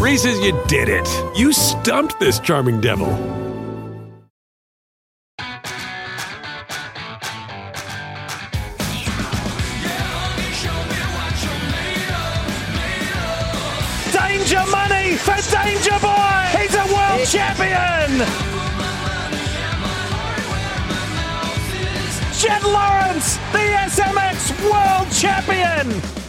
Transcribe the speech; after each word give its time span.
Reese's, 0.00 0.40
you 0.40 0.58
did 0.66 0.88
it. 0.88 1.06
You 1.36 1.52
stumped 1.52 2.18
this 2.18 2.38
charming 2.40 2.80
devil. 2.80 3.06
Danger 14.10 14.64
money 14.70 15.16
for 15.16 15.36
Danger 15.52 15.98
Boy! 16.00 16.48
He's 16.56 16.74
a 16.74 16.86
world 16.94 17.26
champion! 17.28 18.24
Jett 22.38 22.62
Lawrence, 22.62 23.36
the 23.52 23.66
SMX 23.84 24.50
world 24.64 25.12
champion! 25.12 26.19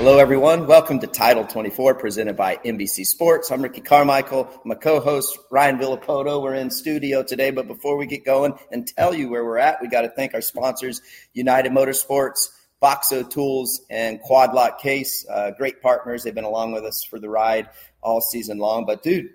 Hello, 0.00 0.16
everyone. 0.16 0.66
Welcome 0.66 0.98
to 1.00 1.06
Title 1.06 1.44
24, 1.44 1.96
presented 1.96 2.34
by 2.34 2.56
NBC 2.64 3.04
Sports. 3.04 3.50
I'm 3.50 3.60
Ricky 3.60 3.82
Carmichael. 3.82 4.48
My 4.64 4.74
co-host 4.74 5.38
Ryan 5.50 5.76
Villopoto. 5.76 6.42
We're 6.42 6.54
in 6.54 6.70
studio 6.70 7.22
today, 7.22 7.50
but 7.50 7.66
before 7.68 7.98
we 7.98 8.06
get 8.06 8.24
going 8.24 8.54
and 8.72 8.86
tell 8.86 9.12
you 9.12 9.28
where 9.28 9.44
we're 9.44 9.58
at, 9.58 9.82
we 9.82 9.88
got 9.88 10.00
to 10.00 10.08
thank 10.08 10.32
our 10.32 10.40
sponsors: 10.40 11.02
United 11.34 11.72
Motorsports, 11.72 12.48
Boxo 12.82 13.28
Tools, 13.28 13.82
and 13.90 14.22
Quad 14.22 14.54
Lock 14.54 14.80
Case. 14.80 15.26
Uh, 15.28 15.50
great 15.50 15.82
partners. 15.82 16.22
They've 16.22 16.34
been 16.34 16.44
along 16.44 16.72
with 16.72 16.84
us 16.84 17.04
for 17.04 17.18
the 17.18 17.28
ride 17.28 17.68
all 18.00 18.22
season 18.22 18.56
long. 18.56 18.86
But 18.86 19.02
dude, 19.02 19.28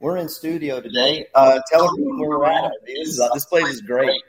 we're 0.00 0.16
in 0.16 0.28
studio 0.28 0.80
today. 0.80 1.26
Uh, 1.32 1.60
tell 1.70 1.88
everyone 1.92 2.18
where 2.18 2.30
we're 2.40 2.44
at. 2.44 2.72
This 2.84 3.44
place 3.44 3.68
is 3.68 3.82
great. 3.82 4.20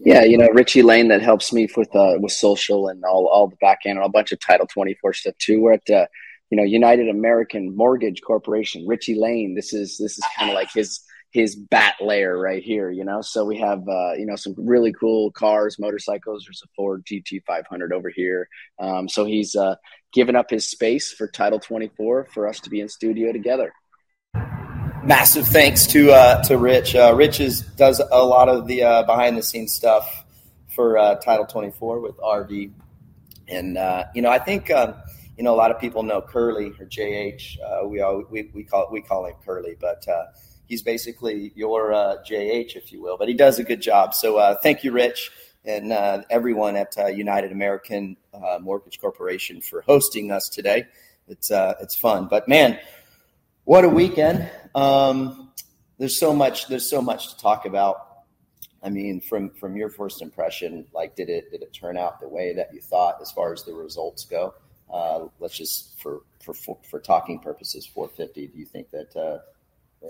Yeah, 0.00 0.22
you 0.24 0.38
know 0.38 0.48
Richie 0.48 0.82
Lane 0.82 1.08
that 1.08 1.22
helps 1.22 1.52
me 1.52 1.68
with 1.76 1.94
uh, 1.94 2.14
with 2.18 2.32
social 2.32 2.88
and 2.88 3.04
all 3.04 3.26
all 3.26 3.48
the 3.48 3.56
back 3.56 3.80
end 3.86 3.98
and 3.98 4.06
a 4.06 4.10
bunch 4.10 4.32
of 4.32 4.40
Title 4.40 4.66
twenty 4.66 4.94
four 4.94 5.12
stuff 5.12 5.36
too. 5.38 5.60
We're 5.60 5.74
at 5.74 5.90
uh, 5.90 6.06
you 6.50 6.56
know 6.56 6.64
United 6.64 7.08
American 7.08 7.74
Mortgage 7.76 8.22
Corporation. 8.22 8.86
Richie 8.86 9.14
Lane. 9.14 9.54
This 9.54 9.72
is 9.72 9.98
this 9.98 10.18
is 10.18 10.24
kind 10.36 10.50
of 10.50 10.54
like 10.54 10.72
his 10.72 11.00
his 11.30 11.56
bat 11.56 11.96
layer 12.00 12.38
right 12.38 12.62
here. 12.62 12.90
You 12.90 13.04
know, 13.04 13.20
so 13.20 13.44
we 13.44 13.58
have 13.58 13.86
uh, 13.88 14.12
you 14.14 14.26
know 14.26 14.36
some 14.36 14.54
really 14.56 14.92
cool 14.92 15.30
cars, 15.32 15.78
motorcycles. 15.78 16.44
There's 16.46 16.62
a 16.64 16.68
Ford 16.76 17.04
GT 17.04 17.42
five 17.46 17.66
hundred 17.66 17.92
over 17.92 18.10
here. 18.10 18.48
Um, 18.78 19.08
so 19.08 19.24
he's 19.24 19.54
uh, 19.54 19.76
given 20.12 20.36
up 20.36 20.50
his 20.50 20.68
space 20.68 21.12
for 21.12 21.28
Title 21.28 21.58
twenty 21.60 21.90
four 21.96 22.26
for 22.32 22.46
us 22.46 22.60
to 22.60 22.70
be 22.70 22.80
in 22.80 22.88
studio 22.88 23.32
together 23.32 23.72
massive 25.04 25.46
thanks 25.46 25.86
to 25.88 26.12
uh, 26.12 26.42
to 26.44 26.58
Rich. 26.58 26.94
Uh, 26.94 27.14
Rich 27.14 27.40
is, 27.40 27.62
does 27.62 28.00
a 28.00 28.24
lot 28.24 28.48
of 28.48 28.66
the 28.66 28.82
uh, 28.82 29.02
behind 29.04 29.36
the 29.36 29.42
scenes 29.42 29.74
stuff 29.74 30.24
for 30.74 30.98
uh, 30.98 31.16
Title 31.16 31.46
24 31.46 32.00
with 32.00 32.16
RV, 32.18 32.70
and 33.48 33.78
uh, 33.78 34.04
you 34.14 34.22
know 34.22 34.30
I 34.30 34.38
think 34.38 34.70
um, 34.70 34.94
you 35.36 35.44
know 35.44 35.54
a 35.54 35.56
lot 35.56 35.70
of 35.70 35.80
people 35.80 36.02
know 36.02 36.20
Curly 36.20 36.72
or 36.78 36.86
JH. 36.86 37.88
We 37.88 38.00
all 38.00 38.24
we, 38.30 38.50
we 38.52 38.64
call 38.64 38.88
we 38.90 39.00
call 39.00 39.26
him 39.26 39.34
Curly, 39.44 39.76
but 39.80 40.06
he's 40.66 40.82
basically 40.82 41.52
your 41.54 41.90
JH, 42.26 42.76
if 42.76 42.92
you 42.92 43.02
will. 43.02 43.16
But 43.16 43.28
he 43.28 43.34
does 43.34 43.58
a 43.58 43.64
good 43.64 43.80
job. 43.80 44.14
So 44.14 44.56
thank 44.62 44.84
you, 44.84 44.92
Rich. 44.92 45.30
And 45.64 45.92
everyone 46.30 46.76
at 46.76 46.96
United 47.16 47.52
American 47.52 48.16
Mortgage 48.60 49.00
Corporation 49.00 49.60
for 49.60 49.82
hosting 49.82 50.30
us 50.30 50.48
today. 50.48 50.86
It's 51.28 51.50
it's 51.50 51.94
fun, 51.94 52.26
but 52.28 52.48
man, 52.48 52.78
what 53.68 53.84
a 53.84 53.88
weekend! 53.90 54.50
Um, 54.74 55.52
there's 55.98 56.18
so 56.18 56.32
much. 56.32 56.68
There's 56.68 56.88
so 56.88 57.02
much 57.02 57.34
to 57.34 57.36
talk 57.36 57.66
about. 57.66 57.96
I 58.82 58.88
mean, 58.88 59.20
from 59.20 59.50
from 59.50 59.76
your 59.76 59.90
first 59.90 60.22
impression, 60.22 60.86
like, 60.94 61.14
did 61.16 61.28
it 61.28 61.50
did 61.50 61.60
it 61.60 61.74
turn 61.74 61.98
out 61.98 62.18
the 62.18 62.28
way 62.28 62.54
that 62.54 62.72
you 62.72 62.80
thought 62.80 63.18
as 63.20 63.30
far 63.30 63.52
as 63.52 63.64
the 63.64 63.74
results 63.74 64.24
go? 64.24 64.54
Uh, 64.90 65.26
let's 65.38 65.54
just 65.54 66.00
for 66.00 66.22
for 66.40 66.54
for 66.88 66.98
talking 66.98 67.40
purposes, 67.40 67.84
450. 67.84 68.46
Do 68.46 68.58
you 68.58 68.64
think 68.64 68.88
that 68.88 69.14
uh, 69.14 69.40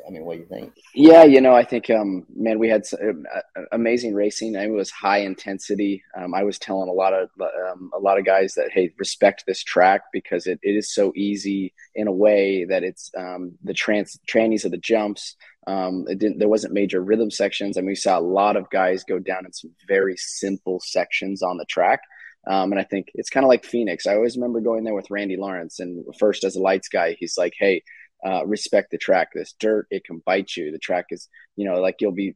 I 0.06 0.10
mean, 0.10 0.24
what 0.24 0.34
do 0.34 0.40
you 0.40 0.46
think? 0.46 0.74
Yeah, 0.94 1.24
you 1.24 1.40
know, 1.40 1.54
I 1.54 1.64
think, 1.64 1.88
um, 1.90 2.26
man, 2.34 2.58
we 2.58 2.68
had 2.68 2.84
some, 2.84 3.24
uh, 3.34 3.62
amazing 3.72 4.14
racing. 4.14 4.54
It 4.54 4.70
was 4.70 4.90
high 4.90 5.18
intensity. 5.18 6.02
Um, 6.16 6.34
I 6.34 6.42
was 6.42 6.58
telling 6.58 6.88
a 6.88 6.92
lot 6.92 7.14
of 7.14 7.30
um, 7.40 7.90
a 7.94 7.98
lot 7.98 8.18
of 8.18 8.26
guys 8.26 8.54
that 8.54 8.70
hey, 8.72 8.92
respect 8.98 9.44
this 9.46 9.62
track 9.62 10.02
because 10.12 10.46
it, 10.46 10.58
it 10.62 10.72
is 10.72 10.92
so 10.92 11.12
easy 11.16 11.72
in 11.94 12.06
a 12.06 12.12
way 12.12 12.64
that 12.64 12.82
it's 12.82 13.10
um, 13.16 13.52
the 13.64 13.74
trans 13.74 14.18
trannies 14.28 14.64
of 14.64 14.72
the 14.72 14.78
jumps. 14.78 15.36
Um, 15.66 16.04
it 16.08 16.18
didn't. 16.18 16.38
There 16.38 16.48
wasn't 16.48 16.74
major 16.74 17.00
rhythm 17.00 17.30
sections. 17.30 17.76
I 17.76 17.80
mean, 17.80 17.88
we 17.88 17.94
saw 17.94 18.18
a 18.18 18.20
lot 18.20 18.56
of 18.56 18.70
guys 18.70 19.04
go 19.04 19.18
down 19.18 19.46
in 19.46 19.52
some 19.52 19.70
very 19.86 20.16
simple 20.16 20.80
sections 20.80 21.42
on 21.42 21.56
the 21.56 21.66
track. 21.66 22.00
Um, 22.46 22.72
and 22.72 22.80
I 22.80 22.84
think 22.84 23.08
it's 23.14 23.28
kind 23.28 23.44
of 23.44 23.48
like 23.48 23.64
Phoenix. 23.64 24.06
I 24.06 24.14
always 24.14 24.36
remember 24.36 24.60
going 24.60 24.84
there 24.84 24.94
with 24.94 25.10
Randy 25.10 25.36
Lawrence, 25.36 25.80
and 25.80 26.04
first 26.18 26.44
as 26.44 26.56
a 26.56 26.60
lights 26.60 26.88
guy, 26.88 27.16
he's 27.18 27.36
like, 27.36 27.52
"Hey, 27.58 27.82
uh, 28.26 28.44
respect 28.46 28.90
the 28.90 28.98
track. 28.98 29.28
This 29.32 29.54
dirt, 29.58 29.86
it 29.90 30.04
can 30.04 30.18
bite 30.24 30.56
you. 30.56 30.72
The 30.72 30.78
track 30.78 31.06
is, 31.10 31.28
you 31.56 31.64
know, 31.64 31.80
like 31.80 31.96
you'll 32.00 32.12
be 32.12 32.34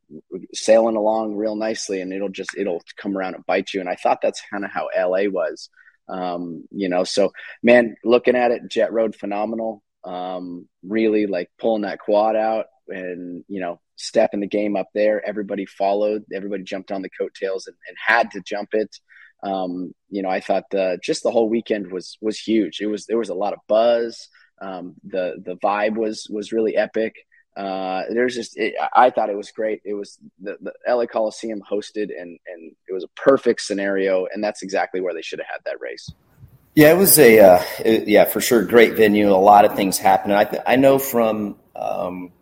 sailing 0.55 0.97
along 0.97 1.37
real 1.37 1.57
nicely 1.57 2.01
and 2.01 2.13
it'll 2.13 2.29
just, 2.29 2.57
it'll 2.57 2.83
come 2.97 3.17
around 3.17 3.35
and 3.35 3.47
bite 3.47 3.75
you. 3.75 3.81
And 3.81 3.89
I 3.89 3.97
thought 3.97 4.21
that's 4.23 4.43
kind 4.51 4.65
of 4.65 4.71
how 4.71 4.89
LA 4.97 5.25
was, 5.29 5.71
um, 6.09 6.65
you 6.71 6.89
know, 6.89 7.05
so 7.05 7.33
man, 7.63 7.97
looking 8.05 8.37
at 8.37 8.51
it, 8.51 8.69
Jett 8.69 8.93
road, 8.93 9.17
phenomenal. 9.17 9.83
Um, 10.05 10.69
really 10.83 11.27
like 11.27 11.51
pulling 11.61 11.83
that 11.83 12.01
quad 12.01 12.35
out 12.35 12.67
and, 12.89 13.45
you 13.49 13.61
know, 13.61 13.81
stepping 13.97 14.41
the 14.41 14.49
game 14.49 14.77
up 14.77 14.89
there. 14.95 15.25
Everybody 15.27 15.65
followed, 15.65 16.25
everybody 16.33 16.65
jumped 16.65 16.91
on 16.91 17.03
the 17.03 17.11
coattails 17.11 17.67
and, 17.67 17.77
and 17.89 17.97
had 18.05 18.31
to 18.33 18.41
jump 18.41 18.71
it. 18.73 18.97
Um, 19.45 19.95
you 20.09 20.23
know, 20.23 20.29
I 20.29 20.41
thought 20.41 20.65
just 21.03 21.23
the 21.23 21.31
whole 21.31 21.49
weekend 21.49 21.91
was, 21.91 22.19
was 22.21 22.39
huge. 22.39 22.81
It 22.81 22.87
was, 22.87 23.07
there 23.07 23.19
was 23.19 23.29
a 23.29 23.35
lot 23.35 23.53
of 23.53 23.61
buzz. 23.69 24.29
Um, 24.63 24.95
the 25.05 25.43
the 25.45 25.57
vibe 25.57 25.97
was 25.97 26.29
was 26.31 26.53
really 26.53 26.77
epic. 26.77 27.27
Uh, 27.57 28.05
there's 28.11 28.35
just 28.35 28.57
it, 28.57 28.75
I 28.95 29.11
thought 29.11 29.29
it 29.29 29.37
was 29.37 29.51
great. 29.51 29.83
It 29.85 29.95
was 29.95 30.19
the, 30.41 30.57
the 30.61 30.73
LA 30.89 31.07
Coliseum 31.07 31.61
hosted, 31.61 32.09
and 32.19 32.39
and 32.47 32.73
it 32.89 32.93
was 32.93 33.05
a 33.05 33.09
perfect 33.09 33.61
scenario, 33.61 34.27
and 34.33 34.43
that's 34.43 34.63
exactly 34.63 35.01
where 35.01 35.13
they 35.13 35.21
should 35.23 35.41
have 35.41 35.49
had 35.49 35.61
that 35.65 35.81
race. 35.81 36.11
Yeah, 36.75 36.93
it 36.93 36.97
was 36.97 37.19
a 37.19 37.41
uh, 37.41 37.63
it, 37.85 38.09
yeah 38.09 38.25
for 38.25 38.41
sure 38.41 38.65
great 38.65 38.95
venue. 38.95 39.31
A 39.31 39.37
lot 39.37 39.65
of 39.65 39.75
things 39.75 39.99
happened. 39.99 40.33
I 40.33 40.45
th- 40.45 40.63
I 40.67 40.77
know 40.77 40.99
from 40.99 41.57
um, 41.77 42.33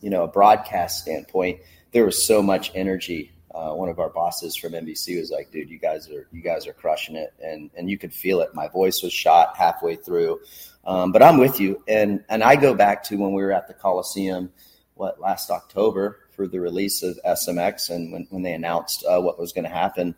you 0.00 0.10
know 0.10 0.22
a 0.22 0.28
broadcast 0.28 1.02
standpoint, 1.02 1.60
there 1.92 2.04
was 2.04 2.26
so 2.26 2.42
much 2.42 2.70
energy. 2.74 3.32
Uh, 3.54 3.72
one 3.72 3.88
of 3.88 4.00
our 4.00 4.08
bosses 4.08 4.56
from 4.56 4.72
NBC 4.72 5.18
was 5.18 5.30
like, 5.30 5.50
"Dude, 5.52 5.68
you 5.68 5.78
guys 5.78 6.08
are 6.08 6.26
you 6.32 6.40
guys 6.40 6.66
are 6.66 6.72
crushing 6.72 7.16
it," 7.16 7.34
and 7.42 7.70
and 7.76 7.90
you 7.90 7.98
could 7.98 8.14
feel 8.14 8.40
it. 8.40 8.54
My 8.54 8.68
voice 8.68 9.02
was 9.02 9.12
shot 9.12 9.56
halfway 9.58 9.96
through. 9.96 10.40
Um, 10.86 11.12
but 11.12 11.22
I'm 11.22 11.38
with 11.38 11.60
you, 11.60 11.82
and 11.88 12.24
and 12.28 12.42
I 12.42 12.56
go 12.56 12.74
back 12.74 13.04
to 13.04 13.16
when 13.16 13.32
we 13.32 13.42
were 13.42 13.52
at 13.52 13.68
the 13.68 13.74
Coliseum, 13.74 14.52
what 14.94 15.20
last 15.20 15.50
October 15.50 16.18
for 16.36 16.46
the 16.46 16.60
release 16.60 17.02
of 17.02 17.18
SMX, 17.24 17.90
and 17.90 18.12
when 18.12 18.26
when 18.30 18.42
they 18.42 18.52
announced 18.52 19.04
uh, 19.08 19.20
what 19.20 19.38
was 19.38 19.52
going 19.52 19.64
to 19.64 19.70
happen. 19.70 20.14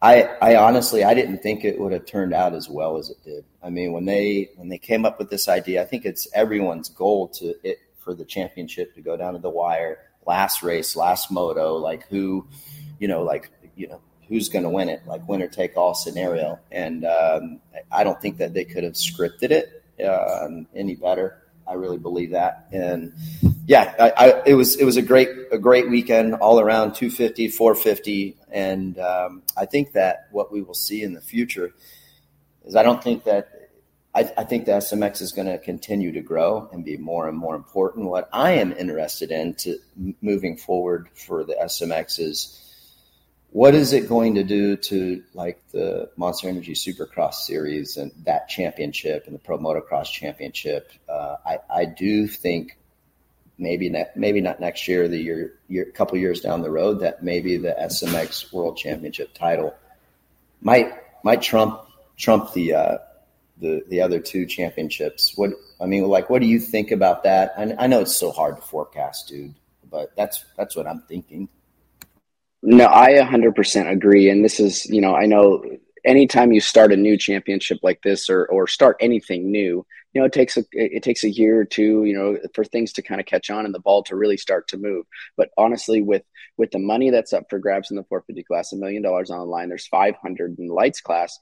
I, 0.00 0.24
I 0.40 0.56
honestly 0.56 1.02
I 1.02 1.14
didn't 1.14 1.38
think 1.42 1.64
it 1.64 1.80
would 1.80 1.92
have 1.92 2.06
turned 2.06 2.32
out 2.32 2.54
as 2.54 2.68
well 2.68 2.98
as 2.98 3.10
it 3.10 3.16
did. 3.24 3.44
I 3.62 3.70
mean, 3.70 3.92
when 3.92 4.04
they 4.04 4.50
when 4.56 4.68
they 4.68 4.78
came 4.78 5.04
up 5.04 5.18
with 5.18 5.30
this 5.30 5.48
idea, 5.48 5.82
I 5.82 5.86
think 5.86 6.04
it's 6.04 6.28
everyone's 6.34 6.88
goal 6.88 7.28
to 7.28 7.54
it 7.64 7.78
for 7.98 8.14
the 8.14 8.24
championship 8.24 8.94
to 8.94 9.00
go 9.00 9.16
down 9.16 9.34
to 9.34 9.40
the 9.40 9.50
wire, 9.50 9.98
last 10.26 10.62
race, 10.62 10.94
last 10.94 11.30
moto, 11.30 11.76
like 11.76 12.06
who, 12.08 12.46
you 13.00 13.08
know, 13.08 13.22
like 13.22 13.50
you 13.76 13.88
know, 13.88 14.00
who's 14.28 14.48
going 14.48 14.64
to 14.64 14.70
win 14.70 14.88
it, 14.88 15.06
like 15.06 15.26
winner 15.28 15.48
take 15.48 15.76
all 15.76 15.94
scenario. 15.94 16.58
And 16.70 17.04
um, 17.04 17.60
I 17.90 18.04
don't 18.04 18.20
think 18.20 18.38
that 18.38 18.54
they 18.54 18.64
could 18.64 18.84
have 18.84 18.92
scripted 18.92 19.50
it 19.50 19.84
um, 20.04 20.66
any 20.74 20.94
better. 20.94 21.42
I 21.66 21.74
really 21.74 21.98
believe 21.98 22.30
that. 22.30 22.68
And 22.72 23.12
yeah, 23.66 23.94
I, 23.98 24.10
I, 24.16 24.42
it 24.46 24.54
was 24.54 24.76
it 24.76 24.84
was 24.84 24.96
a 24.96 25.02
great 25.02 25.28
a 25.52 25.58
great 25.58 25.90
weekend 25.90 26.34
all 26.34 26.60
around 26.60 26.94
250, 26.94 27.48
450, 27.48 28.36
and 28.50 28.98
um, 28.98 29.42
I 29.56 29.66
think 29.66 29.92
that 29.92 30.28
what 30.30 30.50
we 30.50 30.62
will 30.62 30.74
see 30.74 31.02
in 31.02 31.12
the 31.12 31.20
future 31.20 31.74
is 32.64 32.76
I 32.76 32.82
don't 32.82 33.02
think 33.02 33.24
that. 33.24 33.54
I, 34.14 34.20
I 34.38 34.44
think 34.44 34.64
the 34.64 34.72
SMX 34.72 35.20
is 35.20 35.32
going 35.32 35.48
to 35.48 35.58
continue 35.58 36.12
to 36.12 36.22
grow 36.22 36.66
and 36.72 36.82
be 36.82 36.96
more 36.96 37.28
and 37.28 37.36
more 37.36 37.54
important. 37.54 38.06
What 38.06 38.26
I 38.32 38.52
am 38.52 38.72
interested 38.72 39.30
in 39.30 39.54
to 39.56 39.78
moving 40.22 40.56
forward 40.56 41.10
for 41.14 41.44
the 41.44 41.54
SMX 41.62 42.18
is 42.18 42.67
what 43.50 43.74
is 43.74 43.92
it 43.92 44.08
going 44.08 44.34
to 44.34 44.44
do 44.44 44.76
to 44.76 45.22
like 45.32 45.60
the 45.72 46.10
Monster 46.16 46.48
Energy 46.48 46.74
Supercross 46.74 47.34
series 47.34 47.96
and 47.96 48.12
that 48.24 48.48
championship 48.48 49.24
and 49.26 49.34
the 49.34 49.38
Pro 49.38 49.58
Motocross 49.58 50.06
championship? 50.12 50.92
Uh, 51.08 51.36
I, 51.46 51.58
I 51.70 51.84
do 51.86 52.26
think 52.26 52.78
maybe 53.56 53.88
ne- 53.88 54.10
maybe 54.14 54.40
not 54.40 54.60
next 54.60 54.86
year, 54.86 55.08
the 55.08 55.18
year, 55.18 55.54
year 55.68 55.84
a 55.84 55.92
couple 55.92 56.18
years 56.18 56.40
down 56.40 56.62
the 56.62 56.70
road, 56.70 57.00
that 57.00 57.22
maybe 57.22 57.56
the 57.56 57.74
SMX 57.80 58.52
World 58.52 58.76
Championship 58.76 59.32
title 59.34 59.74
might 60.60 60.92
might 61.22 61.40
trump 61.40 61.80
trump 62.18 62.52
the 62.52 62.74
uh, 62.74 62.98
the 63.60 63.82
the 63.88 64.02
other 64.02 64.20
two 64.20 64.44
championships. 64.44 65.32
What 65.36 65.52
I 65.80 65.86
mean, 65.86 66.04
like, 66.04 66.28
what 66.28 66.42
do 66.42 66.46
you 66.46 66.60
think 66.60 66.90
about 66.90 67.22
that? 67.22 67.54
I, 67.56 67.74
I 67.78 67.86
know 67.86 68.00
it's 68.00 68.16
so 68.16 68.30
hard 68.30 68.56
to 68.56 68.62
forecast, 68.62 69.28
dude, 69.28 69.54
but 69.90 70.14
that's 70.16 70.44
that's 70.56 70.76
what 70.76 70.86
I'm 70.86 71.00
thinking. 71.08 71.48
No, 72.62 72.86
I 72.86 73.12
100% 73.12 73.90
agree. 73.90 74.28
And 74.28 74.44
this 74.44 74.58
is, 74.58 74.86
you 74.86 75.00
know, 75.00 75.14
I 75.14 75.26
know 75.26 75.62
anytime 76.04 76.52
you 76.52 76.60
start 76.60 76.92
a 76.92 76.96
new 76.96 77.16
championship 77.16 77.78
like 77.82 78.00
this 78.02 78.28
or, 78.28 78.46
or 78.46 78.66
start 78.66 78.96
anything 79.00 79.50
new, 79.50 79.86
you 80.12 80.20
know, 80.20 80.24
it 80.26 80.32
takes 80.32 80.56
a, 80.56 80.64
it 80.72 81.02
takes 81.02 81.22
a 81.22 81.30
year 81.30 81.60
or 81.60 81.64
two, 81.64 82.04
you 82.04 82.14
know, 82.14 82.36
for 82.54 82.64
things 82.64 82.92
to 82.94 83.02
kind 83.02 83.20
of 83.20 83.26
catch 83.26 83.50
on 83.50 83.64
and 83.64 83.74
the 83.74 83.80
ball 83.80 84.02
to 84.04 84.16
really 84.16 84.36
start 84.36 84.66
to 84.68 84.76
move. 84.76 85.06
But 85.36 85.50
honestly, 85.56 86.02
with, 86.02 86.22
with 86.56 86.70
the 86.72 86.78
money 86.78 87.10
that's 87.10 87.32
up 87.32 87.44
for 87.48 87.58
grabs 87.58 87.90
in 87.90 87.96
the 87.96 88.04
450 88.04 88.42
class, 88.44 88.72
a 88.72 88.76
million 88.76 89.02
dollars 89.02 89.30
on 89.30 89.38
the 89.38 89.44
line, 89.44 89.68
there's 89.68 89.86
500 89.86 90.58
in 90.58 90.66
the 90.66 90.74
lights 90.74 91.00
class. 91.00 91.38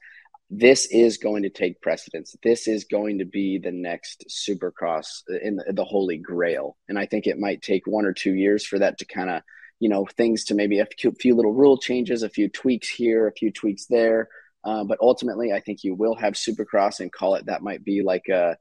This 0.49 0.85
is 0.91 1.17
going 1.17 1.43
to 1.43 1.49
take 1.49 1.81
precedence. 1.81 2.35
This 2.43 2.67
is 2.67 2.85
going 2.85 3.19
to 3.19 3.25
be 3.25 3.57
the 3.57 3.71
next 3.71 4.25
supercross 4.29 5.23
uh, 5.31 5.39
in 5.41 5.55
the, 5.55 5.73
the 5.73 5.83
holy 5.83 6.17
grail. 6.17 6.77
And 6.87 6.99
I 6.99 7.05
think 7.05 7.25
it 7.25 7.39
might 7.39 7.61
take 7.61 7.87
one 7.87 8.05
or 8.05 8.13
two 8.13 8.33
years 8.33 8.65
for 8.65 8.77
that 8.79 8.99
to 8.99 9.05
kind 9.05 9.29
of, 9.29 9.41
you 9.79 9.89
know 9.89 10.05
things 10.05 10.45
to 10.45 10.55
maybe 10.55 10.79
a 10.79 10.87
few, 10.97 11.35
little 11.35 11.53
rule 11.53 11.77
changes 11.77 12.23
a 12.23 12.29
few 12.29 12.49
tweaks 12.49 12.89
here 12.89 13.27
a 13.27 13.33
few 13.33 13.51
tweaks 13.51 13.85
there 13.85 14.29
uh, 14.63 14.83
but 14.83 14.97
ultimately 15.01 15.51
i 15.53 15.59
think 15.59 15.83
you 15.83 15.93
will 15.93 16.15
have 16.15 16.33
supercross 16.33 16.99
and 16.99 17.11
call 17.11 17.35
it 17.35 17.45
that 17.45 17.61
might 17.61 17.83
be 17.83 18.01
like 18.01 18.27
a 18.29 18.57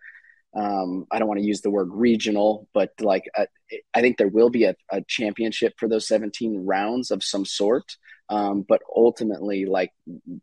um, 0.57 1.07
I 1.11 1.19
don't 1.19 1.29
want 1.29 1.41
to 1.41 1.47
use 1.47 1.61
the 1.61 1.71
word 1.71 1.91
regional, 1.93 2.67
but 2.73 2.91
like 3.01 3.25
a, 3.37 3.47
I 3.93 4.01
think 4.01 4.17
there 4.17 4.29
will 4.29 4.49
be 4.49 4.65
a, 4.65 4.75
a, 4.91 5.03
championship 5.03 5.75
for 5.77 5.87
those 5.87 6.09
17 6.09 6.65
rounds 6.65 7.11
of 7.11 7.23
some 7.23 7.45
sort. 7.45 7.97
Um, 8.31 8.65
but 8.67 8.81
ultimately, 8.95 9.67
like 9.67 9.93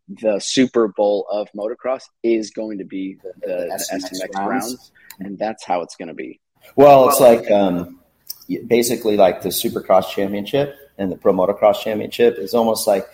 the 0.08 0.38
Super 0.38 0.86
Bowl 0.88 1.26
of 1.30 1.48
motocross 1.56 2.04
is 2.22 2.50
going 2.50 2.78
to 2.78 2.84
be 2.84 3.16
the, 3.22 3.32
the, 3.40 3.46
the 3.46 3.84
SMX, 3.92 4.22
SMX 4.22 4.38
rounds. 4.38 4.66
rounds. 4.66 4.92
and 5.18 5.38
that's 5.38 5.64
how 5.64 5.82
it's 5.82 5.96
going 5.96 6.08
to 6.08 6.14
be. 6.14 6.40
Well, 6.76 7.08
it's 7.08 7.20
like 7.20 7.50
um, 7.50 8.00
basically 8.66 9.16
like 9.16 9.42
the 9.42 9.48
Supercross 9.48 10.10
Championship 10.10 10.76
and 10.98 11.10
the 11.10 11.16
Pro 11.16 11.32
Motocross 11.32 11.80
Championship 11.80 12.38
is 12.38 12.54
almost 12.54 12.86
like 12.86 13.06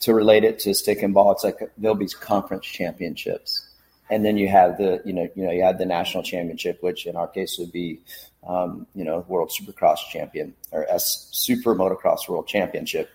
to 0.00 0.14
relate 0.14 0.44
it 0.44 0.58
to 0.60 0.74
stick 0.74 1.02
and 1.02 1.14
ball. 1.14 1.32
It's 1.32 1.44
like 1.44 1.58
there'll 1.78 1.96
be 1.96 2.08
conference 2.08 2.66
championships, 2.66 3.68
and 4.10 4.24
then 4.24 4.36
you 4.36 4.48
have 4.48 4.78
the 4.78 5.00
you 5.04 5.12
know 5.12 5.28
you 5.34 5.44
know 5.44 5.52
you 5.52 5.62
have 5.62 5.78
the 5.78 5.86
national 5.86 6.22
championship, 6.22 6.82
which 6.82 7.06
in 7.06 7.16
our 7.16 7.26
case 7.26 7.58
would 7.58 7.72
be 7.72 8.00
um, 8.46 8.86
you 8.94 9.04
know 9.04 9.24
World 9.28 9.50
Supercross 9.50 9.98
Champion 10.10 10.54
or 10.72 10.86
S 10.88 11.28
Super 11.32 11.74
Motocross 11.74 12.28
World 12.28 12.46
Championship. 12.46 13.10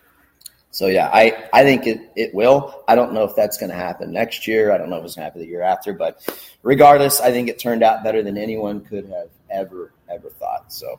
So 0.73 0.87
yeah, 0.87 1.09
I, 1.11 1.49
I 1.51 1.63
think 1.63 1.85
it, 1.85 1.99
it 2.15 2.33
will. 2.33 2.83
I 2.87 2.95
don't 2.95 3.11
know 3.11 3.25
if 3.25 3.35
that's 3.35 3.57
going 3.57 3.71
to 3.71 3.75
happen 3.75 4.13
next 4.13 4.47
year. 4.47 4.71
I 4.71 4.77
don't 4.77 4.89
know 4.89 4.97
if 4.99 5.03
it's 5.03 5.15
going 5.15 5.23
to 5.23 5.25
happen 5.25 5.41
the 5.41 5.47
year 5.47 5.61
after, 5.61 5.91
but 5.91 6.25
regardless, 6.63 7.19
I 7.19 7.31
think 7.31 7.49
it 7.49 7.59
turned 7.59 7.83
out 7.83 8.05
better 8.05 8.23
than 8.23 8.37
anyone 8.37 8.79
could 8.79 9.05
have 9.07 9.29
ever 9.49 9.91
ever 10.09 10.29
thought. 10.29 10.71
So 10.71 10.97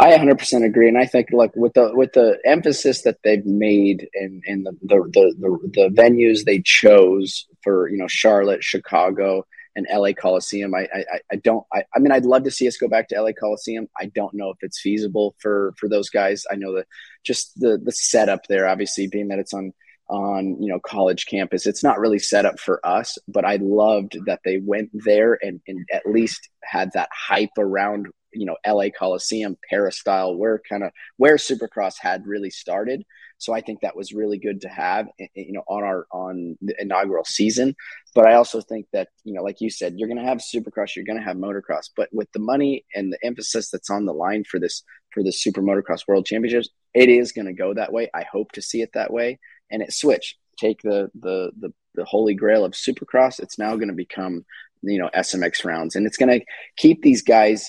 I 0.00 0.12
100% 0.12 0.64
agree, 0.64 0.86
and 0.86 0.96
I 0.96 1.06
think 1.06 1.28
like 1.32 1.50
with 1.56 1.74
the 1.74 1.92
with 1.92 2.12
the 2.12 2.38
emphasis 2.44 3.02
that 3.02 3.18
they've 3.24 3.44
made 3.44 4.08
in 4.14 4.40
in 4.44 4.62
the 4.62 4.72
the, 4.82 4.96
the 5.12 5.34
the, 5.40 5.70
the 5.72 5.88
venues 5.88 6.44
they 6.44 6.60
chose 6.60 7.46
for 7.62 7.88
you 7.88 7.98
know 7.98 8.06
Charlotte, 8.06 8.62
Chicago, 8.62 9.44
and 9.74 9.88
LA 9.92 10.12
Coliseum. 10.12 10.72
I 10.72 10.88
I, 10.94 11.20
I 11.32 11.36
don't. 11.36 11.64
I, 11.72 11.82
I 11.96 11.98
mean, 11.98 12.12
I'd 12.12 12.26
love 12.26 12.44
to 12.44 12.50
see 12.52 12.68
us 12.68 12.76
go 12.76 12.86
back 12.86 13.08
to 13.08 13.20
LA 13.20 13.32
Coliseum. 13.32 13.88
I 13.98 14.06
don't 14.06 14.34
know 14.34 14.50
if 14.50 14.58
it's 14.60 14.80
feasible 14.80 15.34
for 15.40 15.74
for 15.76 15.88
those 15.88 16.10
guys. 16.10 16.44
I 16.48 16.54
know 16.54 16.76
that 16.76 16.86
just 17.24 17.58
the 17.58 17.76
the 17.82 17.92
setup 17.92 18.46
there, 18.48 18.68
obviously, 18.68 19.08
being 19.08 19.28
that 19.28 19.40
it's 19.40 19.52
on 19.52 19.72
on 20.08 20.62
you 20.62 20.68
know 20.68 20.80
college 20.80 21.26
campus 21.26 21.66
it's 21.66 21.84
not 21.84 21.98
really 21.98 22.18
set 22.18 22.46
up 22.46 22.58
for 22.58 22.80
us 22.82 23.18
but 23.28 23.44
i 23.44 23.58
loved 23.60 24.16
that 24.24 24.40
they 24.42 24.56
went 24.56 24.88
there 24.94 25.38
and, 25.42 25.60
and 25.68 25.86
at 25.92 26.06
least 26.06 26.48
had 26.64 26.90
that 26.94 27.10
hype 27.12 27.50
around 27.58 28.06
you 28.32 28.46
know 28.46 28.56
LA 28.66 28.90
Coliseum 28.96 29.56
peristyle 29.68 30.36
where 30.36 30.60
kind 30.68 30.84
of 30.84 30.92
where 31.16 31.36
Supercross 31.36 31.94
had 32.00 32.26
really 32.26 32.50
started. 32.50 33.04
So 33.40 33.52
I 33.52 33.60
think 33.60 33.80
that 33.80 33.96
was 33.96 34.12
really 34.12 34.38
good 34.38 34.60
to 34.62 34.68
have 34.68 35.08
you 35.34 35.52
know 35.52 35.62
on 35.68 35.84
our 35.84 36.06
on 36.12 36.56
the 36.60 36.74
inaugural 36.80 37.24
season. 37.24 37.74
But 38.14 38.26
I 38.26 38.34
also 38.34 38.60
think 38.60 38.86
that 38.92 39.08
you 39.24 39.34
know 39.34 39.42
like 39.42 39.60
you 39.60 39.70
said 39.70 39.94
you're 39.96 40.08
going 40.08 40.20
to 40.20 40.28
have 40.28 40.38
Supercross, 40.38 40.96
you're 40.96 41.04
going 41.04 41.18
to 41.18 41.24
have 41.24 41.36
motocross, 41.36 41.90
but 41.96 42.08
with 42.12 42.30
the 42.32 42.40
money 42.40 42.84
and 42.94 43.12
the 43.12 43.18
emphasis 43.24 43.70
that's 43.70 43.90
on 43.90 44.06
the 44.06 44.14
line 44.14 44.44
for 44.44 44.58
this 44.58 44.82
for 45.12 45.22
the 45.22 45.32
Super 45.32 45.62
Motocross 45.62 46.06
World 46.06 46.26
Championships, 46.26 46.68
it 46.94 47.08
is 47.08 47.32
going 47.32 47.46
to 47.46 47.52
go 47.52 47.72
that 47.74 47.92
way. 47.92 48.10
I 48.14 48.24
hope 48.30 48.52
to 48.52 48.62
see 48.62 48.82
it 48.82 48.90
that 48.94 49.12
way 49.12 49.38
and 49.70 49.82
it 49.82 49.92
switch 49.92 50.36
take 50.58 50.82
the 50.82 51.10
the 51.20 51.50
the 51.58 51.72
the 51.94 52.04
holy 52.04 52.34
grail 52.34 52.64
of 52.64 52.72
Supercross. 52.72 53.40
It's 53.40 53.58
now 53.58 53.74
going 53.76 53.88
to 53.88 53.94
become 53.94 54.44
you 54.82 54.98
know 54.98 55.10
SMX 55.16 55.64
rounds, 55.64 55.96
and 55.96 56.06
it's 56.06 56.16
going 56.16 56.40
to 56.40 56.44
keep 56.76 57.02
these 57.02 57.22
guys 57.22 57.68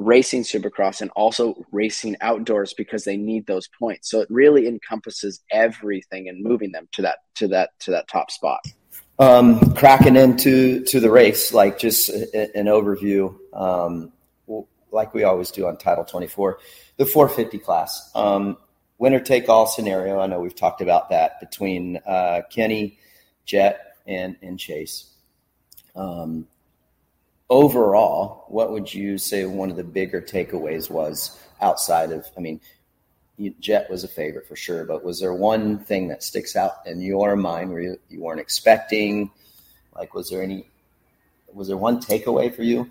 racing 0.00 0.42
supercross 0.42 1.02
and 1.02 1.10
also 1.10 1.54
racing 1.72 2.16
outdoors 2.22 2.72
because 2.72 3.04
they 3.04 3.16
need 3.16 3.46
those 3.46 3.68
points. 3.68 4.10
So 4.10 4.20
it 4.20 4.28
really 4.30 4.66
encompasses 4.66 5.40
everything 5.52 6.28
and 6.28 6.42
moving 6.42 6.72
them 6.72 6.88
to 6.92 7.02
that 7.02 7.18
to 7.36 7.48
that 7.48 7.78
to 7.80 7.90
that 7.92 8.08
top 8.08 8.30
spot. 8.30 8.60
Um, 9.18 9.74
cracking 9.74 10.16
into 10.16 10.82
to 10.84 10.98
the 10.98 11.10
race, 11.10 11.52
like 11.52 11.78
just 11.78 12.08
an 12.08 12.66
overview, 12.66 13.36
um, 13.52 14.12
like 14.90 15.12
we 15.12 15.24
always 15.24 15.50
do 15.50 15.66
on 15.66 15.76
Title 15.76 16.04
24, 16.04 16.58
the 16.96 17.04
450 17.04 17.58
class, 17.58 18.10
um, 18.14 18.56
winner 18.96 19.20
take 19.20 19.50
all 19.50 19.66
scenario. 19.66 20.18
I 20.18 20.26
know 20.26 20.40
we've 20.40 20.54
talked 20.54 20.80
about 20.80 21.10
that 21.10 21.38
between 21.38 21.98
uh, 22.06 22.40
Kenny, 22.50 22.98
Jett 23.44 23.96
and 24.06 24.36
and 24.40 24.58
Chase. 24.58 25.10
Um, 25.94 26.46
overall, 27.50 28.44
what 28.48 28.70
would 28.70 28.92
you 28.92 29.18
say 29.18 29.44
one 29.44 29.70
of 29.70 29.76
the 29.76 29.84
bigger 29.84 30.22
takeaways 30.22 30.88
was 30.88 31.38
outside 31.60 32.12
of, 32.12 32.24
I 32.36 32.40
mean, 32.40 32.60
Jett 33.58 33.90
was 33.90 34.04
a 34.04 34.08
favorite 34.08 34.46
for 34.46 34.56
sure, 34.56 34.84
but 34.84 35.04
was 35.04 35.20
there 35.20 35.34
one 35.34 35.78
thing 35.78 36.08
that 36.08 36.22
sticks 36.22 36.56
out 36.56 36.86
in 36.86 37.00
your 37.00 37.36
mind 37.36 37.70
where 37.70 37.80
you, 37.80 38.00
you 38.08 38.20
weren't 38.20 38.40
expecting? 38.40 39.30
Like, 39.94 40.14
was 40.14 40.30
there 40.30 40.42
any, 40.42 40.68
was 41.52 41.68
there 41.68 41.76
one 41.76 42.00
takeaway 42.00 42.54
for 42.54 42.62
you? 42.62 42.90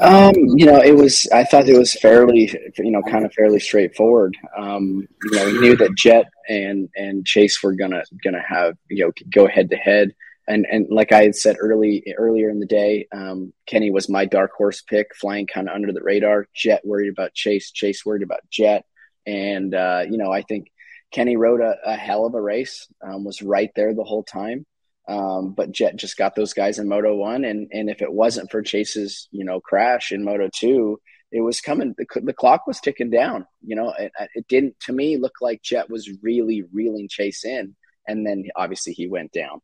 Um, 0.00 0.34
you 0.34 0.66
know, 0.66 0.80
it 0.82 0.96
was. 0.96 1.28
I 1.32 1.44
thought 1.44 1.68
it 1.68 1.78
was 1.78 1.94
fairly, 1.94 2.52
you 2.76 2.90
know, 2.90 3.02
kind 3.02 3.24
of 3.24 3.32
fairly 3.32 3.60
straightforward. 3.60 4.36
Um, 4.56 5.08
you 5.22 5.30
know, 5.30 5.46
we 5.46 5.60
knew 5.60 5.76
that 5.76 5.94
Jett 5.94 6.26
and 6.48 6.90
and 6.96 7.24
Chase 7.24 7.62
were 7.62 7.72
gonna 7.72 8.02
gonna 8.22 8.42
have 8.42 8.76
you 8.88 9.06
know 9.06 9.12
go 9.30 9.46
head 9.46 9.70
to 9.70 9.76
head 9.76 10.12
and 10.48 10.66
and 10.70 10.86
like 10.90 11.12
I 11.12 11.22
had 11.22 11.34
said 11.34 11.56
early 11.60 12.04
earlier 12.16 12.48
in 12.48 12.60
the 12.60 12.66
day, 12.66 13.08
um, 13.12 13.52
Kenny 13.66 13.90
was 13.90 14.08
my 14.08 14.24
dark 14.24 14.52
horse 14.56 14.82
pick, 14.82 15.14
flying 15.14 15.46
kind 15.46 15.68
of 15.68 15.74
under 15.74 15.92
the 15.92 16.02
radar. 16.02 16.46
Jett 16.54 16.86
worried 16.86 17.10
about 17.10 17.34
Chase, 17.34 17.70
Chase 17.72 18.04
worried 18.06 18.22
about 18.22 18.48
Jett, 18.50 18.84
and 19.26 19.74
uh, 19.74 20.04
you 20.08 20.18
know 20.18 20.32
I 20.32 20.42
think 20.42 20.68
Kenny 21.12 21.36
rode 21.36 21.60
a, 21.60 21.76
a 21.84 21.96
hell 21.96 22.26
of 22.26 22.34
a 22.34 22.40
race, 22.40 22.86
um, 23.06 23.24
was 23.24 23.42
right 23.42 23.70
there 23.74 23.94
the 23.94 24.04
whole 24.04 24.22
time. 24.22 24.66
Um, 25.08 25.52
but 25.52 25.70
Jett 25.70 25.96
just 25.96 26.16
got 26.16 26.34
those 26.34 26.52
guys 26.52 26.78
in 26.78 26.88
Moto 26.88 27.14
One, 27.16 27.44
and 27.44 27.68
and 27.72 27.90
if 27.90 28.00
it 28.00 28.12
wasn't 28.12 28.50
for 28.50 28.62
Chase's 28.62 29.28
you 29.32 29.44
know 29.44 29.60
crash 29.60 30.12
in 30.12 30.24
Moto 30.24 30.48
Two, 30.54 31.00
it 31.32 31.40
was 31.40 31.60
coming. 31.60 31.94
The, 31.98 32.06
the 32.20 32.32
clock 32.32 32.66
was 32.66 32.80
ticking 32.80 33.10
down. 33.10 33.46
You 33.64 33.76
know, 33.76 33.92
it, 33.98 34.12
it 34.34 34.46
didn't 34.48 34.78
to 34.82 34.92
me 34.92 35.16
look 35.16 35.34
like 35.40 35.62
Jett 35.62 35.90
was 35.90 36.10
really 36.22 36.62
reeling 36.72 37.08
Chase 37.08 37.44
in, 37.44 37.74
and 38.06 38.26
then 38.26 38.44
obviously 38.54 38.92
he 38.92 39.08
went 39.08 39.32
down. 39.32 39.60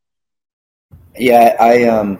Yeah, 1.16 1.56
I 1.58 1.84
um, 1.84 2.18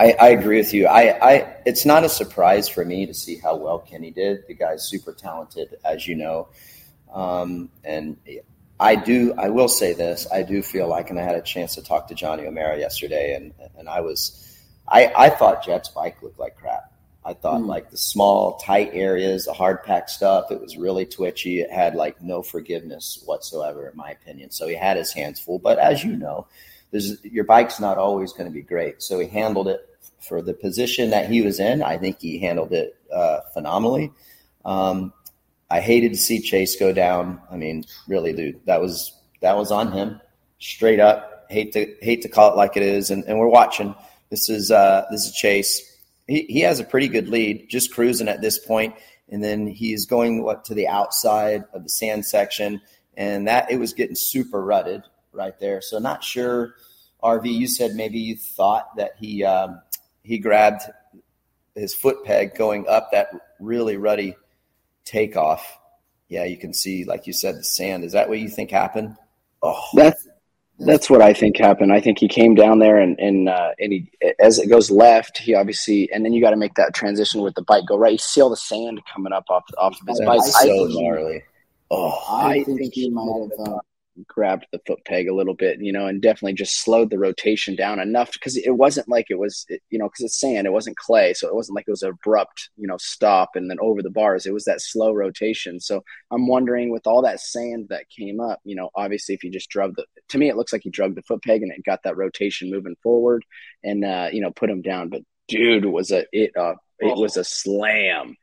I, 0.00 0.16
I 0.18 0.28
agree 0.30 0.56
with 0.56 0.72
you. 0.72 0.86
I, 0.86 1.18
I, 1.20 1.56
it's 1.66 1.84
not 1.84 2.04
a 2.04 2.08
surprise 2.08 2.70
for 2.70 2.86
me 2.86 3.04
to 3.04 3.12
see 3.12 3.36
how 3.36 3.56
well 3.56 3.78
Kenny 3.78 4.10
did. 4.10 4.46
The 4.46 4.54
guy's 4.54 4.88
super 4.88 5.12
talented, 5.12 5.76
as 5.84 6.08
you 6.08 6.14
know, 6.14 6.48
um, 7.12 7.68
and 7.84 8.16
I 8.78 8.96
do. 8.96 9.34
I 9.36 9.50
will 9.50 9.68
say 9.68 9.92
this: 9.92 10.26
I 10.32 10.42
do 10.42 10.62
feel 10.62 10.88
like, 10.88 11.10
and 11.10 11.20
I 11.20 11.22
had 11.22 11.34
a 11.34 11.42
chance 11.42 11.74
to 11.74 11.82
talk 11.82 12.08
to 12.08 12.14
Johnny 12.14 12.46
O'Mara 12.46 12.78
yesterday, 12.78 13.34
and 13.34 13.52
and 13.76 13.90
I 13.90 14.00
was, 14.00 14.58
I, 14.88 15.12
I 15.14 15.28
thought 15.28 15.66
Jett's 15.66 15.90
bike 15.90 16.22
looked 16.22 16.38
like 16.38 16.56
crap. 16.56 16.90
I 17.22 17.34
thought 17.34 17.60
mm. 17.60 17.66
like 17.66 17.90
the 17.90 17.98
small, 17.98 18.56
tight 18.56 18.90
areas, 18.94 19.44
the 19.44 19.52
hard 19.52 19.84
pack 19.84 20.08
stuff, 20.08 20.50
it 20.50 20.62
was 20.62 20.78
really 20.78 21.04
twitchy. 21.04 21.60
It 21.60 21.70
had 21.70 21.94
like 21.94 22.22
no 22.22 22.42
forgiveness 22.42 23.22
whatsoever, 23.26 23.86
in 23.88 23.96
my 23.96 24.12
opinion. 24.12 24.50
So 24.50 24.66
he 24.66 24.74
had 24.74 24.96
his 24.96 25.12
hands 25.12 25.38
full. 25.38 25.58
But 25.58 25.78
as 25.78 26.02
you 26.02 26.16
know, 26.16 26.46
there's 26.90 27.22
your 27.24 27.44
bike's 27.44 27.80
not 27.80 27.98
always 27.98 28.32
going 28.32 28.46
to 28.46 28.54
be 28.54 28.62
great. 28.62 29.02
So 29.02 29.18
he 29.18 29.28
handled 29.28 29.68
it 29.68 29.80
for 30.20 30.42
the 30.42 30.54
position 30.54 31.10
that 31.10 31.30
he 31.30 31.42
was 31.42 31.60
in. 31.60 31.82
I 31.82 31.96
think 31.96 32.20
he 32.20 32.38
handled 32.38 32.72
it 32.72 32.96
uh, 33.12 33.40
phenomenally. 33.54 34.12
Um, 34.64 35.12
I 35.70 35.80
hated 35.80 36.12
to 36.12 36.18
see 36.18 36.40
Chase 36.40 36.76
go 36.76 36.92
down. 36.92 37.40
I 37.50 37.56
mean, 37.56 37.84
really, 38.08 38.32
dude, 38.32 38.60
that 38.66 38.80
was 38.80 39.12
that 39.40 39.56
was 39.56 39.70
on 39.70 39.92
him, 39.92 40.20
straight 40.58 41.00
up. 41.00 41.46
Hate 41.48 41.72
to 41.72 41.94
hate 42.02 42.22
to 42.22 42.28
call 42.28 42.52
it 42.52 42.56
like 42.56 42.76
it 42.76 42.82
is, 42.82 43.10
and, 43.10 43.24
and 43.24 43.38
we're 43.38 43.48
watching. 43.48 43.94
This 44.30 44.48
is 44.48 44.70
uh, 44.70 45.06
this 45.10 45.26
is 45.26 45.32
Chase. 45.32 45.80
he, 46.30 46.42
he 46.42 46.60
has 46.60 46.78
a 46.78 46.84
pretty 46.84 47.08
good 47.08 47.28
lead, 47.28 47.68
just 47.68 47.92
cruising 47.92 48.28
at 48.28 48.40
this 48.40 48.58
point, 48.58 48.94
and 49.28 49.42
then 49.42 49.66
he's 49.66 50.06
going 50.06 50.42
what 50.44 50.64
to 50.66 50.74
the 50.74 50.86
outside 50.86 51.64
of 51.74 51.82
the 51.82 51.88
sand 51.88 52.24
section, 52.24 52.80
and 53.16 53.48
that 53.48 53.70
it 53.70 53.78
was 53.78 53.92
getting 53.92 54.14
super 54.14 54.62
rutted 54.62 55.02
right 55.32 55.58
there. 55.58 55.80
So 55.80 55.98
not 55.98 56.24
sure. 56.24 56.74
RV, 57.22 57.52
you 57.52 57.66
said 57.66 57.94
maybe 57.94 58.18
you 58.18 58.36
thought 58.36 58.96
that 58.96 59.12
he 59.18 59.44
um, 59.44 59.80
he 60.22 60.38
grabbed 60.38 60.82
his 61.74 61.94
foot 61.94 62.24
peg 62.24 62.54
going 62.54 62.86
up 62.88 63.10
that 63.12 63.28
really 63.58 63.96
ruddy 63.96 64.36
takeoff. 65.04 65.78
Yeah, 66.28 66.44
you 66.44 66.56
can 66.56 66.72
see, 66.72 67.04
like 67.04 67.26
you 67.26 67.32
said, 67.32 67.56
the 67.56 67.64
sand. 67.64 68.04
Is 68.04 68.12
that 68.12 68.28
what 68.28 68.38
you 68.38 68.48
think 68.48 68.70
happened? 68.70 69.16
Oh, 69.62 69.82
that's 69.94 70.26
that's 70.78 71.10
what 71.10 71.20
I 71.20 71.34
think 71.34 71.58
happened. 71.58 71.92
I 71.92 72.00
think 72.00 72.18
he 72.18 72.28
came 72.28 72.54
down 72.54 72.78
there 72.78 72.98
and 72.98 73.18
and 73.18 73.48
uh, 73.48 73.72
and 73.78 73.92
he 73.92 74.10
as 74.38 74.58
it 74.58 74.68
goes 74.68 74.90
left, 74.90 75.38
he 75.38 75.54
obviously 75.54 76.10
and 76.12 76.24
then 76.24 76.32
you 76.32 76.40
got 76.40 76.50
to 76.50 76.56
make 76.56 76.74
that 76.74 76.94
transition 76.94 77.42
with 77.42 77.54
the 77.54 77.62
bike 77.62 77.84
go 77.86 77.98
right. 77.98 78.12
You 78.12 78.18
see 78.18 78.40
all 78.40 78.50
the 78.50 78.56
sand 78.56 79.00
coming 79.12 79.32
up 79.32 79.44
off 79.50 79.64
off 79.76 80.00
of 80.00 80.08
his 80.08 80.20
bike. 80.20 80.40
So 80.42 80.86
gnarly. 80.90 81.42
Oh, 81.90 82.24
I, 82.30 82.50
I 82.50 82.62
think, 82.62 82.78
think 82.78 82.94
he 82.94 83.10
might 83.10 83.48
have. 83.58 83.68
Uh, 83.68 83.78
grabbed 84.26 84.66
the 84.72 84.80
foot 84.86 85.00
peg 85.04 85.28
a 85.28 85.34
little 85.34 85.54
bit, 85.54 85.80
you 85.80 85.92
know, 85.92 86.06
and 86.06 86.22
definitely 86.22 86.54
just 86.54 86.82
slowed 86.82 87.10
the 87.10 87.18
rotation 87.18 87.76
down 87.76 88.00
enough 88.00 88.32
because 88.32 88.56
it 88.56 88.76
wasn't 88.76 89.08
like 89.08 89.26
it 89.30 89.38
was, 89.38 89.66
you 89.90 89.98
know, 89.98 90.06
because 90.06 90.24
it's 90.24 90.40
sand, 90.40 90.66
it 90.66 90.72
wasn't 90.72 90.96
clay, 90.96 91.34
so 91.34 91.48
it 91.48 91.54
wasn't 91.54 91.76
like 91.76 91.86
it 91.86 91.92
was 91.92 92.02
abrupt, 92.02 92.70
you 92.76 92.86
know, 92.86 92.96
stop 92.98 93.50
and 93.54 93.70
then 93.70 93.78
over 93.80 94.02
the 94.02 94.10
bars. 94.10 94.46
It 94.46 94.54
was 94.54 94.64
that 94.64 94.80
slow 94.80 95.12
rotation. 95.12 95.80
So 95.80 96.02
I'm 96.30 96.46
wondering 96.46 96.90
with 96.90 97.06
all 97.06 97.22
that 97.22 97.40
sand 97.40 97.86
that 97.90 98.08
came 98.08 98.40
up, 98.40 98.60
you 98.64 98.76
know, 98.76 98.90
obviously 98.94 99.34
if 99.34 99.44
you 99.44 99.50
just 99.50 99.70
drug 99.70 99.96
the, 99.96 100.04
to 100.28 100.38
me 100.38 100.48
it 100.48 100.56
looks 100.56 100.72
like 100.72 100.82
he 100.82 100.90
drug 100.90 101.14
the 101.14 101.22
foot 101.22 101.42
peg 101.42 101.62
and 101.62 101.72
it 101.72 101.84
got 101.84 102.02
that 102.04 102.16
rotation 102.16 102.70
moving 102.70 102.96
forward 103.02 103.44
and 103.82 104.04
uh, 104.04 104.28
you 104.32 104.40
know 104.40 104.50
put 104.50 104.70
him 104.70 104.82
down. 104.82 105.08
But 105.08 105.22
dude, 105.48 105.84
was 105.84 106.10
a 106.10 106.24
it 106.32 106.56
uh 106.56 106.74
it 106.98 107.16
was 107.16 107.36
a 107.36 107.44
slam. 107.44 108.36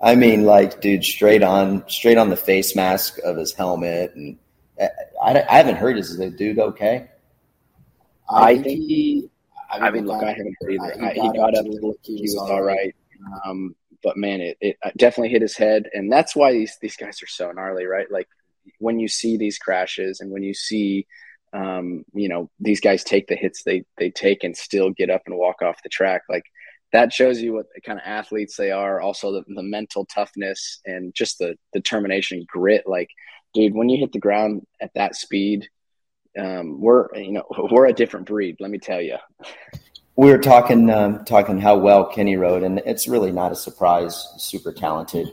I 0.00 0.16
mean, 0.16 0.44
like, 0.44 0.80
dude, 0.80 1.04
straight 1.04 1.44
on, 1.44 1.88
straight 1.88 2.18
on 2.18 2.30
the 2.30 2.36
face 2.36 2.74
mask 2.74 3.18
of 3.24 3.36
his 3.36 3.52
helmet, 3.52 4.12
and 4.16 4.36
I, 5.22 5.44
I 5.48 5.56
haven't 5.56 5.76
heard. 5.76 5.98
Is 5.98 6.16
the 6.16 6.30
dude 6.30 6.58
okay? 6.58 7.08
I, 8.30 8.54
think 8.56 8.66
he. 8.66 9.28
I 9.70 9.90
mean, 9.90 10.06
look, 10.06 10.22
I 10.22 10.30
haven't 10.30 10.56
heard 10.60 10.72
either. 10.72 10.92
He, 10.92 11.00
got, 11.00 11.12
he 11.12 11.38
got 11.38 11.54
up. 11.54 11.66
He 12.02 12.22
was 12.22 12.36
all 12.36 12.62
right. 12.62 12.94
Um, 13.44 13.74
but 14.02 14.16
man, 14.16 14.40
it, 14.40 14.56
it 14.60 14.76
definitely 14.96 15.30
hit 15.30 15.42
his 15.42 15.56
head, 15.56 15.88
and 15.92 16.10
that's 16.10 16.34
why 16.34 16.52
these 16.52 16.76
these 16.80 16.96
guys 16.96 17.22
are 17.22 17.28
so 17.28 17.50
gnarly, 17.52 17.86
right? 17.86 18.10
Like 18.10 18.28
when 18.78 18.98
you 18.98 19.08
see 19.08 19.36
these 19.36 19.58
crashes, 19.58 20.20
and 20.20 20.30
when 20.30 20.42
you 20.42 20.54
see, 20.54 21.06
um, 21.52 22.04
you 22.12 22.28
know, 22.28 22.50
these 22.58 22.80
guys 22.80 23.04
take 23.04 23.28
the 23.28 23.36
hits 23.36 23.62
they 23.62 23.84
they 23.98 24.10
take 24.10 24.44
and 24.44 24.56
still 24.56 24.90
get 24.90 25.10
up 25.10 25.22
and 25.26 25.36
walk 25.36 25.62
off 25.62 25.82
the 25.82 25.88
track, 25.88 26.22
like 26.28 26.44
that 26.92 27.12
shows 27.12 27.40
you 27.40 27.54
what 27.54 27.66
kind 27.84 27.98
of 27.98 28.04
athletes 28.06 28.56
they 28.56 28.70
are. 28.70 29.00
Also, 29.00 29.32
the, 29.32 29.44
the 29.54 29.62
mental 29.62 30.04
toughness 30.06 30.80
and 30.84 31.14
just 31.14 31.38
the 31.38 31.56
determination, 31.72 32.44
grit. 32.48 32.84
Like 32.86 33.08
dude, 33.54 33.74
when 33.74 33.88
you 33.88 33.98
hit 33.98 34.12
the 34.12 34.18
ground 34.18 34.66
at 34.80 34.94
that 34.94 35.16
speed, 35.16 35.68
um, 36.38 36.80
we're 36.80 37.14
you 37.14 37.32
know 37.32 37.44
we're 37.70 37.86
a 37.86 37.92
different 37.92 38.26
breed. 38.26 38.56
Let 38.60 38.70
me 38.70 38.78
tell 38.78 39.00
you. 39.00 39.16
We 40.16 40.30
were 40.30 40.38
talking 40.38 40.90
um, 40.90 41.24
talking 41.24 41.58
how 41.58 41.78
well 41.78 42.06
Kenny 42.06 42.36
rode, 42.36 42.62
and 42.62 42.80
it's 42.84 43.08
really 43.08 43.32
not 43.32 43.52
a 43.52 43.56
surprise. 43.56 44.34
Super 44.38 44.72
talented. 44.72 45.28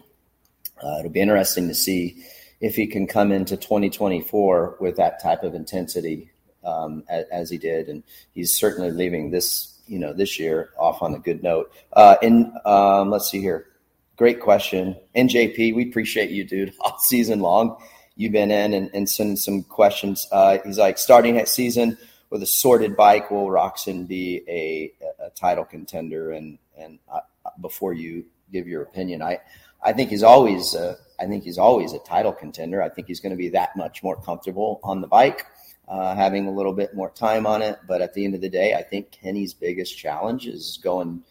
Uh, 0.82 1.00
it'll 1.00 1.12
be 1.12 1.20
interesting 1.20 1.68
to 1.68 1.76
see 1.76 2.24
if 2.62 2.76
he 2.76 2.88
can 2.88 3.06
come 3.06 3.32
into 3.32 3.58
2024 3.58 4.78
with 4.80 4.96
that 4.96 5.22
type 5.22 5.44
of 5.44 5.54
intensity 5.54 6.32
um, 6.64 7.04
as, 7.10 7.26
as, 7.32 7.50
he 7.50 7.58
did, 7.58 7.90
and 7.90 8.04
he's 8.34 8.58
certainly 8.58 8.90
leaving 8.92 9.32
this 9.32 9.78
you 9.88 10.00
know 10.00 10.14
this 10.14 10.40
year 10.40 10.70
off 10.78 11.02
on 11.02 11.14
a 11.14 11.20
good 11.20 11.44
note. 11.44 11.72
Uh, 11.92 12.16
and 12.22 12.54
um, 12.66 13.10
let's 13.10 13.30
see 13.30 13.42
here, 13.42 13.68
great 14.16 14.40
question, 14.40 14.96
NJP. 15.16 15.76
We 15.76 15.90
appreciate 15.90 16.30
you, 16.30 16.46
dude, 16.46 16.74
all 16.80 16.98
season 17.00 17.42
long 17.42 17.78
you've 18.20 18.34
been 18.34 18.52
in 18.52 18.74
and, 18.74 18.92
and 18.94 19.10
sending 19.10 19.38
some 19.38 19.64
questions. 19.64 20.28
Uh, 20.30 20.58
he's 20.66 20.78
like, 20.78 20.98
starting 20.98 21.36
next 21.36 21.52
season 21.52 21.98
with 22.30 22.44
a 22.44 22.46
sorted 22.46 22.98
bike, 22.98 23.32
will 23.32 23.48
Roczen 23.48 24.06
be 24.08 24.44
a, 24.46 24.92
a 25.24 25.30
title 25.30 25.64
contender? 25.64 26.32
And 26.32 26.60
and 26.78 27.00
uh, 27.12 27.22
before 27.62 27.94
you 27.94 28.26
give 28.52 28.68
your 28.68 28.84
opinion, 28.84 29.22
I 29.22 29.40
I 29.82 29.94
think 29.94 30.10
he's 30.10 30.22
always 30.22 30.76
uh, 30.76 30.98
I 31.18 31.28
think 31.28 31.46
he's 31.46 31.58
always 31.58 31.94
a 31.94 32.00
title 32.00 32.34
contender. 32.34 32.84
I 32.84 32.90
think 32.90 33.08
he's 33.08 33.22
going 33.22 33.32
to 33.32 33.38
be 33.38 33.50
that 33.50 33.76
much 33.78 34.04
more 34.04 34.22
comfortable 34.22 34.82
on 34.84 35.00
the 35.00 35.08
bike, 35.08 35.46
uh, 35.88 36.14
having 36.14 36.46
a 36.46 36.52
little 36.52 36.74
bit 36.74 36.94
more 36.94 37.12
time 37.12 37.48
on 37.48 37.62
it. 37.62 37.80
But 37.88 38.02
at 38.02 38.14
the 38.14 38.26
end 38.26 38.36
of 38.36 38.42
the 38.42 38.50
day, 38.50 38.74
I 38.74 38.84
think 38.84 39.12
Kenny's 39.12 39.54
biggest 39.54 39.98
challenge 39.98 40.46
is 40.46 40.78
going 40.84 41.24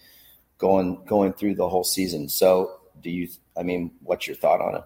going 0.56 1.04
going 1.04 1.34
through 1.34 1.56
the 1.56 1.68
whole 1.68 1.84
season. 1.84 2.30
So, 2.30 2.80
do 3.02 3.10
you? 3.10 3.28
I 3.58 3.62
mean, 3.62 3.90
what's 4.02 4.26
your 4.26 4.36
thought 4.36 4.62
on 4.62 4.76
it? 4.76 4.84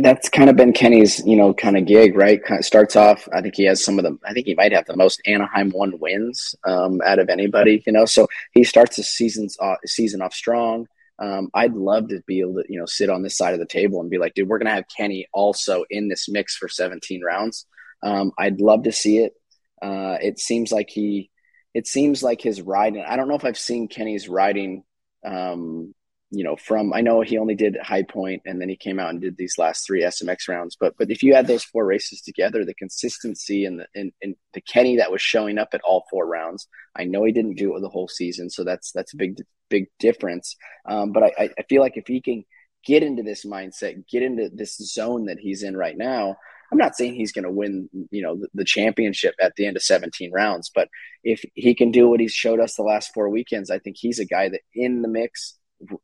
That's 0.00 0.28
kind 0.28 0.50
of 0.50 0.56
been 0.56 0.72
Kenny's, 0.72 1.24
you 1.26 1.36
know, 1.36 1.54
kind 1.54 1.76
of 1.76 1.86
gig, 1.86 2.16
right? 2.16 2.42
Kind 2.42 2.58
of 2.58 2.64
starts 2.64 2.96
off. 2.96 3.28
I 3.32 3.40
think 3.40 3.54
he 3.54 3.64
has 3.64 3.84
some 3.84 3.98
of 3.98 4.04
the. 4.04 4.18
I 4.24 4.32
think 4.32 4.46
he 4.46 4.54
might 4.54 4.72
have 4.72 4.86
the 4.86 4.96
most 4.96 5.20
Anaheim 5.26 5.70
one 5.70 5.98
wins 5.98 6.54
um, 6.64 7.00
out 7.04 7.18
of 7.18 7.28
anybody, 7.28 7.82
you 7.86 7.92
know. 7.92 8.04
So 8.04 8.26
he 8.52 8.64
starts 8.64 8.96
the 8.96 9.02
season's 9.02 9.56
uh, 9.60 9.76
season 9.84 10.22
off 10.22 10.34
strong. 10.34 10.86
Um, 11.18 11.50
I'd 11.54 11.74
love 11.74 12.08
to 12.08 12.22
be 12.26 12.40
able 12.40 12.54
to, 12.54 12.64
you 12.68 12.78
know, 12.78 12.86
sit 12.86 13.08
on 13.10 13.22
this 13.22 13.36
side 13.36 13.54
of 13.54 13.60
the 13.60 13.66
table 13.66 14.00
and 14.00 14.10
be 14.10 14.18
like, 14.18 14.34
dude, 14.34 14.48
we're 14.48 14.58
gonna 14.58 14.74
have 14.74 14.84
Kenny 14.94 15.26
also 15.32 15.84
in 15.88 16.08
this 16.08 16.28
mix 16.28 16.56
for 16.56 16.68
17 16.68 17.22
rounds. 17.22 17.66
Um, 18.02 18.32
I'd 18.38 18.60
love 18.60 18.84
to 18.84 18.92
see 18.92 19.18
it. 19.18 19.34
Uh, 19.80 20.18
it 20.20 20.38
seems 20.38 20.72
like 20.72 20.90
he, 20.90 21.30
it 21.74 21.86
seems 21.86 22.22
like 22.22 22.40
his 22.40 22.60
riding. 22.60 23.04
I 23.06 23.16
don't 23.16 23.28
know 23.28 23.34
if 23.34 23.44
I've 23.44 23.58
seen 23.58 23.88
Kenny's 23.88 24.28
riding 24.28 24.84
um, 25.24 25.94
you 26.30 26.42
know, 26.42 26.56
from 26.56 26.92
I 26.92 27.02
know 27.02 27.20
he 27.20 27.38
only 27.38 27.54
did 27.54 27.76
High 27.80 28.02
Point 28.02 28.42
and 28.44 28.60
then 28.60 28.68
he 28.68 28.76
came 28.76 28.98
out 28.98 29.10
and 29.10 29.20
did 29.20 29.36
these 29.36 29.54
last 29.58 29.86
three 29.86 30.02
SMX 30.02 30.48
rounds. 30.48 30.76
But 30.78 30.94
but 30.98 31.10
if 31.10 31.22
you 31.22 31.34
add 31.34 31.46
those 31.46 31.64
four 31.64 31.84
races 31.84 32.20
together, 32.20 32.64
the 32.64 32.74
consistency 32.74 33.64
and 33.64 33.80
the 33.80 33.86
and, 33.94 34.12
and 34.22 34.34
the 34.52 34.60
Kenny 34.60 34.96
that 34.96 35.12
was 35.12 35.22
showing 35.22 35.58
up 35.58 35.68
at 35.72 35.82
all 35.82 36.04
four 36.10 36.26
rounds, 36.26 36.66
I 36.96 37.04
know 37.04 37.24
he 37.24 37.32
didn't 37.32 37.56
do 37.56 37.76
it 37.76 37.80
the 37.80 37.88
whole 37.88 38.08
season, 38.08 38.50
so 38.50 38.64
that's 38.64 38.90
that's 38.92 39.14
a 39.14 39.16
big 39.16 39.36
big 39.68 39.86
difference. 40.00 40.56
Um, 40.88 41.12
but 41.12 41.22
I, 41.22 41.50
I 41.58 41.62
feel 41.68 41.80
like 41.80 41.96
if 41.96 42.06
he 42.08 42.20
can 42.20 42.44
get 42.84 43.02
into 43.02 43.22
this 43.22 43.44
mindset, 43.44 44.06
get 44.08 44.22
into 44.22 44.48
this 44.52 44.76
zone 44.76 45.26
that 45.26 45.38
he's 45.38 45.62
in 45.62 45.76
right 45.76 45.96
now. 45.96 46.36
I'm 46.72 46.78
not 46.78 46.96
saying 46.96 47.14
he's 47.14 47.30
going 47.30 47.44
to 47.44 47.50
win, 47.50 47.88
you 48.10 48.22
know, 48.22 48.36
the, 48.36 48.48
the, 48.54 48.64
championship 48.64 49.36
at 49.40 49.54
the 49.54 49.66
end 49.66 49.76
of 49.76 49.84
17 49.84 50.32
rounds, 50.32 50.68
but 50.74 50.88
if 51.22 51.44
he 51.54 51.76
can 51.76 51.92
do 51.92 52.08
what 52.08 52.18
he's 52.18 52.32
showed 52.32 52.58
us 52.58 52.74
the 52.74 52.82
last 52.82 53.14
four 53.14 53.28
weekends, 53.28 53.70
I 53.70 53.78
think 53.78 53.96
he's 53.96 54.18
a 54.18 54.24
guy 54.24 54.48
that 54.48 54.62
in 54.74 55.02
the 55.02 55.08
mix 55.08 55.56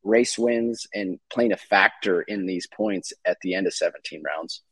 race 0.03 0.39
wins 0.39 0.87
and 0.95 1.19
playing 1.31 1.53
a 1.53 1.57
factor 1.57 2.23
in 2.23 2.47
these 2.47 2.67
points 2.67 3.13
at 3.25 3.39
the 3.41 3.55
end 3.55 3.67
of 3.67 3.75
17 3.75 4.23
rounds? 4.23 4.63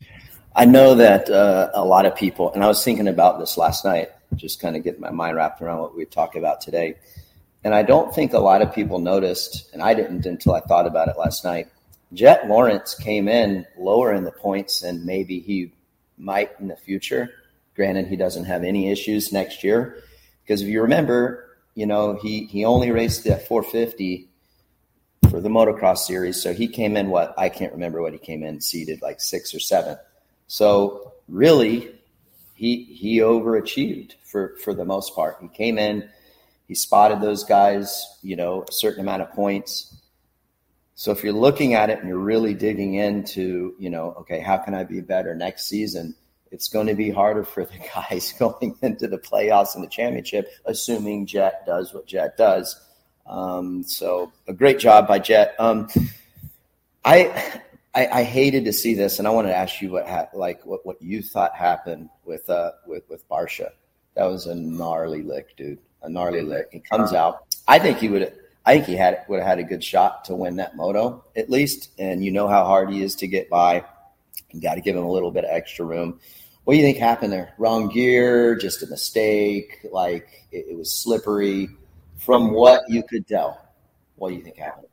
I 0.54 0.64
know 0.64 0.94
that 0.96 1.30
uh, 1.30 1.70
a 1.74 1.84
lot 1.84 2.06
of 2.06 2.16
people, 2.16 2.52
and 2.52 2.64
I 2.64 2.66
was 2.66 2.84
thinking 2.84 3.08
about 3.08 3.38
this 3.38 3.56
last 3.56 3.84
night, 3.84 4.10
just 4.36 4.60
kind 4.60 4.76
of 4.76 4.82
getting 4.82 5.00
my 5.00 5.10
mind 5.10 5.36
wrapped 5.36 5.62
around 5.62 5.80
what 5.80 5.96
we 5.96 6.04
talk 6.04 6.36
about 6.36 6.60
today. 6.60 6.96
And 7.62 7.74
I 7.74 7.82
don't 7.82 8.14
think 8.14 8.32
a 8.32 8.38
lot 8.38 8.62
of 8.62 8.74
people 8.74 8.98
noticed, 8.98 9.70
and 9.72 9.82
I 9.82 9.94
didn't 9.94 10.26
until 10.26 10.54
I 10.54 10.60
thought 10.60 10.86
about 10.86 11.08
it 11.08 11.18
last 11.18 11.44
night. 11.44 11.68
Jett 12.12 12.48
Lawrence 12.48 12.94
came 12.94 13.28
in 13.28 13.66
lower 13.78 14.12
in 14.12 14.24
the 14.24 14.32
points 14.32 14.80
than 14.80 15.06
maybe 15.06 15.40
he 15.40 15.72
might 16.18 16.50
in 16.58 16.68
the 16.68 16.76
future. 16.76 17.30
Granted, 17.76 18.08
he 18.08 18.16
doesn't 18.16 18.44
have 18.44 18.64
any 18.64 18.90
issues 18.90 19.32
next 19.32 19.62
year. 19.62 20.02
Because 20.42 20.62
if 20.62 20.68
you 20.68 20.82
remember, 20.82 21.56
you 21.74 21.86
know, 21.86 22.18
he, 22.20 22.46
he 22.46 22.64
only 22.64 22.90
raced 22.90 23.24
the 23.24 23.36
450 23.36 24.29
for 25.28 25.40
the 25.40 25.48
motocross 25.48 25.98
series. 25.98 26.42
So 26.42 26.52
he 26.52 26.68
came 26.68 26.96
in 26.96 27.10
what 27.10 27.34
I 27.38 27.48
can't 27.48 27.72
remember 27.72 28.00
what 28.02 28.12
he 28.12 28.18
came 28.18 28.42
in 28.42 28.60
seated 28.60 29.02
like 29.02 29.20
six 29.20 29.54
or 29.54 29.60
seven. 29.60 29.96
So 30.46 31.12
really, 31.28 31.92
he 32.54 32.84
he 32.84 33.18
overachieved 33.18 34.14
for 34.24 34.56
for 34.64 34.74
the 34.74 34.84
most 34.84 35.14
part. 35.14 35.36
He 35.40 35.48
came 35.48 35.78
in, 35.78 36.08
he 36.66 36.74
spotted 36.74 37.20
those 37.20 37.44
guys, 37.44 38.06
you 38.22 38.36
know, 38.36 38.64
a 38.68 38.72
certain 38.72 39.00
amount 39.00 39.22
of 39.22 39.32
points. 39.32 39.96
So 40.94 41.12
if 41.12 41.24
you're 41.24 41.32
looking 41.32 41.74
at 41.74 41.88
it 41.88 41.98
and 42.00 42.08
you're 42.08 42.18
really 42.18 42.52
digging 42.52 42.94
into, 42.94 43.74
you 43.78 43.88
know, 43.88 44.12
okay, 44.20 44.40
how 44.40 44.58
can 44.58 44.74
I 44.74 44.84
be 44.84 45.00
better 45.00 45.34
next 45.34 45.66
season? 45.66 46.14
It's 46.50 46.68
going 46.68 46.88
to 46.88 46.94
be 46.94 47.10
harder 47.10 47.44
for 47.44 47.64
the 47.64 47.78
guys 47.94 48.32
going 48.38 48.76
into 48.82 49.08
the 49.08 49.18
playoffs 49.18 49.74
and 49.74 49.84
the 49.84 49.88
championship, 49.88 50.50
assuming 50.66 51.26
Jett 51.26 51.64
does 51.64 51.94
what 51.94 52.06
Jett 52.06 52.36
does 52.36 52.78
um, 53.30 53.84
so 53.84 54.32
a 54.48 54.52
great 54.52 54.80
job 54.80 55.06
by 55.06 55.20
Jett. 55.20 55.54
Um, 55.58 55.88
I, 57.04 57.62
I, 57.94 58.06
I 58.06 58.22
hated 58.24 58.64
to 58.64 58.72
see 58.72 58.94
this, 58.94 59.18
and 59.20 59.28
I 59.28 59.30
wanted 59.30 59.50
to 59.50 59.56
ask 59.56 59.80
you 59.80 59.90
what 59.90 60.08
ha- 60.08 60.28
like 60.34 60.66
what, 60.66 60.84
what 60.84 61.00
you 61.00 61.22
thought 61.22 61.54
happened 61.54 62.10
with 62.24 62.50
uh 62.50 62.72
with 62.86 63.08
with 63.08 63.26
Barcia. 63.28 63.70
That 64.16 64.24
was 64.26 64.46
a 64.46 64.54
gnarly 64.54 65.22
lick, 65.22 65.56
dude. 65.56 65.78
A 66.02 66.08
gnarly 66.08 66.42
lick. 66.42 66.70
He 66.72 66.80
comes 66.80 67.12
out. 67.12 67.46
I 67.68 67.78
think 67.78 67.98
he 67.98 68.08
would. 68.08 68.34
I 68.66 68.74
think 68.74 68.86
he 68.86 68.96
had 68.96 69.24
would 69.28 69.38
have 69.38 69.46
had 69.46 69.58
a 69.60 69.64
good 69.64 69.84
shot 69.84 70.24
to 70.26 70.34
win 70.34 70.56
that 70.56 70.76
moto 70.76 71.24
at 71.36 71.48
least. 71.48 71.90
And 71.98 72.24
you 72.24 72.32
know 72.32 72.48
how 72.48 72.64
hard 72.64 72.90
he 72.90 73.02
is 73.02 73.14
to 73.16 73.28
get 73.28 73.48
by. 73.48 73.84
You 74.50 74.60
got 74.60 74.74
to 74.74 74.80
give 74.80 74.96
him 74.96 75.04
a 75.04 75.10
little 75.10 75.30
bit 75.30 75.44
of 75.44 75.50
extra 75.50 75.84
room. 75.84 76.18
What 76.64 76.74
do 76.74 76.78
you 76.78 76.84
think 76.84 76.98
happened 76.98 77.32
there? 77.32 77.54
Wrong 77.58 77.88
gear, 77.88 78.56
just 78.56 78.82
a 78.82 78.86
mistake. 78.88 79.78
Like 79.90 80.46
it, 80.50 80.66
it 80.70 80.76
was 80.76 80.92
slippery 80.92 81.68
from 82.20 82.52
what 82.52 82.82
you 82.88 83.02
could 83.02 83.26
tell, 83.26 83.60
what 84.16 84.28
do 84.28 84.34
you 84.36 84.42
think 84.42 84.58
happened? 84.58 84.86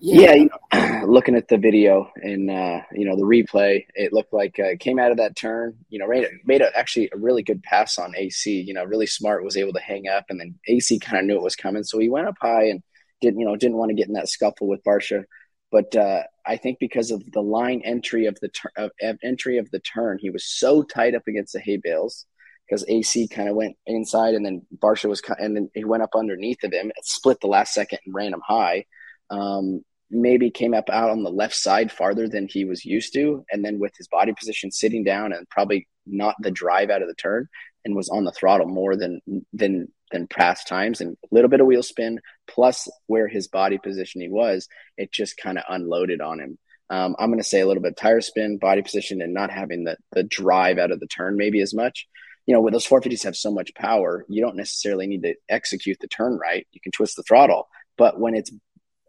Yeah, 0.00 0.34
you 0.34 0.50
know, 0.72 1.02
looking 1.06 1.34
at 1.34 1.48
the 1.48 1.58
video 1.58 2.10
and 2.22 2.50
uh, 2.50 2.80
you 2.92 3.04
know 3.04 3.16
the 3.16 3.22
replay, 3.22 3.84
it 3.94 4.12
looked 4.12 4.32
like 4.32 4.58
uh, 4.58 4.76
came 4.78 4.98
out 4.98 5.10
of 5.10 5.18
that 5.18 5.36
turn. 5.36 5.76
You 5.90 5.98
know, 5.98 6.06
made, 6.08 6.26
made 6.44 6.62
a, 6.62 6.70
actually 6.76 7.10
a 7.12 7.18
really 7.18 7.42
good 7.42 7.62
pass 7.62 7.98
on 7.98 8.14
AC. 8.16 8.62
You 8.62 8.72
know, 8.72 8.84
really 8.84 9.06
smart, 9.06 9.44
was 9.44 9.58
able 9.58 9.74
to 9.74 9.80
hang 9.80 10.08
up, 10.08 10.26
and 10.30 10.40
then 10.40 10.58
AC 10.68 10.98
kind 11.00 11.18
of 11.18 11.24
knew 11.26 11.36
it 11.36 11.42
was 11.42 11.56
coming, 11.56 11.84
so 11.84 11.98
he 11.98 12.08
went 12.08 12.28
up 12.28 12.36
high 12.40 12.68
and 12.68 12.82
didn't 13.20 13.40
you 13.40 13.46
know 13.46 13.56
didn't 13.56 13.76
want 13.76 13.90
to 13.90 13.94
get 13.94 14.08
in 14.08 14.14
that 14.14 14.28
scuffle 14.28 14.68
with 14.68 14.84
Barcia. 14.84 15.24
But 15.70 15.94
uh, 15.94 16.22
I 16.46 16.56
think 16.56 16.78
because 16.78 17.10
of 17.10 17.22
the 17.32 17.42
line 17.42 17.82
entry 17.84 18.26
of 18.26 18.38
the 18.40 18.48
turn 18.48 18.72
of, 18.76 18.90
of 19.02 19.18
entry 19.22 19.58
of 19.58 19.70
the 19.70 19.80
turn, 19.80 20.18
he 20.18 20.30
was 20.30 20.44
so 20.46 20.82
tight 20.82 21.14
up 21.14 21.26
against 21.28 21.52
the 21.52 21.60
hay 21.60 21.76
bales 21.76 22.26
because 22.70 22.84
AC 22.88 23.26
kind 23.28 23.48
of 23.48 23.56
went 23.56 23.76
inside, 23.86 24.34
and 24.34 24.46
then 24.46 24.62
Barcia 24.78 25.08
was, 25.08 25.20
and 25.38 25.56
then 25.56 25.70
he 25.74 25.84
went 25.84 26.04
up 26.04 26.10
underneath 26.14 26.62
of 26.62 26.72
him, 26.72 26.92
split 27.02 27.40
the 27.40 27.48
last 27.48 27.74
second, 27.74 27.98
and 28.06 28.14
ran 28.14 28.32
him 28.32 28.42
high. 28.46 28.84
Um, 29.28 29.84
maybe 30.08 30.50
came 30.50 30.74
up 30.74 30.88
out 30.88 31.10
on 31.10 31.22
the 31.22 31.30
left 31.30 31.54
side 31.54 31.90
farther 31.90 32.28
than 32.28 32.46
he 32.48 32.64
was 32.64 32.84
used 32.84 33.12
to, 33.14 33.44
and 33.50 33.64
then 33.64 33.80
with 33.80 33.92
his 33.96 34.06
body 34.06 34.32
position 34.32 34.70
sitting 34.70 35.02
down 35.02 35.32
and 35.32 35.48
probably 35.48 35.88
not 36.06 36.36
the 36.40 36.50
drive 36.50 36.90
out 36.90 37.02
of 37.02 37.08
the 37.08 37.14
turn, 37.14 37.48
and 37.84 37.96
was 37.96 38.08
on 38.08 38.24
the 38.24 38.32
throttle 38.32 38.68
more 38.68 38.94
than 38.94 39.20
than 39.52 39.88
than 40.12 40.28
past 40.28 40.68
times, 40.68 41.00
and 41.00 41.16
a 41.24 41.34
little 41.34 41.50
bit 41.50 41.60
of 41.60 41.66
wheel 41.66 41.82
spin 41.82 42.20
plus 42.48 42.88
where 43.06 43.26
his 43.26 43.48
body 43.48 43.78
positioning 43.78 44.30
was, 44.30 44.68
it 44.96 45.10
just 45.12 45.36
kind 45.36 45.58
of 45.58 45.64
unloaded 45.68 46.20
on 46.20 46.38
him. 46.38 46.58
Um, 46.88 47.14
I'm 47.18 47.30
going 47.30 47.38
to 47.38 47.44
say 47.44 47.60
a 47.60 47.66
little 47.66 47.82
bit 47.82 47.96
tire 47.96 48.20
spin, 48.20 48.58
body 48.58 48.82
position, 48.82 49.22
and 49.22 49.34
not 49.34 49.50
having 49.50 49.82
the 49.84 49.96
the 50.12 50.22
drive 50.22 50.78
out 50.78 50.92
of 50.92 51.00
the 51.00 51.08
turn 51.08 51.36
maybe 51.36 51.60
as 51.62 51.74
much 51.74 52.06
you 52.50 52.56
know, 52.56 52.62
when 52.62 52.72
those 52.72 52.84
450s 52.84 53.22
have 53.22 53.36
so 53.36 53.52
much 53.52 53.72
power, 53.76 54.24
you 54.28 54.42
don't 54.42 54.56
necessarily 54.56 55.06
need 55.06 55.22
to 55.22 55.36
execute 55.48 56.00
the 56.00 56.08
turn 56.08 56.36
right. 56.36 56.66
You 56.72 56.80
can 56.80 56.90
twist 56.90 57.14
the 57.14 57.22
throttle. 57.22 57.68
But 57.96 58.18
when 58.18 58.34
it's 58.34 58.50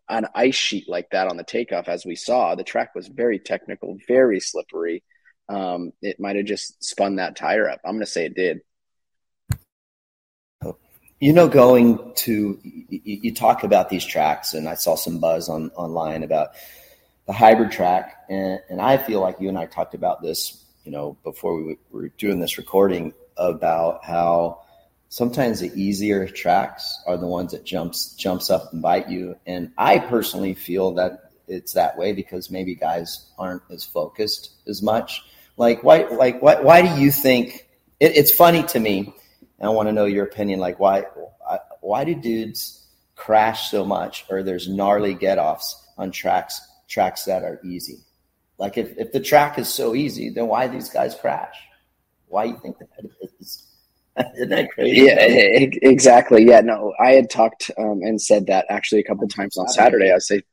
an 0.07 0.27
ice 0.35 0.53
sheet 0.53 0.87
like 0.87 1.09
that 1.09 1.25
on 1.25 1.37
the 1.37 1.43
takeoff, 1.43 1.87
as 1.87 2.05
we 2.05 2.15
saw, 2.15 2.53
the 2.53 2.63
track 2.63 2.93
was 2.93 3.07
very 3.07 3.39
technical, 3.39 3.97
very 4.07 4.39
slippery. 4.39 5.03
Um, 5.49 5.91
it 6.03 6.19
might 6.19 6.35
have 6.35 6.45
just 6.45 6.83
spun 6.83 7.15
that 7.15 7.35
tire 7.35 7.67
up. 7.67 7.81
I'm 7.83 7.93
going 7.93 8.05
to 8.05 8.11
say 8.11 8.25
it 8.25 8.35
did. 8.35 8.59
You 11.19 11.33
know, 11.33 11.47
going 11.47 12.13
to 12.17 12.59
you, 12.63 13.01
you, 13.01 13.33
talk 13.33 13.63
about 13.63 13.89
these 13.89 14.05
tracks, 14.05 14.53
and 14.53 14.69
I 14.69 14.75
saw 14.75 14.93
some 14.93 15.17
buzz 15.17 15.49
on 15.49 15.71
online 15.71 16.21
about 16.21 16.49
the 17.25 17.33
hybrid 17.33 17.71
track, 17.71 18.17
and, 18.29 18.59
and 18.69 18.79
I 18.79 18.97
feel 18.97 19.19
like 19.19 19.37
you 19.39 19.49
and 19.49 19.57
I 19.57 19.65
talked 19.65 19.95
about 19.95 20.21
this, 20.21 20.63
you 20.83 20.91
know, 20.91 21.17
before 21.23 21.55
we 21.55 21.77
were 21.89 22.09
doing 22.09 22.39
this 22.39 22.59
recording 22.59 23.13
about 23.37 24.03
how 24.03 24.61
sometimes 25.09 25.59
the 25.59 25.71
easier 25.75 26.27
tracks 26.27 27.01
are 27.05 27.17
the 27.17 27.27
ones 27.27 27.51
that 27.51 27.65
jumps 27.65 28.13
jumps 28.15 28.49
up 28.49 28.71
and 28.73 28.81
bite 28.81 29.09
you. 29.09 29.35
And 29.45 29.71
I 29.77 29.99
personally 29.99 30.53
feel 30.53 30.93
that 30.95 31.31
it's 31.47 31.73
that 31.73 31.97
way 31.97 32.13
because 32.13 32.49
maybe 32.49 32.75
guys 32.75 33.29
aren't 33.37 33.63
as 33.69 33.83
focused 33.83 34.51
as 34.67 34.81
much. 34.81 35.23
Like 35.57 35.83
why 35.83 36.03
like 36.03 36.41
why 36.41 36.61
why 36.61 36.81
do 36.81 37.01
you 37.01 37.11
think 37.11 37.67
it, 37.99 38.15
it's 38.15 38.31
funny 38.31 38.63
to 38.63 38.79
me? 38.79 39.13
I 39.61 39.69
want 39.69 39.89
to 39.89 39.93
know 39.93 40.05
your 40.05 40.25
opinion. 40.25 40.59
Like 40.59 40.79
why 40.79 41.05
why 41.81 42.03
do 42.03 42.15
dudes 42.15 42.87
crash 43.15 43.69
so 43.69 43.85
much 43.85 44.25
or 44.29 44.41
there's 44.41 44.67
gnarly 44.67 45.13
get 45.13 45.37
offs 45.37 45.87
on 45.97 46.11
tracks 46.11 46.61
tracks 46.87 47.25
that 47.25 47.43
are 47.43 47.59
easy? 47.63 47.99
Like 48.57 48.77
if, 48.77 48.95
if 48.97 49.11
the 49.11 49.19
track 49.19 49.57
is 49.57 49.67
so 49.67 49.95
easy, 49.95 50.29
then 50.29 50.47
why 50.47 50.67
these 50.67 50.89
guys 50.89 51.15
crash? 51.15 51.55
Why 52.31 52.45
you 52.45 52.57
think 52.57 52.77
that 52.79 52.87
is? 53.39 53.67
Isn't 54.35 54.49
that 54.49 54.71
crazy? 54.71 55.01
Yeah, 55.01 55.17
exactly. 55.19 56.45
Yeah, 56.45 56.61
no, 56.61 56.93
I 56.99 57.11
had 57.11 57.29
talked 57.29 57.71
um, 57.77 58.01
and 58.01 58.21
said 58.21 58.47
that 58.47 58.65
actually 58.69 59.01
a 59.01 59.03
couple 59.03 59.27
times 59.27 59.57
on 59.57 59.67
Saturday. 59.67 60.11
I 60.11 60.17
say, 60.17 60.43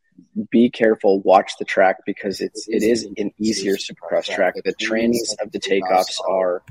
be 0.50 0.70
careful, 0.70 1.20
watch 1.20 1.52
the 1.58 1.64
track 1.64 1.98
because 2.04 2.40
it's 2.40 2.68
it 2.68 2.82
is 2.82 3.04
an 3.16 3.32
easier 3.38 3.76
supercross 3.76 4.24
track. 4.24 4.54
The 4.64 4.74
trannies 4.74 5.34
of 5.40 5.52
the 5.52 5.60
takeoffs 5.60 6.18
are 6.28 6.62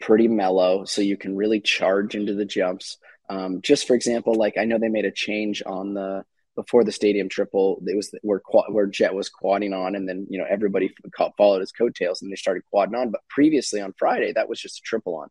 pretty 0.00 0.28
mellow, 0.28 0.84
so 0.84 1.02
you 1.02 1.16
can 1.16 1.36
really 1.36 1.60
charge 1.60 2.14
into 2.14 2.34
the 2.34 2.44
jumps. 2.44 2.98
Um, 3.28 3.60
just 3.62 3.86
for 3.86 3.94
example, 3.94 4.34
like 4.34 4.56
I 4.58 4.64
know 4.64 4.78
they 4.78 4.88
made 4.88 5.04
a 5.04 5.10
change 5.10 5.62
on 5.64 5.94
the 5.94 6.24
before 6.58 6.82
the 6.82 6.90
stadium 6.90 7.28
triple, 7.28 7.80
it 7.86 7.96
was 7.96 8.12
where 8.22 8.42
where 8.68 8.86
Jett 8.86 9.14
was 9.14 9.28
quadding 9.28 9.72
on, 9.72 9.94
and 9.94 10.08
then 10.08 10.26
you 10.28 10.40
know 10.40 10.46
everybody 10.50 10.92
followed 11.36 11.60
his 11.60 11.70
coattails, 11.70 12.20
and 12.20 12.32
they 12.32 12.36
started 12.36 12.64
quadding 12.72 12.96
on. 12.96 13.12
But 13.12 13.20
previously 13.30 13.80
on 13.80 13.94
Friday, 13.96 14.32
that 14.32 14.48
was 14.48 14.60
just 14.60 14.78
a 14.78 14.82
triple 14.82 15.14
on. 15.14 15.28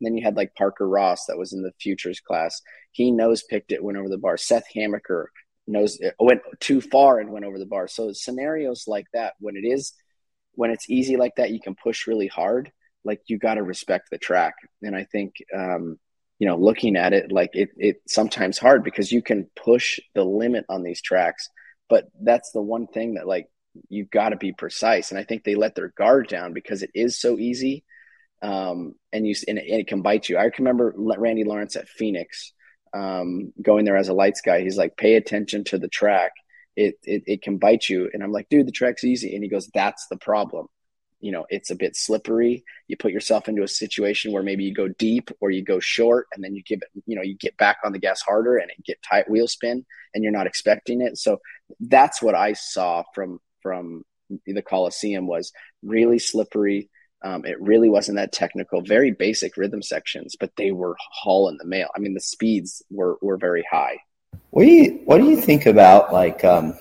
And 0.00 0.06
then 0.06 0.16
you 0.16 0.24
had 0.24 0.36
like 0.36 0.54
Parker 0.54 0.88
Ross 0.88 1.26
that 1.26 1.36
was 1.36 1.52
in 1.52 1.60
the 1.60 1.72
futures 1.78 2.20
class. 2.20 2.62
He 2.92 3.10
nose 3.10 3.42
picked 3.42 3.72
it, 3.72 3.84
went 3.84 3.98
over 3.98 4.08
the 4.08 4.16
bar. 4.16 4.38
Seth 4.38 4.64
Hammaker 4.74 5.26
knows 5.66 6.00
it 6.00 6.14
went 6.18 6.40
too 6.60 6.80
far 6.80 7.20
and 7.20 7.30
went 7.30 7.44
over 7.44 7.58
the 7.58 7.66
bar. 7.66 7.86
So 7.86 8.12
scenarios 8.12 8.84
like 8.86 9.06
that, 9.12 9.34
when 9.38 9.56
it 9.56 9.66
is 9.66 9.92
when 10.54 10.70
it's 10.70 10.88
easy 10.88 11.18
like 11.18 11.34
that, 11.36 11.50
you 11.50 11.60
can 11.60 11.74
push 11.74 12.06
really 12.06 12.26
hard. 12.26 12.72
Like 13.04 13.20
you 13.26 13.38
got 13.38 13.54
to 13.54 13.62
respect 13.62 14.08
the 14.10 14.16
track, 14.16 14.54
and 14.82 14.96
I 14.96 15.04
think 15.04 15.34
um, 15.54 15.98
you 16.40 16.48
know, 16.48 16.56
looking 16.56 16.96
at 16.96 17.12
it, 17.12 17.30
like 17.30 17.50
it, 17.52 17.68
it's 17.76 18.12
sometimes 18.12 18.58
hard 18.58 18.82
because 18.82 19.12
you 19.12 19.22
can 19.22 19.48
push 19.54 20.00
the 20.14 20.24
limit 20.24 20.64
on 20.70 20.82
these 20.82 21.02
tracks, 21.02 21.48
but 21.88 22.06
that's 22.20 22.50
the 22.52 22.62
one 22.62 22.86
thing 22.86 23.14
that 23.14 23.28
like 23.28 23.46
you've 23.90 24.10
got 24.10 24.30
to 24.30 24.36
be 24.36 24.52
precise. 24.52 25.10
And 25.10 25.20
I 25.20 25.24
think 25.24 25.44
they 25.44 25.54
let 25.54 25.74
their 25.74 25.92
guard 25.96 26.28
down 26.28 26.54
because 26.54 26.82
it 26.82 26.90
is 26.94 27.20
so 27.20 27.38
easy. 27.38 27.84
Um, 28.42 28.94
and 29.12 29.26
you, 29.26 29.34
and 29.46 29.58
it, 29.58 29.66
and 29.70 29.80
it 29.82 29.86
can 29.86 30.00
bite 30.00 30.30
you. 30.30 30.38
I 30.38 30.48
can 30.48 30.64
remember 30.64 30.94
Randy 30.96 31.44
Lawrence 31.44 31.76
at 31.76 31.90
Phoenix, 31.90 32.54
um, 32.94 33.52
going 33.60 33.84
there 33.84 33.98
as 33.98 34.08
a 34.08 34.14
lights 34.14 34.40
guy. 34.40 34.62
He's 34.62 34.78
like, 34.78 34.96
pay 34.96 35.16
attention 35.16 35.64
to 35.64 35.78
the 35.78 35.88
track. 35.88 36.32
It, 36.74 36.94
it, 37.02 37.22
it 37.26 37.42
can 37.42 37.58
bite 37.58 37.86
you. 37.86 38.08
And 38.10 38.22
I'm 38.22 38.32
like, 38.32 38.48
dude, 38.48 38.66
the 38.66 38.72
track's 38.72 39.04
easy. 39.04 39.34
And 39.34 39.44
he 39.44 39.50
goes, 39.50 39.68
that's 39.74 40.06
the 40.08 40.16
problem 40.16 40.68
you 41.20 41.32
know 41.32 41.46
it's 41.50 41.70
a 41.70 41.76
bit 41.76 41.96
slippery. 41.96 42.64
You 42.88 42.96
put 42.96 43.12
yourself 43.12 43.48
into 43.48 43.62
a 43.62 43.68
situation 43.68 44.32
where 44.32 44.42
maybe 44.42 44.64
you 44.64 44.74
go 44.74 44.88
deep 44.88 45.30
or 45.40 45.50
you 45.50 45.62
go 45.62 45.80
short 45.80 46.26
and 46.34 46.42
then 46.42 46.54
you 46.54 46.62
give 46.62 46.82
it 46.82 46.88
you 47.06 47.16
know 47.16 47.22
you 47.22 47.36
get 47.36 47.56
back 47.56 47.78
on 47.84 47.92
the 47.92 47.98
gas 47.98 48.20
harder 48.20 48.56
and 48.56 48.70
it 48.70 48.84
get 48.84 49.02
tight 49.02 49.30
wheel 49.30 49.46
spin 49.46 49.84
and 50.14 50.24
you're 50.24 50.32
not 50.32 50.46
expecting 50.46 51.00
it. 51.00 51.18
So 51.18 51.40
that's 51.78 52.20
what 52.20 52.34
i 52.34 52.52
saw 52.52 53.04
from 53.14 53.38
from 53.62 54.04
the 54.46 54.62
coliseum 54.62 55.26
was 55.26 55.52
really 55.82 56.18
slippery. 56.18 56.88
Um, 57.22 57.44
it 57.44 57.60
really 57.60 57.90
wasn't 57.90 58.16
that 58.16 58.32
technical 58.32 58.80
very 58.80 59.10
basic 59.10 59.56
rhythm 59.56 59.82
sections 59.82 60.36
but 60.38 60.52
they 60.56 60.72
were 60.72 60.96
hauling 60.98 61.58
the 61.58 61.66
mail. 61.66 61.88
I 61.94 61.98
mean 61.98 62.14
the 62.14 62.20
speeds 62.20 62.82
were 62.90 63.18
were 63.20 63.36
very 63.36 63.64
high. 63.70 63.98
What 64.50 64.64
do 64.64 64.70
you 64.70 65.00
what 65.04 65.18
do 65.18 65.28
you 65.28 65.40
think 65.40 65.66
about 65.66 66.12
like 66.12 66.44
um 66.44 66.74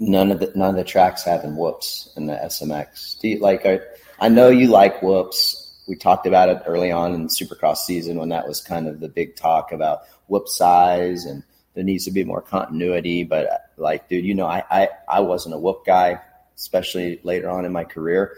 none 0.00 0.32
of 0.32 0.40
the 0.40 0.50
none 0.56 0.70
of 0.70 0.76
the 0.76 0.84
tracks 0.84 1.22
having 1.22 1.56
whoops 1.56 2.10
in 2.16 2.26
the 2.26 2.34
SMX. 2.34 3.20
Do 3.20 3.28
you 3.28 3.38
like? 3.38 3.64
I, 3.64 3.80
I 4.18 4.28
know 4.28 4.48
you 4.48 4.66
like 4.66 5.02
whoops. 5.02 5.68
We 5.86 5.94
talked 5.94 6.26
about 6.26 6.48
it 6.48 6.62
early 6.66 6.90
on 6.90 7.14
in 7.14 7.24
the 7.24 7.28
Supercross 7.28 7.78
season 7.78 8.18
when 8.18 8.30
that 8.30 8.48
was 8.48 8.60
kind 8.60 8.88
of 8.88 9.00
the 9.00 9.08
big 9.08 9.36
talk 9.36 9.72
about 9.72 10.00
whoop 10.28 10.48
size 10.48 11.24
and 11.24 11.42
there 11.74 11.84
needs 11.84 12.04
to 12.06 12.10
be 12.10 12.24
more 12.24 12.40
continuity. 12.40 13.24
But 13.24 13.70
like, 13.76 14.08
dude, 14.08 14.24
you 14.24 14.34
know, 14.34 14.46
I 14.46 14.64
I, 14.70 14.88
I 15.08 15.20
wasn't 15.20 15.54
a 15.54 15.58
whoop 15.58 15.84
guy, 15.84 16.20
especially 16.56 17.20
later 17.22 17.50
on 17.50 17.64
in 17.64 17.72
my 17.72 17.84
career. 17.84 18.34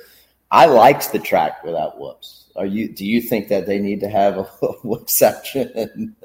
I 0.51 0.67
liked 0.67 1.13
the 1.13 1.19
track 1.19 1.65
without 1.65 1.99
whoops. 1.99 2.51
Are 2.57 2.67
you? 2.67 2.93
Do 2.93 3.07
you 3.07 3.23
think 3.23 3.49
that 3.49 3.67
they 3.67 3.79
need 3.79 4.01
to 4.01 4.09
have 4.09 4.37
a 4.37 4.43
whoop 4.83 5.09
section? 5.09 6.17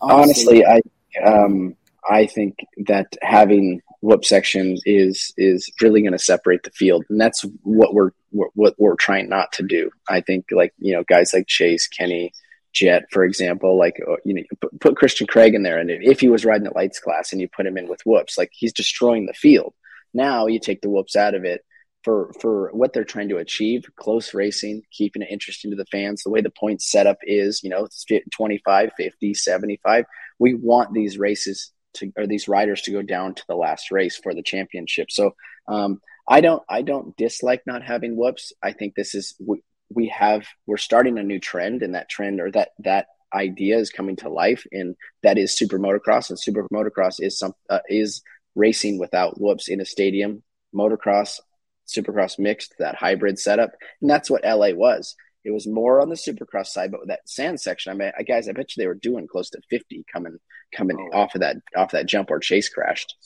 Honestly, 0.00 0.64
I 0.64 0.80
um, 1.24 1.76
I 2.08 2.26
think 2.26 2.66
that 2.86 3.16
having 3.20 3.82
whoop 4.02 4.24
section 4.24 4.76
is 4.84 5.32
is 5.38 5.70
really 5.80 6.02
going 6.02 6.12
to 6.12 6.18
separate 6.18 6.64
the 6.64 6.70
field, 6.70 7.04
and 7.08 7.20
that's 7.20 7.42
what 7.62 7.94
we're 7.94 8.10
what 8.30 8.74
we're 8.78 8.96
trying 8.96 9.28
not 9.28 9.52
to 9.52 9.62
do. 9.62 9.90
I 10.08 10.20
think 10.20 10.46
like 10.50 10.74
you 10.78 10.92
know 10.92 11.04
guys 11.04 11.32
like 11.32 11.46
Chase, 11.46 11.86
Kenny, 11.86 12.32
Jett, 12.74 13.04
for 13.10 13.24
example, 13.24 13.78
like 13.78 14.00
uh, 14.06 14.16
you 14.24 14.34
know 14.34 14.68
put, 14.80 14.96
Christian 14.96 15.26
Craig 15.26 15.54
in 15.54 15.62
there, 15.62 15.78
and 15.78 15.90
if 15.90 16.20
he 16.20 16.28
was 16.28 16.44
riding 16.44 16.64
the 16.64 16.74
lights 16.74 17.00
class 17.00 17.32
and 17.32 17.40
you 17.40 17.48
put 17.48 17.66
him 17.66 17.78
in 17.78 17.88
with 17.88 18.02
whoops, 18.04 18.36
like 18.36 18.50
he's 18.52 18.72
destroying 18.72 19.26
the 19.26 19.32
field. 19.32 19.72
Now 20.12 20.46
you 20.46 20.58
take 20.58 20.82
the 20.82 20.90
whoops 20.90 21.16
out 21.16 21.34
of 21.34 21.44
it 21.44 21.64
for 22.02 22.32
for 22.40 22.70
what 22.72 22.92
they're 22.92 23.04
trying 23.04 23.28
to 23.28 23.38
achieve 23.38 23.84
close 23.96 24.34
racing 24.34 24.82
keeping 24.90 25.22
it 25.22 25.28
interesting 25.30 25.70
to 25.70 25.76
the 25.76 25.86
fans 25.86 26.24
the 26.24 26.30
way 26.30 26.40
the 26.40 26.50
point 26.50 26.82
setup 26.82 27.18
is 27.22 27.62
you 27.62 27.70
know 27.70 27.86
25 28.32 28.90
50 28.96 29.34
75 29.34 30.04
we 30.40 30.54
want 30.54 30.92
these 30.92 31.16
races 31.16 31.70
to 31.94 32.12
or 32.16 32.26
these 32.26 32.48
riders 32.48 32.82
to 32.82 32.92
go 32.92 33.02
down 33.02 33.34
to 33.34 33.42
the 33.48 33.56
last 33.56 33.90
race 33.90 34.16
for 34.16 34.34
the 34.34 34.42
championship. 34.42 35.10
So 35.10 35.34
um, 35.68 36.00
I 36.28 36.40
don't 36.40 36.62
I 36.68 36.82
don't 36.82 37.16
dislike 37.16 37.62
not 37.66 37.82
having 37.82 38.16
whoops. 38.16 38.52
I 38.62 38.72
think 38.72 38.94
this 38.94 39.14
is 39.14 39.34
we, 39.40 39.62
we 39.90 40.08
have 40.08 40.46
we're 40.66 40.76
starting 40.76 41.18
a 41.18 41.22
new 41.22 41.38
trend, 41.38 41.82
and 41.82 41.94
that 41.94 42.08
trend 42.08 42.40
or 42.40 42.50
that 42.52 42.70
that 42.80 43.06
idea 43.34 43.78
is 43.78 43.90
coming 43.90 44.16
to 44.16 44.28
life, 44.28 44.66
and 44.72 44.94
that 45.22 45.38
is 45.38 45.56
super 45.56 45.78
motocross. 45.78 46.30
And 46.30 46.38
super 46.38 46.66
motocross 46.72 47.16
is 47.18 47.38
some 47.38 47.54
uh, 47.68 47.80
is 47.88 48.22
racing 48.54 48.98
without 48.98 49.40
whoops 49.40 49.68
in 49.68 49.80
a 49.80 49.84
stadium. 49.84 50.42
Motocross, 50.74 51.40
supercross 51.86 52.38
mixed, 52.38 52.74
that 52.78 52.94
hybrid 52.94 53.38
setup, 53.38 53.72
and 54.00 54.10
that's 54.10 54.30
what 54.30 54.44
LA 54.44 54.70
was. 54.70 55.16
It 55.44 55.50
was 55.50 55.66
more 55.66 56.00
on 56.00 56.08
the 56.08 56.14
supercross 56.14 56.68
side, 56.68 56.92
but 56.92 57.00
with 57.00 57.08
that 57.08 57.28
sand 57.28 57.60
section, 57.60 57.92
I 57.92 57.96
mean, 57.96 58.12
guys, 58.28 58.48
I 58.48 58.52
bet 58.52 58.76
you 58.76 58.80
they 58.80 58.86
were 58.86 58.94
doing 58.94 59.26
close 59.26 59.50
to 59.50 59.60
50 59.70 60.04
coming 60.12 60.38
coming 60.72 61.10
oh. 61.12 61.18
off 61.18 61.34
of 61.34 61.40
that 61.40 61.56
off 61.76 61.92
that 61.92 62.06
jump 62.06 62.30
where 62.30 62.38
Chase 62.38 62.68
crashed. 62.68 63.16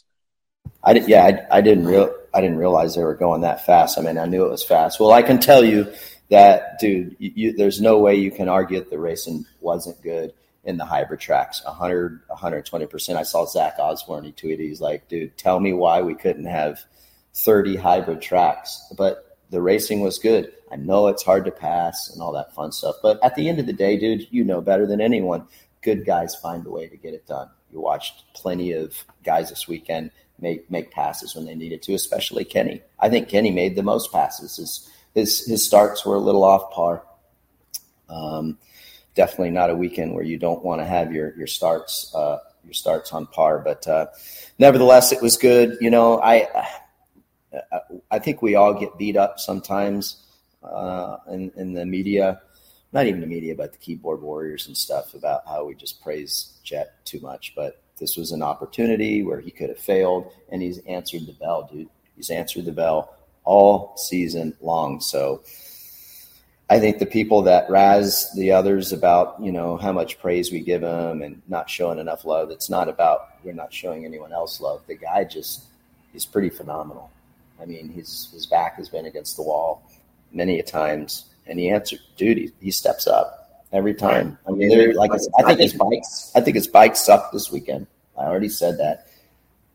I 0.83 0.93
did, 0.93 1.09
yeah, 1.09 1.25
I, 1.25 1.59
I 1.59 1.61
didn't 1.61 1.87
real 1.87 2.15
I 2.35 2.41
didn't 2.41 2.59
realize 2.59 2.95
they 2.95 3.03
were 3.03 3.15
going 3.15 3.43
that 3.43 3.65
fast. 3.65 3.99
I 3.99 4.03
mean, 4.03 4.19
I 4.19 4.27
knew 4.27 4.45
it 4.45 4.51
was 4.51 4.65
fast. 4.65 5.01
Well, 5.01 5.13
I 5.13 5.23
can 5.23 5.39
tell 5.39 5.65
you 5.65 5.93
that, 6.29 6.79
dude, 6.79 7.17
you, 7.19 7.33
you, 7.35 7.53
there's 7.53 7.81
no 7.81 7.99
way 7.99 8.17
you 8.17 8.31
can 8.31 8.49
argue 8.49 8.79
that 8.79 8.91
the 8.91 8.99
racing 8.99 9.47
wasn't 9.61 10.03
good 10.03 10.33
in 10.67 10.77
the 10.77 10.85
hybrid 10.85 11.21
tracks 11.21 11.65
100 11.65 12.27
120% 12.29 13.17
i 13.17 13.23
saw 13.23 13.47
zach 13.47 13.77
osborne 13.79 14.25
he 14.25 14.33
tweeted 14.33 14.59
he's 14.59 14.81
like 14.81 15.09
dude 15.09 15.37
tell 15.39 15.61
me 15.61 15.73
why 15.73 16.03
we 16.03 16.15
couldn't 16.15 16.47
have 16.47 16.85
30 17.35 17.77
hybrid 17.77 18.21
tracks 18.21 18.83
but 18.97 19.39
the 19.51 19.63
racing 19.63 20.01
was 20.01 20.19
good 20.19 20.53
i 20.73 20.77
know 20.77 21.07
it's 21.07 21.23
hard 21.23 21.45
to 21.45 21.53
pass 21.53 22.11
and 22.13 22.21
all 22.21 22.33
that 22.33 22.53
fun 22.53 22.73
stuff 22.73 22.97
but 23.01 23.23
at 23.23 23.37
the 23.37 23.49
end 23.49 23.61
of 23.61 23.67
the 23.67 23.73
day 23.73 23.97
dude 23.97 24.27
you 24.33 24.43
know 24.43 24.61
better 24.61 24.87
than 24.87 25.01
anyone 25.01 25.47
good 25.87 26.05
guys 26.05 26.35
find 26.35 26.67
a 26.67 26.71
way 26.71 26.87
to 26.89 26.97
get 26.97 27.15
it 27.15 27.27
done 27.27 27.49
you 27.73 27.81
watched 27.81 28.25
plenty 28.35 28.73
of 28.73 29.05
guys 29.25 29.49
this 29.49 29.67
weekend 29.67 30.11
make 30.39 30.71
make 30.71 30.91
passes 30.91 31.35
when 31.35 31.47
they 31.47 31.55
needed 31.55 31.81
to 31.83 31.95
especially 31.95 32.45
kenny 32.45 32.83
i 33.01 33.09
think 33.09 33.29
kenny 33.29 33.51
made 33.51 33.75
the 33.77 33.83
most 33.83 34.13
passes 34.13 34.57
his 34.57 34.91
his, 35.15 35.47
his 35.47 35.65
starts 35.65 36.05
were 36.05 36.17
a 36.17 36.27
little 36.29 36.45
off 36.45 36.71
par 36.73 37.03
um, 38.09 38.59
definitely 39.15 39.51
not 39.51 39.71
a 39.71 39.75
weekend 39.75 40.15
where 40.15 40.25
you 40.25 40.39
don't 40.39 40.65
want 40.65 40.81
to 40.81 40.85
have 40.85 41.13
your 41.13 41.37
your 41.37 41.47
starts 41.47 42.15
uh, 42.15 42.39
your 42.65 42.75
starts 42.75 43.13
on 43.13 43.27
par. 43.27 43.59
But 43.59 43.87
uh, 43.89 44.07
nevertheless, 44.59 45.13
it 45.13 45.23
was 45.23 45.37
good. 45.37 45.77
You 45.81 45.91
know, 45.91 46.21
I 46.21 46.47
I 48.11 48.19
think 48.19 48.43
we 48.43 48.55
all 48.55 48.75
get 48.75 48.97
beat 48.99 49.17
up 49.17 49.41
sometimes 49.41 50.23
uh, 50.63 51.17
in 51.31 51.51
in 51.57 51.73
the 51.73 51.87
media, 51.87 52.43
not 52.93 53.07
even 53.07 53.21
the 53.21 53.27
media, 53.27 53.55
but 53.55 53.73
the 53.73 53.79
keyboard 53.79 54.23
warriors 54.23 54.67
and 54.67 54.77
stuff 54.77 55.15
about 55.15 55.43
how 55.47 55.65
we 55.65 55.75
just 55.75 56.03
praise 56.03 56.59
Jett 56.63 57.05
too 57.05 57.21
much. 57.21 57.53
But 57.55 57.81
this 57.99 58.17
was 58.17 58.33
an 58.33 58.43
opportunity 58.43 59.23
where 59.23 59.41
he 59.41 59.51
could 59.51 59.69
have 59.69 59.79
failed, 59.79 60.33
and 60.51 60.63
he's 60.63 60.79
answered 60.87 61.27
the 61.27 61.33
bell, 61.33 61.69
dude. 61.71 61.89
He's 62.17 62.31
answered 62.31 62.65
the 62.65 62.73
bell 62.73 63.15
all 63.45 63.97
season 63.97 64.55
long. 64.61 65.01
So 65.01 65.43
I 66.69 66.81
think 66.81 66.99
the 66.99 67.07
people 67.07 67.43
that 67.43 67.71
razz 67.71 68.33
the 68.35 68.51
others 68.53 68.93
about, 68.93 69.41
you 69.41 69.53
know, 69.53 69.77
how 69.77 69.93
much 69.93 70.19
praise 70.19 70.51
we 70.51 70.61
give 70.61 70.81
them 70.81 71.23
and 71.23 71.41
not 71.49 71.71
showing 71.71 71.99
enough 71.99 72.25
love, 72.25 72.51
it's 72.51 72.69
not 72.69 72.89
about 72.89 73.29
we're 73.45 73.53
not 73.53 73.73
showing 73.73 74.05
anyone 74.05 74.33
else 74.33 74.61
love. 74.61 74.83
The 74.87 74.97
guy 74.97 75.25
just 75.25 75.67
is 76.13 76.27
pretty 76.27 76.51
phenomenal. 76.51 77.11
I 77.61 77.67
mean, 77.67 77.89
his 77.89 78.29
his 78.33 78.47
back 78.47 78.77
has 78.77 78.89
been 78.89 79.07
against 79.07 79.37
the 79.37 79.43
wall 79.43 79.89
many 80.33 80.59
a 80.59 80.63
times, 80.63 81.27
and 81.47 81.59
he 81.59 81.71
answered, 81.71 82.01
dude, 82.17 82.39
he, 82.39 82.53
he 82.61 82.71
steps 82.71 83.07
up 83.07 83.65
every 83.73 83.95
time. 83.95 84.39
I 84.47 84.53
mean, 84.53 84.95
like 84.95 85.11
I 85.13 85.43
think 85.43 85.61
his 85.61 85.75
bikes, 85.75 86.33
I 86.35 86.41
think 86.41 86.57
his 86.57 86.67
bikes 86.67 87.05
sucked 87.05 87.33
this 87.33 87.51
weekend. 87.51 87.87
I 88.19 88.25
already 88.25 88.49
said 88.49 88.79
that, 88.79 89.09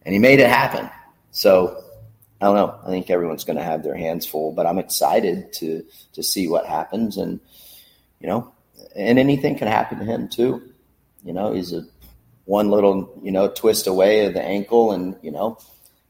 and 0.03 0.13
he 0.13 0.19
made 0.19 0.39
it 0.39 0.49
happen. 0.49 0.89
So 1.31 1.83
I 2.41 2.45
don't 2.45 2.55
know. 2.55 2.79
I 2.83 2.87
think 2.87 3.09
everyone's 3.09 3.43
going 3.43 3.57
to 3.57 3.63
have 3.63 3.83
their 3.83 3.95
hands 3.95 4.25
full, 4.25 4.51
but 4.51 4.65
I'm 4.65 4.79
excited 4.79 5.53
to 5.53 5.85
to 6.13 6.23
see 6.23 6.47
what 6.47 6.65
happens, 6.65 7.17
and 7.17 7.39
you 8.19 8.27
know, 8.27 8.51
and 8.95 9.19
anything 9.19 9.57
can 9.57 9.67
happen 9.67 9.99
to 9.99 10.05
him 10.05 10.27
too. 10.27 10.61
You 11.23 11.33
know, 11.33 11.53
he's 11.53 11.71
a 11.71 11.85
one 12.45 12.71
little 12.71 13.19
you 13.21 13.31
know 13.31 13.47
twist 13.47 13.85
away 13.85 14.25
of 14.25 14.33
the 14.33 14.41
ankle, 14.41 14.91
and 14.91 15.15
you 15.21 15.31
know, 15.31 15.59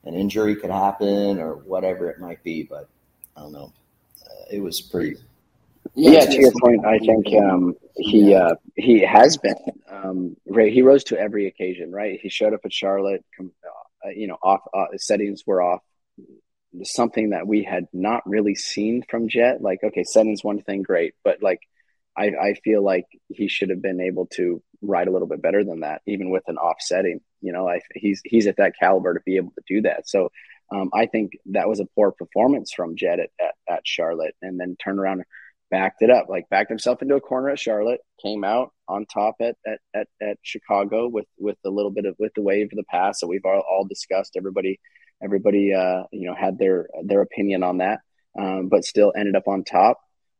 an 0.06 0.16
injury 0.16 0.56
could 0.56 0.72
happen 0.72 1.40
or 1.40 1.56
whatever 1.56 2.10
it 2.10 2.20
might 2.20 2.42
be. 2.44 2.64
But 2.64 2.88
I 3.36 3.42
don't 3.42 3.52
know. 3.52 3.74
Uh, 4.26 4.46
it 4.52 4.62
was 4.62 4.80
pretty. 4.80 5.18
Yeah, 5.96 6.26
to 6.26 6.42
your 6.42 6.54
point, 6.62 6.86
I 6.86 7.00
think 7.00 7.28
um, 7.36 7.76
he 7.98 8.34
uh, 8.34 8.56
he 8.76 9.02
has 9.02 9.38
been. 9.38 9.56
Um, 9.90 10.38
he 10.46 10.82
rose 10.82 11.04
to 11.06 11.20
every 11.20 11.48
occasion, 11.48 11.92
right? 11.92 12.20
He 12.22 12.30
showed 12.30 12.54
up 12.54 12.62
at 12.64 12.74
Charlotte. 12.74 13.26
Uh, 13.40 14.10
you 14.16 14.28
know, 14.28 14.38
off 14.42 14.62
uh, 14.74 14.86
settings 14.98 15.44
were 15.46 15.62
off 15.62 15.82
something 16.84 17.32
that 17.32 17.46
we 17.48 17.64
had 17.64 17.88
not 17.94 18.24
really 18.26 18.56
seen 18.56 19.04
from 19.10 19.28
Jett. 19.28 19.62
Like, 19.62 19.80
okay, 19.84 20.04
setting's 20.04 20.44
one 20.44 20.62
thing, 20.62 20.82
great, 20.84 21.14
but 21.24 21.44
like, 21.44 21.60
I, 22.18 22.28
I 22.28 22.54
feel 22.64 22.84
like 22.84 23.06
he 23.30 23.48
should 23.48 23.70
have 23.70 23.82
been 23.82 24.02
able 24.02 24.28
to 24.38 24.62
ride 24.82 25.08
a 25.08 25.12
little 25.12 25.28
bit 25.28 25.42
better 25.42 25.64
than 25.64 25.82
that, 25.82 26.02
even 26.06 26.30
with 26.30 26.44
an 26.48 26.58
offsetting. 26.58 27.22
You 27.42 27.54
know, 27.54 27.68
I, 27.68 27.82
he's 27.94 28.22
he's 28.24 28.48
at 28.48 28.58
that 28.58 28.74
caliber 28.80 29.14
to 29.14 29.22
be 29.26 29.38
able 29.38 29.52
to 29.52 29.64
do 29.68 29.82
that. 29.84 30.08
So, 30.08 30.32
um, 30.72 30.90
I 30.94 31.06
think 31.06 31.34
that 31.48 31.68
was 31.68 31.80
a 31.80 31.88
poor 31.96 32.12
performance 32.12 32.72
from 32.74 32.96
Jett 32.96 33.20
at, 33.20 33.30
at, 33.40 33.56
at 33.70 33.88
Charlotte, 33.88 34.36
and 34.42 34.60
then 34.60 34.78
turn 34.84 35.00
around, 35.00 35.24
backed 35.72 36.02
it 36.02 36.12
up, 36.12 36.28
like 36.30 36.50
backed 36.50 36.70
himself 36.70 37.02
into 37.02 37.16
a 37.16 37.22
corner 37.22 37.50
at 37.50 37.60
Charlotte, 37.60 38.02
came 38.22 38.44
out 38.44 38.72
on 38.88 39.06
top 39.06 39.36
at 39.42 39.56
at, 39.66 39.80
at, 39.96 40.08
at 40.22 40.38
Chicago 40.44 41.08
with 41.08 41.26
with 41.40 41.58
a 41.66 41.70
little 41.70 41.92
bit 41.92 42.06
of 42.06 42.16
with 42.20 42.34
the 42.36 42.44
wave 42.44 42.68
of 42.72 42.78
the 42.78 42.84
pass 42.84 43.22
that 43.22 43.28
we've 43.28 43.46
all, 43.46 43.64
all 43.68 43.86
discussed. 43.86 44.34
Everybody 44.38 44.80
Everybody, 45.24 45.74
uh, 45.74 46.04
you 46.12 46.28
know, 46.28 46.36
had 46.36 46.58
their 46.58 46.88
their 47.04 47.22
opinion 47.22 47.62
on 47.64 47.78
that, 47.78 48.00
um, 48.38 48.70
but 48.70 48.84
still 48.84 49.14
ended 49.16 49.36
up 49.36 49.48
on 49.48 49.64
top 49.64 50.00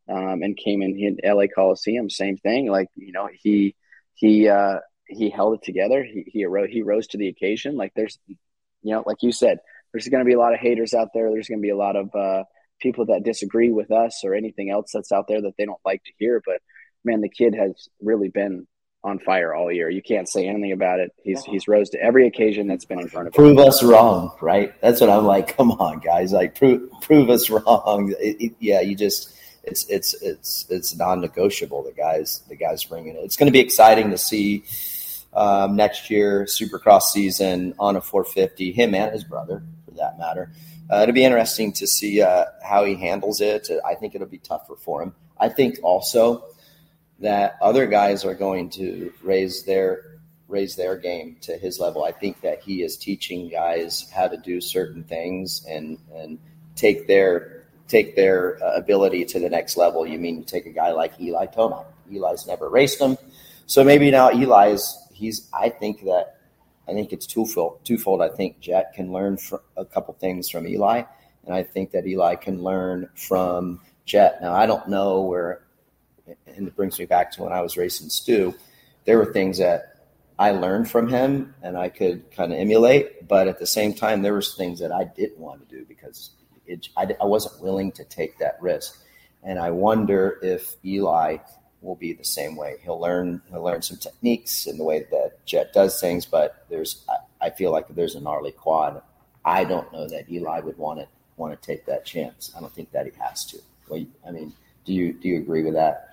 um, 0.10 0.42
and 0.42 0.58
came 0.58 0.82
in, 0.82 0.98
in 0.98 1.18
LA 1.24 1.46
Coliseum. 1.54 2.10
Same 2.10 2.38
thing. 2.38 2.70
Like 2.70 2.88
you 2.96 3.12
know, 3.12 3.30
he 3.32 3.76
he 4.16 4.50
uh, 4.50 4.78
he 5.06 5.30
held 5.30 5.56
it 5.56 5.64
together. 5.64 6.04
He 6.04 6.24
he 6.26 6.46
arose, 6.46 6.70
he 6.72 6.82
rose 6.82 7.08
to 7.08 7.20
the 7.20 7.28
occasion. 7.28 7.76
Like 7.76 7.94
there's, 7.96 8.18
you 8.28 8.38
know, 8.82 9.04
like 9.06 9.22
you 9.22 9.32
said, 9.32 9.60
there's 9.94 10.08
going 10.08 10.22
to 10.22 10.28
be 10.28 10.34
a 10.34 10.40
lot 10.40 10.54
of 10.54 10.60
haters 10.60 10.96
out 10.96 11.10
there. 11.14 11.30
There's 11.30 11.48
going 11.48 11.60
to 11.60 11.64
be 11.66 11.70
a 11.70 11.78
lot 11.78 11.96
of 11.96 12.16
uh, 12.16 12.44
people 12.82 13.06
that 13.08 13.24
disagree 13.24 13.72
with 13.72 13.92
us 13.92 14.22
or 14.24 14.34
anything 14.34 14.70
else 14.70 14.92
that's 14.94 15.12
out 15.12 15.28
there 15.28 15.42
that 15.42 15.54
they 15.58 15.66
don't 15.66 15.80
like 15.86 16.04
to 16.04 16.12
hear. 16.18 16.42
But 16.46 16.62
man, 17.04 17.22
the 17.22 17.30
kid 17.30 17.56
has 17.56 17.88
really 18.02 18.30
been 18.30 18.68
on 19.04 19.20
fire 19.20 19.54
all 19.54 19.72
year. 19.72 19.90
You 19.90 20.02
can't 20.02 20.30
say 20.30 20.48
anything 20.48 20.72
about 20.72 21.00
it. 21.00 21.12
He's 21.24 21.44
he's 21.44 21.68
rose 21.68 21.90
to 21.92 22.02
every 22.02 22.28
occasion 22.28 22.68
that's 22.68 22.86
been 22.86 23.00
in 23.00 23.08
front 23.08 23.28
of 23.28 23.34
him. 23.34 23.44
Prove 23.44 23.60
us 23.60 23.84
wrong, 23.84 24.36
right? 24.42 24.80
That's 24.82 25.02
what 25.02 25.10
I'm 25.10 25.26
like. 25.26 25.56
Come 25.58 25.72
on, 25.72 26.00
guys! 26.00 26.32
Like 26.32 26.56
prove 26.56 26.90
prove 27.02 27.30
us 27.30 27.50
wrong. 27.50 28.14
It, 28.20 28.38
it, 28.40 28.54
yeah, 28.60 28.82
you 28.82 28.96
just 28.96 29.36
it's 29.64 29.86
it's 29.90 30.14
it's 30.22 30.66
it's 30.70 30.96
non-negotiable. 30.96 31.84
The 31.84 31.94
guys 31.94 32.44
the 32.48 32.56
guys 32.56 32.84
bringing 32.84 33.16
it. 33.16 33.20
It's 33.24 33.38
going 33.38 33.48
to 33.48 33.54
be 33.54 33.60
exciting 33.60 34.12
to 34.12 34.18
see 34.18 34.64
um, 35.34 35.76
next 35.76 36.10
year 36.10 36.46
Supercross 36.46 37.04
season 37.04 37.74
on 37.80 37.96
a 37.96 38.02
450. 38.02 38.72
Him 38.72 38.96
and 38.96 39.12
his 39.12 39.24
brother, 39.24 39.64
for 39.86 39.92
that 39.92 40.18
matter. 40.20 40.52
Uh, 40.92 41.04
it'll 41.04 41.16
be 41.16 41.24
interesting 41.24 41.72
to 41.72 41.88
see 41.88 42.22
uh, 42.22 42.46
how 42.64 42.84
he 42.84 42.96
handles 42.96 43.40
it. 43.40 43.70
I 43.86 43.96
think 43.96 44.14
it'll 44.14 44.28
be 44.28 44.40
tougher 44.40 44.76
for 44.76 45.02
him. 45.02 45.16
I 45.40 45.48
think 45.48 45.80
also 45.84 46.46
that 47.20 47.56
other 47.62 47.88
guys 47.88 48.26
are 48.26 48.36
going 48.36 48.70
to 48.72 49.14
raise 49.24 49.64
their 49.64 50.20
raise 50.48 50.76
their 50.76 50.98
game 50.98 51.38
to 51.40 51.58
his 51.58 51.80
level. 51.80 52.04
I 52.04 52.12
think 52.12 52.42
that 52.42 52.62
he 52.62 52.84
is 52.84 52.98
teaching 52.98 53.48
guys 53.48 54.12
how 54.14 54.28
to 54.28 54.36
do 54.36 54.60
certain 54.60 55.04
things 55.04 55.66
and 55.70 55.98
and 56.14 56.40
take 56.76 57.08
their 57.08 57.64
take 57.88 58.16
their 58.16 58.62
uh, 58.64 58.76
ability 58.76 59.24
to 59.26 59.40
the 59.40 59.50
next 59.50 59.78
level. 59.78 60.06
You 60.06 60.20
mean 60.20 60.38
you 60.38 60.44
take 60.44 60.66
a 60.66 60.72
guy 60.72 60.92
like 60.92 61.20
Eli 61.22 61.46
Tomac? 61.46 61.86
Eli's 62.12 62.46
never 62.46 62.70
raced 62.70 63.00
him, 63.00 63.18
so 63.66 63.84
maybe 63.84 64.12
now 64.12 64.30
Eli's 64.30 64.98
he's. 65.14 65.48
I 65.54 65.70
think 65.70 66.04
that 66.04 66.41
I 66.92 66.94
think 66.94 67.14
it's 67.14 67.26
twofold. 67.26 67.84
Twofold. 67.86 68.22
I 68.22 68.30
think 68.30 68.60
Jett 68.60 68.94
can 68.94 69.12
learn 69.12 69.38
a 69.78 69.86
couple 69.86 70.14
things 70.16 70.50
from 70.50 70.68
Eli, 70.68 71.04
and 71.46 71.56
I 71.56 71.64
think 71.64 71.92
that 71.92 72.06
Eli 72.06 72.36
can 72.36 72.62
learn 72.62 73.10
from 73.16 73.80
Jett. 74.06 74.42
Now 74.42 74.54
I 74.54 74.66
don't 74.66 74.88
know 74.90 75.22
where 75.22 75.62
and 76.48 76.68
it 76.68 76.76
brings 76.76 77.00
me 77.00 77.06
back 77.06 77.32
to 77.32 77.44
when 77.44 77.54
I 77.54 77.62
was 77.62 77.78
racing 77.78 78.10
Stu. 78.10 78.54
There 79.06 79.18
were 79.18 79.34
things 79.34 79.58
that 79.58 79.96
I 80.38 80.52
learned 80.52 80.90
from 80.90 81.08
him 81.08 81.54
and 81.62 81.78
I 81.78 81.90
could 81.90 82.32
kind 82.32 82.52
of 82.52 82.60
emulate, 82.60 83.28
but 83.28 83.48
at 83.48 83.60
the 83.60 83.68
same 83.68 83.94
time, 83.94 84.22
there 84.22 84.34
was 84.34 84.56
things 84.56 84.80
that 84.80 84.92
I 84.92 85.06
didn't 85.06 85.40
want 85.40 85.68
to 85.68 85.76
do 85.76 85.86
because 85.86 86.32
it, 86.66 86.90
I, 86.98 87.16
I 87.22 87.26
wasn't 87.26 87.62
willing 87.62 87.92
to 87.94 88.04
take 88.06 88.38
that 88.40 88.62
risk. 88.62 89.04
And 89.44 89.60
I 89.60 89.72
wonder 89.72 90.40
if 90.42 90.76
Eli 90.86 91.38
will 91.82 91.96
be 91.96 92.14
the 92.14 92.24
same 92.24 92.56
way. 92.56 92.78
He'll 92.84 93.00
learn 93.00 93.42
he'll 93.50 93.64
learn 93.64 93.82
some 93.82 93.98
techniques 93.98 94.68
in 94.68 94.78
the 94.78 94.84
way 94.84 95.06
that 95.12 95.46
Jett 95.46 95.74
does 95.74 96.00
things, 96.00 96.26
but 96.26 96.66
there's 96.70 97.04
I, 97.10 97.48
I 97.48 97.50
feel 97.50 97.72
like 97.72 97.88
there's 97.90 98.16
a 98.16 98.22
gnarly 98.22 98.52
quad. 98.52 99.02
I 99.44 99.64
don't 99.64 99.92
know 99.92 100.08
that 100.08 100.30
Eli 100.32 100.60
would 100.60 100.78
want 100.78 101.00
to 101.00 101.08
want 101.38 101.60
to 101.60 101.66
take 101.66 101.86
that 101.86 102.06
chance. 102.06 102.52
I 102.56 102.60
don't 102.60 102.74
think 102.74 102.92
that 102.92 103.06
he 103.06 103.12
has 103.20 103.46
to. 103.46 103.58
Well, 103.90 104.04
I 104.28 104.32
mean, 104.32 104.54
do 104.86 104.94
you 104.94 105.14
do 105.14 105.28
you 105.28 105.38
agree 105.38 105.64
with 105.64 105.74
that? 105.74 106.08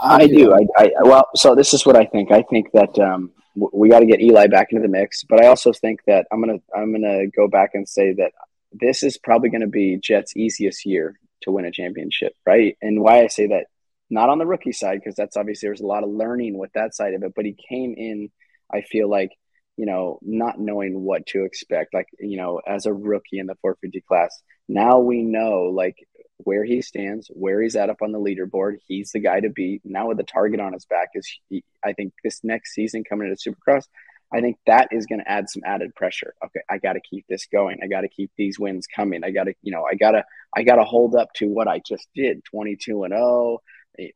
I 0.00 0.26
do. 0.26 0.52
I, 0.52 0.66
I, 0.78 0.90
well, 1.02 1.28
so 1.34 1.54
this 1.54 1.74
is 1.74 1.86
what 1.86 1.96
I 1.96 2.04
think. 2.06 2.32
I 2.32 2.42
think 2.42 2.72
that 2.72 2.98
um, 2.98 3.30
we 3.54 3.88
got 3.88 4.00
to 4.00 4.06
get 4.06 4.20
Eli 4.20 4.46
back 4.46 4.68
into 4.72 4.82
the 4.82 4.88
mix, 4.88 5.22
but 5.24 5.42
I 5.42 5.46
also 5.46 5.72
think 5.72 6.00
that 6.06 6.26
I'm 6.32 6.40
gonna 6.40 6.58
I'm 6.74 6.92
gonna 6.92 7.26
go 7.28 7.48
back 7.48 7.70
and 7.74 7.88
say 7.88 8.12
that 8.14 8.32
this 8.72 9.02
is 9.02 9.18
probably 9.18 9.50
going 9.50 9.60
to 9.60 9.66
be 9.66 9.98
Jett's 9.98 10.36
easiest 10.36 10.86
year 10.86 11.18
to 11.42 11.50
win 11.50 11.64
a 11.64 11.70
championship, 11.70 12.34
right? 12.46 12.76
And 12.80 13.02
why 13.02 13.22
I 13.22 13.26
say 13.26 13.48
that, 13.48 13.66
not 14.12 14.28
on 14.28 14.38
the 14.38 14.46
rookie 14.46 14.72
side, 14.72 15.00
because 15.00 15.16
that's 15.16 15.38
obviously 15.38 15.68
there's 15.68 15.80
a 15.80 15.86
lot 15.86 16.04
of 16.04 16.10
learning 16.10 16.58
with 16.58 16.70
that 16.74 16.94
side 16.94 17.14
of 17.14 17.22
it, 17.22 17.32
but 17.34 17.46
he 17.46 17.56
came 17.68 17.94
in, 17.96 18.30
I 18.70 18.82
feel 18.82 19.08
like, 19.08 19.30
you 19.78 19.86
know, 19.86 20.18
not 20.20 20.60
knowing 20.60 21.00
what 21.00 21.24
to 21.28 21.44
expect, 21.44 21.94
like, 21.94 22.08
you 22.20 22.36
know, 22.36 22.60
as 22.66 22.84
a 22.84 22.92
rookie 22.92 23.38
in 23.38 23.46
the 23.46 23.56
450 23.62 24.02
class. 24.06 24.42
Now 24.68 24.98
we 24.98 25.22
know, 25.22 25.72
like, 25.74 25.96
where 26.36 26.62
he 26.62 26.82
stands, 26.82 27.30
where 27.32 27.62
he's 27.62 27.74
at 27.74 27.88
up 27.88 28.02
on 28.02 28.12
the 28.12 28.18
leaderboard. 28.18 28.76
He's 28.86 29.12
the 29.12 29.20
guy 29.20 29.40
to 29.40 29.48
beat. 29.48 29.80
Now 29.82 30.08
with 30.08 30.18
the 30.18 30.24
target 30.24 30.60
on 30.60 30.74
his 30.74 30.84
back 30.84 31.08
is, 31.14 31.26
he, 31.48 31.64
I 31.82 31.94
think 31.94 32.12
this 32.22 32.40
next 32.44 32.74
season 32.74 33.04
coming 33.04 33.28
into 33.28 33.50
Supercross, 33.50 33.86
I 34.30 34.42
think 34.42 34.58
that 34.66 34.88
is 34.92 35.06
going 35.06 35.20
to 35.20 35.30
add 35.30 35.48
some 35.48 35.62
added 35.64 35.94
pressure. 35.94 36.34
Okay, 36.44 36.60
I 36.68 36.76
got 36.76 36.94
to 36.94 37.00
keep 37.00 37.24
this 37.28 37.46
going. 37.46 37.78
I 37.82 37.86
got 37.86 38.02
to 38.02 38.08
keep 38.08 38.30
these 38.36 38.58
wins 38.58 38.86
coming. 38.86 39.24
I 39.24 39.30
got 39.30 39.44
to, 39.44 39.54
you 39.62 39.72
know, 39.72 39.86
I 39.90 39.94
got 39.94 40.12
to, 40.12 40.24
I 40.54 40.64
got 40.64 40.76
to 40.76 40.84
hold 40.84 41.14
up 41.14 41.32
to 41.36 41.46
what 41.46 41.68
I 41.68 41.80
just 41.86 42.08
did. 42.14 42.42
Twenty 42.44 42.76
two 42.76 43.04
and 43.04 43.12
zero, 43.12 43.22
oh, 43.22 43.62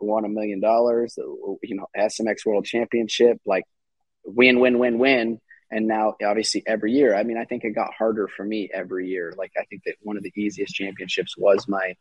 won 0.00 0.24
a 0.24 0.28
million 0.28 0.60
dollars. 0.60 1.16
You 1.16 1.76
know, 1.76 1.86
SMX 1.96 2.44
World 2.44 2.64
Championship, 2.64 3.40
like 3.44 3.64
win, 4.24 4.60
win, 4.60 4.78
win, 4.78 4.98
win. 4.98 5.40
And 5.70 5.88
now, 5.88 6.14
obviously, 6.24 6.62
every 6.66 6.92
year. 6.92 7.14
I 7.16 7.24
mean, 7.24 7.38
I 7.38 7.44
think 7.44 7.64
it 7.64 7.70
got 7.70 7.92
harder 7.92 8.28
for 8.28 8.44
me 8.44 8.70
every 8.72 9.08
year. 9.08 9.34
Like, 9.36 9.50
I 9.58 9.64
think 9.64 9.82
that 9.86 9.96
one 10.00 10.16
of 10.16 10.22
the 10.22 10.32
easiest 10.36 10.74
championships 10.74 11.36
was 11.36 11.66
my 11.66 11.94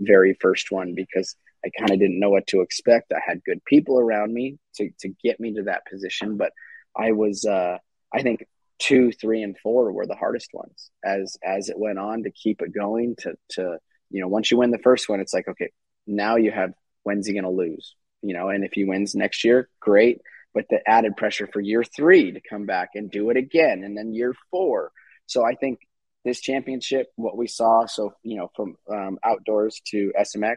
very 0.00 0.36
first 0.40 0.72
one 0.72 0.94
because 0.94 1.36
I 1.64 1.70
kind 1.78 1.92
of 1.92 2.00
didn't 2.00 2.18
know 2.18 2.30
what 2.30 2.48
to 2.48 2.60
expect. 2.60 3.12
I 3.12 3.20
had 3.24 3.44
good 3.44 3.64
people 3.64 3.98
around 3.98 4.32
me 4.32 4.58
to 4.76 4.90
to 5.00 5.08
get 5.22 5.38
me 5.38 5.54
to 5.54 5.62
that 5.64 5.86
position, 5.86 6.36
but 6.36 6.52
I 6.96 7.12
was, 7.12 7.44
uh, 7.44 7.78
I 8.12 8.22
think 8.22 8.44
two, 8.78 9.12
three, 9.12 9.42
and 9.42 9.56
four 9.58 9.92
were 9.92 10.06
the 10.06 10.16
hardest 10.16 10.50
ones. 10.52 10.90
As 11.04 11.36
as 11.44 11.68
it 11.68 11.78
went 11.78 11.98
on 11.98 12.24
to 12.24 12.30
keep 12.30 12.60
it 12.60 12.74
going, 12.74 13.14
to 13.20 13.34
to 13.50 13.78
you 14.10 14.20
know, 14.20 14.28
once 14.28 14.50
you 14.50 14.58
win 14.58 14.72
the 14.72 14.78
first 14.78 15.08
one, 15.08 15.20
it's 15.20 15.32
like 15.32 15.48
okay, 15.48 15.70
now 16.06 16.36
you 16.36 16.50
have 16.50 16.72
when's 17.02 17.26
he 17.26 17.32
going 17.32 17.44
to 17.44 17.50
lose? 17.50 17.94
You 18.22 18.34
know, 18.34 18.48
and 18.48 18.64
if 18.64 18.72
he 18.72 18.84
wins 18.84 19.14
next 19.14 19.44
year, 19.44 19.68
great. 19.80 20.20
But 20.54 20.66
the 20.68 20.80
added 20.86 21.16
pressure 21.16 21.48
for 21.50 21.60
year 21.60 21.82
three 21.82 22.32
to 22.32 22.40
come 22.40 22.66
back 22.66 22.90
and 22.94 23.10
do 23.10 23.30
it 23.30 23.36
again, 23.36 23.84
and 23.84 23.96
then 23.96 24.12
year 24.12 24.34
four. 24.50 24.92
So 25.26 25.44
I 25.44 25.54
think 25.54 25.80
this 26.24 26.40
championship, 26.40 27.10
what 27.16 27.36
we 27.36 27.46
saw, 27.46 27.86
so 27.86 28.14
you 28.22 28.36
know, 28.36 28.50
from 28.54 28.76
um, 28.90 29.18
outdoors 29.24 29.80
to 29.86 30.12
SMX, 30.18 30.56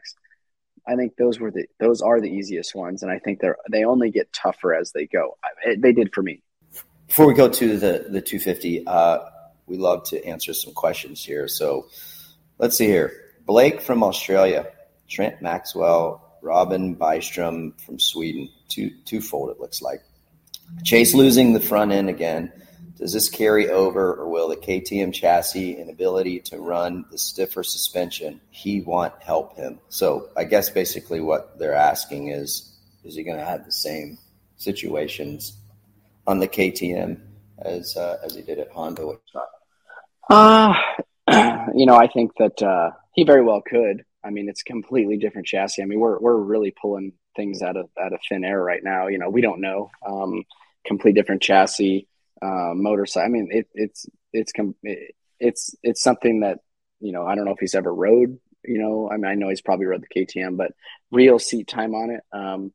I 0.88 0.96
think 0.96 1.16
those 1.18 1.40
were 1.40 1.52
the 1.52 1.66
those 1.80 2.02
are 2.02 2.22
the 2.22 2.30
easiest 2.30 2.76
ones, 2.76 3.04
and 3.04 3.12
I 3.12 3.20
think 3.20 3.40
they're 3.40 3.58
they 3.72 3.86
only 3.86 4.12
get 4.12 4.32
tougher 4.34 4.74
as 4.76 4.92
they 4.92 5.06
go. 5.06 5.38
I, 5.44 5.76
they 5.78 5.94
did 5.94 6.14
for 6.14 6.22
me. 6.22 6.44
Before 7.08 7.26
we 7.26 7.34
go 7.34 7.50
to 7.50 7.78
the 7.78 8.06
the 8.10 8.22
250, 8.22 8.86
uh, 8.86 9.20
we 9.66 9.78
love 9.78 10.04
to 10.10 10.24
answer 10.26 10.54
some 10.54 10.74
questions 10.74 11.24
here. 11.24 11.48
So 11.48 11.88
let's 12.60 12.78
see 12.78 12.86
here. 12.86 13.12
Blake 13.46 13.82
from 13.82 14.04
Australia, 14.04 14.68
Trent 15.08 15.42
Maxwell, 15.42 16.25
Robin 16.46 16.96
Bystrom 16.96 17.80
from 17.82 18.00
Sweden. 18.00 18.50
Two 18.70 18.92
twofold 19.04 19.50
it 19.50 19.60
looks 19.60 19.82
like. 19.82 20.04
Chase 20.84 21.16
losing 21.16 21.54
the 21.54 21.60
front 21.60 21.92
end 21.92 22.08
again. 22.08 22.52
Does 22.98 23.12
this 23.12 23.30
carry 23.30 23.70
over, 23.70 24.14
or 24.14 24.30
will 24.30 24.48
the 24.48 24.56
KTM 24.56 25.14
chassis 25.14 25.78
and 25.78 25.90
ability 25.90 26.40
to 26.42 26.60
run 26.60 27.06
the 27.12 27.18
stiffer 27.18 27.64
suspension 27.64 28.40
he 28.52 28.80
want 28.82 29.14
help 29.22 29.58
him? 29.58 29.80
So 29.90 30.30
I 30.38 30.46
guess 30.46 30.70
basically 30.70 31.20
what 31.20 31.60
they're 31.60 31.74
asking 31.74 32.30
is, 32.30 32.72
is 33.04 33.16
he 33.16 33.24
going 33.24 33.38
to 33.38 33.46
have 33.46 33.66
the 33.66 33.72
same 33.72 34.18
situations 34.58 35.58
on 36.26 36.40
the 36.40 36.48
KTM 36.48 37.20
as 37.58 37.98
uh, 37.98 38.18
as 38.24 38.36
he 38.36 38.44
did 38.44 38.60
at 38.60 38.72
Honda? 38.72 39.18
Uh, 40.30 40.74
you 41.76 41.86
know, 41.86 41.96
I 41.96 42.08
think 42.08 42.32
that 42.38 42.62
uh, 42.62 42.92
he 43.14 43.24
very 43.24 43.44
well 43.44 43.62
could. 43.62 44.06
I 44.26 44.32
mean, 44.32 44.50
it's 44.50 44.64
completely 44.64 45.18
different 45.18 45.48
chassis. 45.48 45.82
I 45.82 45.86
mean, 45.86 46.00
we're 46.00 46.20
we're 46.20 46.38
really 46.38 46.72
pulling 46.72 47.14
things 47.36 47.62
out 47.62 47.78
of 47.78 47.90
out 48.02 48.14
of 48.14 48.20
thin 48.28 48.44
air 48.44 48.62
right 48.62 48.84
now. 48.84 49.08
You 49.08 49.20
know, 49.20 49.30
we 49.30 49.42
don't 49.42 49.62
know. 49.62 49.92
Um, 50.06 50.44
complete 50.86 51.16
different 51.16 51.42
chassis 51.42 52.08
uh, 52.42 52.74
motorcycle. 52.74 53.26
I 53.26 53.30
mean, 53.30 53.50
it, 53.52 53.68
it's 53.74 54.06
it's 54.34 54.54
it's 55.40 55.76
it's 55.84 56.02
something 56.02 56.42
that 56.42 56.60
you 57.00 57.12
know. 57.12 57.26
I 57.26 57.36
don't 57.36 57.46
know 57.46 57.54
if 57.54 57.60
he's 57.60 57.76
ever 57.76 57.94
rode. 57.94 58.40
You 58.64 58.80
know, 58.80 59.10
I 59.12 59.18
mean, 59.18 59.26
I 59.26 59.36
know 59.36 59.50
he's 59.50 59.62
probably 59.62 59.86
rode 59.86 60.04
the 60.04 60.26
KTM, 60.26 60.58
but 60.58 60.72
real 61.12 61.38
seat 61.38 61.68
time 61.68 61.94
on 61.94 62.10
it. 62.10 62.22
Um, 62.32 62.74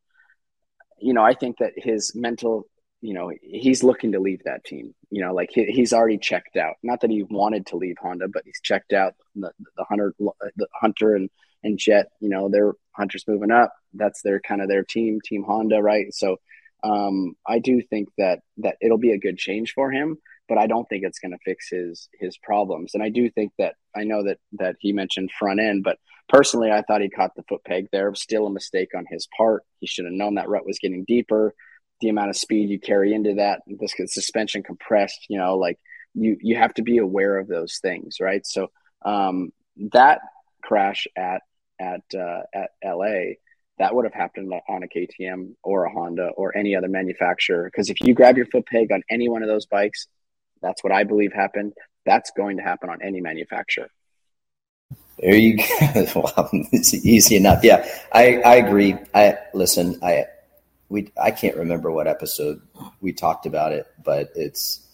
you 1.00 1.14
know, 1.14 1.24
I 1.24 1.34
think 1.34 1.58
that 1.58 1.72
his 1.76 2.12
mental, 2.14 2.66
you 3.00 3.14
know, 3.14 3.32
he's 3.42 3.82
looking 3.82 4.12
to 4.12 4.20
leave 4.20 4.42
that 4.44 4.64
team. 4.64 4.94
You 5.10 5.24
know, 5.24 5.34
like 5.34 5.50
he, 5.52 5.64
he's 5.66 5.92
already 5.92 6.18
checked 6.18 6.56
out. 6.56 6.74
Not 6.82 7.00
that 7.00 7.10
he 7.10 7.22
wanted 7.22 7.66
to 7.66 7.76
leave 7.76 7.96
Honda, 8.00 8.28
but 8.28 8.42
he's 8.44 8.60
checked 8.62 8.92
out. 8.92 9.14
The, 9.34 9.50
the 9.76 9.84
hunter, 9.84 10.14
the 10.18 10.68
hunter, 10.74 11.14
and 11.14 11.30
and 11.62 11.78
Jett. 11.78 12.08
You 12.20 12.28
know, 12.28 12.48
their 12.48 12.74
hunters 12.92 13.24
moving 13.26 13.50
up. 13.50 13.72
That's 13.94 14.22
their 14.22 14.40
kind 14.40 14.60
of 14.60 14.68
their 14.68 14.84
team, 14.84 15.20
Team 15.24 15.44
Honda, 15.44 15.82
right? 15.82 16.12
So 16.12 16.36
um, 16.82 17.34
I 17.46 17.58
do 17.58 17.82
think 17.82 18.08
that 18.18 18.40
that 18.58 18.76
it'll 18.80 18.98
be 18.98 19.12
a 19.12 19.18
good 19.18 19.38
change 19.38 19.72
for 19.72 19.90
him, 19.90 20.18
but 20.48 20.58
I 20.58 20.66
don't 20.66 20.88
think 20.88 21.04
it's 21.04 21.18
going 21.18 21.32
to 21.32 21.38
fix 21.44 21.68
his 21.70 22.08
his 22.18 22.36
problems. 22.38 22.92
And 22.94 23.02
I 23.02 23.08
do 23.08 23.30
think 23.30 23.52
that 23.58 23.74
I 23.96 24.04
know 24.04 24.24
that 24.24 24.38
that 24.52 24.76
he 24.80 24.92
mentioned 24.92 25.30
front 25.38 25.60
end, 25.60 25.84
but 25.84 25.98
personally, 26.28 26.70
I 26.70 26.82
thought 26.82 27.00
he 27.02 27.10
caught 27.10 27.34
the 27.34 27.44
foot 27.48 27.64
peg 27.64 27.88
there. 27.92 28.14
Still 28.14 28.46
a 28.46 28.50
mistake 28.50 28.90
on 28.94 29.06
his 29.08 29.26
part. 29.36 29.62
He 29.78 29.86
should 29.86 30.04
have 30.04 30.14
known 30.14 30.34
that 30.34 30.48
rut 30.48 30.66
was 30.66 30.78
getting 30.78 31.04
deeper. 31.04 31.54
The 32.00 32.08
amount 32.08 32.30
of 32.30 32.36
speed 32.36 32.70
you 32.70 32.80
carry 32.80 33.12
into 33.12 33.34
that, 33.34 33.60
this 33.66 33.94
suspension 34.06 34.62
compressed, 34.62 35.26
you 35.28 35.38
know, 35.38 35.56
like 35.56 35.78
you 36.14 36.36
you 36.40 36.56
have 36.56 36.74
to 36.74 36.82
be 36.82 36.98
aware 36.98 37.38
of 37.38 37.46
those 37.46 37.78
things, 37.80 38.16
right? 38.20 38.46
So 38.46 38.70
um, 39.04 39.52
that 39.92 40.20
crash 40.62 41.06
at 41.16 41.42
at 41.78 42.02
uh, 42.14 42.42
at 42.54 42.70
LA 42.84 43.34
that 43.80 43.94
would 43.94 44.04
have 44.04 44.14
happened 44.14 44.52
on 44.68 44.82
a 44.82 44.86
KTM 44.86 45.54
or 45.64 45.84
a 45.84 45.90
Honda 45.90 46.28
or 46.36 46.54
any 46.54 46.76
other 46.76 46.88
manufacturer. 46.88 47.64
Because 47.64 47.88
if 47.88 47.96
you 48.02 48.12
grab 48.12 48.36
your 48.36 48.44
foot 48.44 48.66
peg 48.66 48.92
on 48.92 49.02
any 49.08 49.30
one 49.30 49.42
of 49.42 49.48
those 49.48 49.64
bikes, 49.64 50.06
that's 50.60 50.84
what 50.84 50.92
I 50.92 51.04
believe 51.04 51.32
happened. 51.32 51.72
That's 52.04 52.30
going 52.36 52.58
to 52.58 52.62
happen 52.62 52.90
on 52.90 53.00
any 53.02 53.22
manufacturer. 53.22 53.88
There 55.18 55.34
you 55.34 55.56
go. 55.56 55.64
it's 56.72 56.92
easy 56.92 57.36
enough. 57.36 57.64
Yeah, 57.64 57.88
I, 58.12 58.42
I 58.42 58.56
agree. 58.56 58.96
I 59.14 59.38
listen. 59.54 59.98
I 60.02 60.26
we 60.90 61.10
I 61.20 61.30
can't 61.30 61.56
remember 61.56 61.90
what 61.90 62.06
episode 62.06 62.60
we 63.00 63.14
talked 63.14 63.46
about 63.46 63.72
it, 63.72 63.86
but 64.04 64.30
it's 64.34 64.86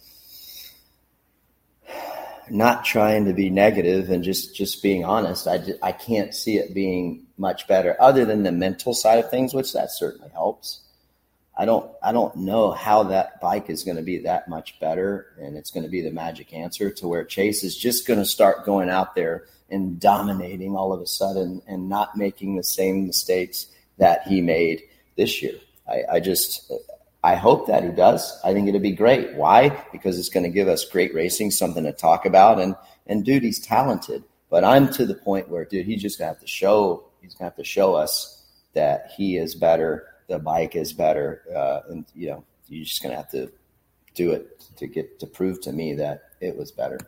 not 2.48 2.84
trying 2.84 3.24
to 3.24 3.32
be 3.32 3.50
negative 3.50 4.10
and 4.10 4.22
just 4.22 4.54
just 4.54 4.82
being 4.82 5.04
honest. 5.04 5.48
I 5.48 5.58
just, 5.58 5.82
I 5.82 5.92
can't 5.92 6.34
see 6.34 6.58
it 6.58 6.74
being 6.74 7.26
much 7.38 7.66
better 7.66 7.96
other 8.00 8.24
than 8.24 8.44
the 8.44 8.52
mental 8.52 8.94
side 8.94 9.18
of 9.18 9.30
things, 9.30 9.54
which 9.54 9.72
that 9.72 9.90
certainly 9.90 10.28
helps. 10.30 10.82
I 11.56 11.64
don't 11.64 11.90
I 12.02 12.12
don't 12.12 12.36
know 12.36 12.72
how 12.72 13.04
that 13.04 13.40
bike 13.40 13.70
is 13.70 13.82
going 13.82 13.96
to 13.96 14.02
be 14.02 14.18
that 14.18 14.48
much 14.48 14.78
better 14.78 15.34
and 15.40 15.56
it's 15.56 15.70
going 15.70 15.84
to 15.84 15.90
be 15.90 16.02
the 16.02 16.10
magic 16.10 16.52
answer 16.52 16.90
to 16.90 17.08
where 17.08 17.24
Chase 17.24 17.64
is 17.64 17.76
just 17.76 18.06
going 18.06 18.18
to 18.18 18.26
start 18.26 18.66
going 18.66 18.90
out 18.90 19.14
there 19.14 19.46
and 19.70 19.98
dominating 19.98 20.76
all 20.76 20.92
of 20.92 21.00
a 21.00 21.06
sudden 21.06 21.62
and 21.66 21.88
not 21.88 22.16
making 22.16 22.56
the 22.56 22.62
same 22.62 23.06
mistakes 23.06 23.66
that 23.96 24.26
he 24.28 24.42
made 24.42 24.82
this 25.16 25.42
year. 25.42 25.58
I, 25.88 26.02
I 26.12 26.20
just 26.20 26.72
I 27.22 27.34
hope 27.34 27.66
that 27.66 27.82
he 27.82 27.90
does. 27.90 28.38
I 28.44 28.52
think 28.52 28.68
it'd 28.68 28.82
be 28.82 28.92
great. 28.92 29.34
Why? 29.34 29.84
Because 29.90 30.18
it's 30.18 30.28
going 30.28 30.44
to 30.44 30.50
give 30.50 30.68
us 30.68 30.84
great 30.84 31.12
racing, 31.14 31.50
something 31.50 31.84
to 31.84 31.92
talk 31.92 32.24
about, 32.24 32.60
and 32.60 32.76
and 33.06 33.24
dude, 33.24 33.42
he's 33.42 33.58
talented. 33.60 34.24
But 34.48 34.64
I'm 34.64 34.92
to 34.92 35.06
the 35.06 35.14
point 35.14 35.48
where, 35.48 35.64
dude, 35.64 35.86
he's 35.86 36.02
just 36.02 36.18
gonna 36.18 36.28
have 36.28 36.40
to 36.40 36.46
show. 36.46 37.04
He's 37.20 37.34
gonna 37.34 37.50
have 37.50 37.56
to 37.56 37.64
show 37.64 37.94
us 37.94 38.44
that 38.74 39.10
he 39.16 39.36
is 39.36 39.54
better. 39.54 40.06
The 40.28 40.38
bike 40.38 40.76
is 40.76 40.92
better, 40.92 41.42
uh, 41.54 41.90
and 41.90 42.04
you 42.14 42.28
know, 42.28 42.44
you're 42.68 42.84
just 42.84 43.02
gonna 43.02 43.16
have 43.16 43.30
to 43.32 43.50
do 44.14 44.30
it 44.32 44.64
to 44.76 44.86
get 44.86 45.18
to 45.20 45.26
prove 45.26 45.60
to 45.62 45.72
me 45.72 45.94
that 45.94 46.30
it 46.40 46.56
was 46.56 46.70
better. 46.70 46.98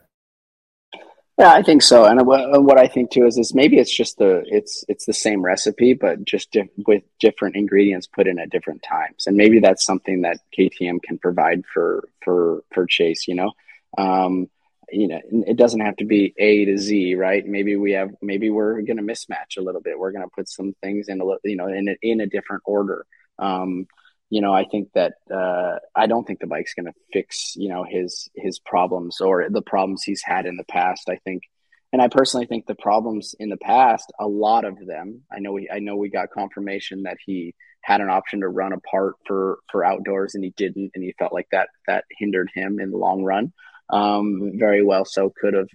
Yeah, 1.38 1.52
I 1.52 1.62
think 1.62 1.82
so. 1.82 2.04
And 2.04 2.26
what 2.26 2.78
I 2.78 2.88
think 2.88 3.12
too 3.12 3.24
is, 3.24 3.38
is 3.38 3.54
maybe 3.54 3.78
it's 3.78 3.94
just 3.96 4.18
the 4.18 4.42
it's 4.46 4.84
it's 4.88 5.06
the 5.06 5.12
same 5.12 5.40
recipe, 5.40 5.94
but 5.94 6.24
just 6.24 6.50
di- 6.50 6.68
with 6.86 7.04
different 7.20 7.54
ingredients 7.54 8.08
put 8.08 8.26
in 8.26 8.40
at 8.40 8.50
different 8.50 8.82
times. 8.82 9.26
And 9.28 9.36
maybe 9.36 9.60
that's 9.60 9.84
something 9.84 10.22
that 10.22 10.38
KTM 10.58 11.00
can 11.02 11.18
provide 11.18 11.64
for 11.72 12.08
for 12.24 12.64
for 12.74 12.86
Chase. 12.86 13.28
You 13.28 13.36
know, 13.36 13.52
um, 13.98 14.48
you 14.90 15.06
know, 15.06 15.20
it 15.46 15.56
doesn't 15.56 15.80
have 15.80 15.96
to 15.98 16.04
be 16.04 16.34
A 16.38 16.64
to 16.64 16.76
Z, 16.76 17.14
right? 17.14 17.46
Maybe 17.46 17.76
we 17.76 17.92
have 17.92 18.10
maybe 18.20 18.50
we're 18.50 18.82
going 18.82 18.96
to 18.96 19.02
mismatch 19.04 19.58
a 19.58 19.62
little 19.62 19.80
bit. 19.80 19.96
We're 19.96 20.12
going 20.12 20.24
to 20.24 20.34
put 20.34 20.48
some 20.48 20.74
things 20.82 21.08
in 21.08 21.20
a 21.20 21.24
little, 21.24 21.40
you 21.44 21.56
know 21.56 21.68
in 21.68 21.88
a, 21.88 21.96
in 22.02 22.20
a 22.20 22.26
different 22.26 22.64
order. 22.66 23.06
Um, 23.38 23.86
you 24.30 24.42
know, 24.42 24.52
I 24.52 24.64
think 24.64 24.90
that 24.94 25.14
uh, 25.32 25.76
I 25.94 26.06
don't 26.06 26.26
think 26.26 26.40
the 26.40 26.46
bike's 26.46 26.74
going 26.74 26.86
to 26.86 26.98
fix 27.12 27.54
you 27.56 27.68
know 27.68 27.84
his 27.88 28.28
his 28.34 28.58
problems 28.58 29.20
or 29.20 29.48
the 29.48 29.62
problems 29.62 30.02
he's 30.02 30.22
had 30.22 30.46
in 30.46 30.56
the 30.56 30.64
past. 30.64 31.08
I 31.08 31.16
think, 31.16 31.44
and 31.92 32.02
I 32.02 32.08
personally 32.08 32.46
think 32.46 32.66
the 32.66 32.74
problems 32.74 33.34
in 33.38 33.48
the 33.48 33.56
past, 33.56 34.12
a 34.20 34.26
lot 34.26 34.64
of 34.64 34.76
them. 34.84 35.22
I 35.32 35.38
know 35.38 35.52
we 35.52 35.70
I 35.72 35.78
know 35.78 35.96
we 35.96 36.10
got 36.10 36.30
confirmation 36.30 37.04
that 37.04 37.16
he 37.24 37.54
had 37.80 38.00
an 38.02 38.10
option 38.10 38.40
to 38.40 38.48
run 38.48 38.72
apart 38.74 39.14
for 39.26 39.60
for 39.70 39.84
outdoors 39.84 40.34
and 40.34 40.44
he 40.44 40.50
didn't, 40.56 40.90
and 40.94 41.02
he 41.02 41.14
felt 41.18 41.32
like 41.32 41.48
that 41.52 41.68
that 41.86 42.04
hindered 42.18 42.50
him 42.54 42.78
in 42.80 42.90
the 42.90 42.98
long 42.98 43.22
run. 43.22 43.52
Um, 43.90 44.52
very 44.58 44.84
well, 44.84 45.06
so 45.06 45.32
could 45.40 45.54
have 45.54 45.68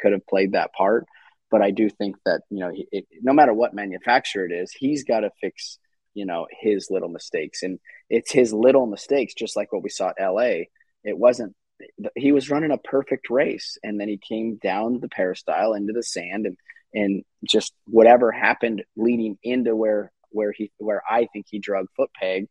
could 0.00 0.12
have 0.12 0.26
played 0.26 0.52
that 0.52 0.72
part. 0.72 1.06
But 1.50 1.62
I 1.62 1.72
do 1.72 1.88
think 1.88 2.16
that 2.24 2.42
you 2.50 2.60
know, 2.60 2.70
it, 2.72 3.06
no 3.20 3.32
matter 3.32 3.52
what 3.52 3.74
manufacturer 3.74 4.46
it 4.46 4.52
is, 4.52 4.72
he's 4.72 5.02
got 5.02 5.20
to 5.20 5.30
fix 5.40 5.78
you 6.16 6.26
know 6.26 6.46
his 6.50 6.88
little 6.90 7.08
mistakes. 7.08 7.62
And 7.62 7.78
it's 8.10 8.32
his 8.32 8.52
little 8.52 8.86
mistakes 8.86 9.34
just 9.34 9.56
like 9.56 9.72
what 9.72 9.82
we 9.82 9.90
saw 9.90 10.08
at 10.08 10.20
LA 10.20 10.64
it 11.04 11.16
wasn't 11.16 11.54
he 12.16 12.32
was 12.32 12.50
running 12.50 12.72
a 12.72 12.78
perfect 12.78 13.28
race 13.30 13.76
and 13.82 14.00
then 14.00 14.08
he 14.08 14.18
came 14.18 14.56
down 14.56 14.98
the 15.00 15.08
peristyle 15.08 15.74
into 15.74 15.92
the 15.92 16.02
sand 16.02 16.46
and 16.46 16.56
and 16.94 17.24
just 17.48 17.74
whatever 17.86 18.32
happened 18.32 18.82
leading 18.96 19.38
into 19.42 19.76
where 19.76 20.10
where 20.30 20.52
he 20.52 20.70
where 20.78 21.02
I 21.08 21.28
think 21.32 21.46
he 21.48 21.58
drug 21.58 21.86
foot 21.96 22.10
peg 22.18 22.48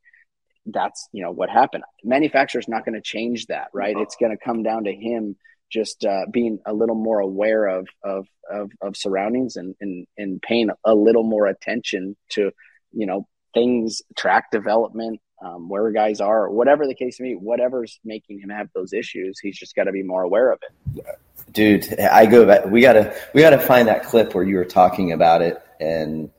that's 0.68 1.08
you 1.12 1.24
know 1.24 1.32
what 1.32 1.50
happened. 1.50 1.84
Manufacturer's 2.04 2.68
not 2.68 2.86
going 2.86 2.96
to 2.96 3.02
change 3.02 3.48
that 3.48 3.68
right? 3.74 3.96
It's 3.98 4.16
going 4.16 4.36
to 4.36 4.44
come 4.44 4.64
down 4.64 4.86
to 4.86 4.94
him 4.94 5.36
just 5.72 6.06
uh, 6.06 6.26
being 6.32 6.60
a 6.66 6.74
little 6.74 6.96
more 6.96 7.20
aware 7.20 7.66
of 7.66 7.88
of 8.04 8.28
of, 8.50 8.72
of 8.82 8.98
surroundings 8.98 9.56
and, 9.58 9.76
and 9.82 10.08
and 10.18 10.42
paying 10.42 10.70
a 10.84 10.96
little 10.96 11.24
more 11.24 11.48
attention 11.48 12.16
to 12.30 12.52
you 12.92 13.06
know 13.06 13.28
things 13.56 14.04
track 14.16 14.52
development 14.52 15.20
um, 15.44 15.68
where 15.68 15.90
guys 15.92 16.22
are 16.22 16.50
whatever 16.50 16.86
the 16.86 16.94
case 16.94 17.20
may 17.20 17.30
be 17.30 17.36
whatever's 17.36 18.00
making 18.06 18.40
him 18.40 18.50
have 18.50 18.70
those 18.76 18.94
issues 18.94 19.40
he's 19.40 19.58
just 19.58 19.76
got 19.76 19.86
to 19.86 19.92
be 19.92 20.04
more 20.04 20.22
aware 20.22 20.52
of 20.52 20.60
it 20.62 21.06
dude 21.52 22.00
i 22.00 22.28
go 22.28 22.46
back 22.46 22.66
we 22.68 22.82
gotta 22.82 23.16
we 23.34 23.42
gotta 23.42 23.60
find 23.60 23.88
that 23.88 24.04
clip 24.04 24.36
where 24.36 24.44
you 24.44 24.56
were 24.56 24.66
talking 24.66 25.12
about 25.12 25.42
it 25.42 25.60
and 25.80 26.30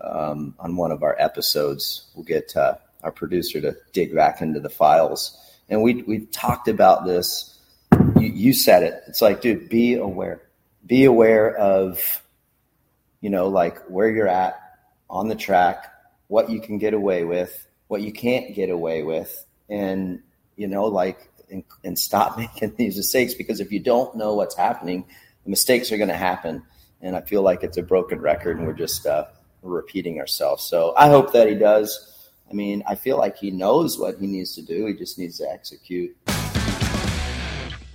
um, 0.00 0.54
on 0.58 0.76
one 0.76 0.92
of 0.92 1.02
our 1.02 1.16
episodes 1.18 2.10
we'll 2.14 2.24
get 2.24 2.56
uh, 2.56 2.74
our 3.02 3.12
producer 3.12 3.60
to 3.60 3.76
dig 3.92 4.14
back 4.14 4.40
into 4.40 4.60
the 4.60 4.68
files. 4.68 5.36
And 5.68 5.82
we 5.82 6.02
we 6.02 6.26
talked 6.26 6.68
about 6.68 7.04
this. 7.04 7.58
You, 8.16 8.28
you 8.28 8.52
said 8.52 8.82
it. 8.82 9.02
It's 9.06 9.22
like, 9.22 9.40
dude, 9.40 9.68
be 9.68 9.94
aware. 9.94 10.42
Be 10.86 11.04
aware 11.04 11.54
of, 11.56 12.22
you 13.20 13.30
know, 13.30 13.48
like 13.48 13.78
where 13.88 14.08
you're 14.08 14.28
at 14.28 14.60
on 15.08 15.28
the 15.28 15.34
track, 15.34 15.92
what 16.30 16.48
you 16.48 16.60
can 16.60 16.78
get 16.78 16.94
away 16.94 17.24
with, 17.24 17.66
what 17.88 18.02
you 18.02 18.12
can't 18.12 18.54
get 18.54 18.70
away 18.70 19.02
with, 19.02 19.44
and 19.68 20.22
you 20.56 20.68
know, 20.68 20.84
like, 20.84 21.28
and, 21.50 21.64
and 21.84 21.98
stop 21.98 22.38
making 22.44 22.74
these 22.76 22.96
mistakes 22.96 23.34
because 23.34 23.60
if 23.60 23.72
you 23.72 23.80
don't 23.80 24.16
know 24.16 24.34
what's 24.34 24.56
happening, 24.56 25.04
the 25.44 25.50
mistakes 25.50 25.90
are 25.90 25.96
going 25.96 26.08
to 26.08 26.16
happen. 26.16 26.62
And 27.02 27.16
I 27.16 27.22
feel 27.22 27.42
like 27.42 27.62
it's 27.62 27.78
a 27.78 27.82
broken 27.82 28.20
record, 28.20 28.58
and 28.58 28.66
we're 28.66 28.74
just 28.74 29.06
uh, 29.06 29.24
repeating 29.62 30.20
ourselves. 30.20 30.64
So 30.64 30.94
I 30.96 31.08
hope 31.08 31.32
that 31.32 31.48
he 31.48 31.54
does 31.54 32.10
I 32.50 32.52
mean, 32.52 32.82
I 32.84 32.96
feel 32.96 33.16
like 33.16 33.36
he 33.36 33.52
knows 33.52 33.96
what 33.96 34.18
he 34.18 34.26
needs 34.26 34.56
to 34.56 34.62
do. 34.62 34.86
He 34.86 34.94
just 34.94 35.18
needs 35.18 35.38
to 35.38 35.48
execute. 35.48 36.16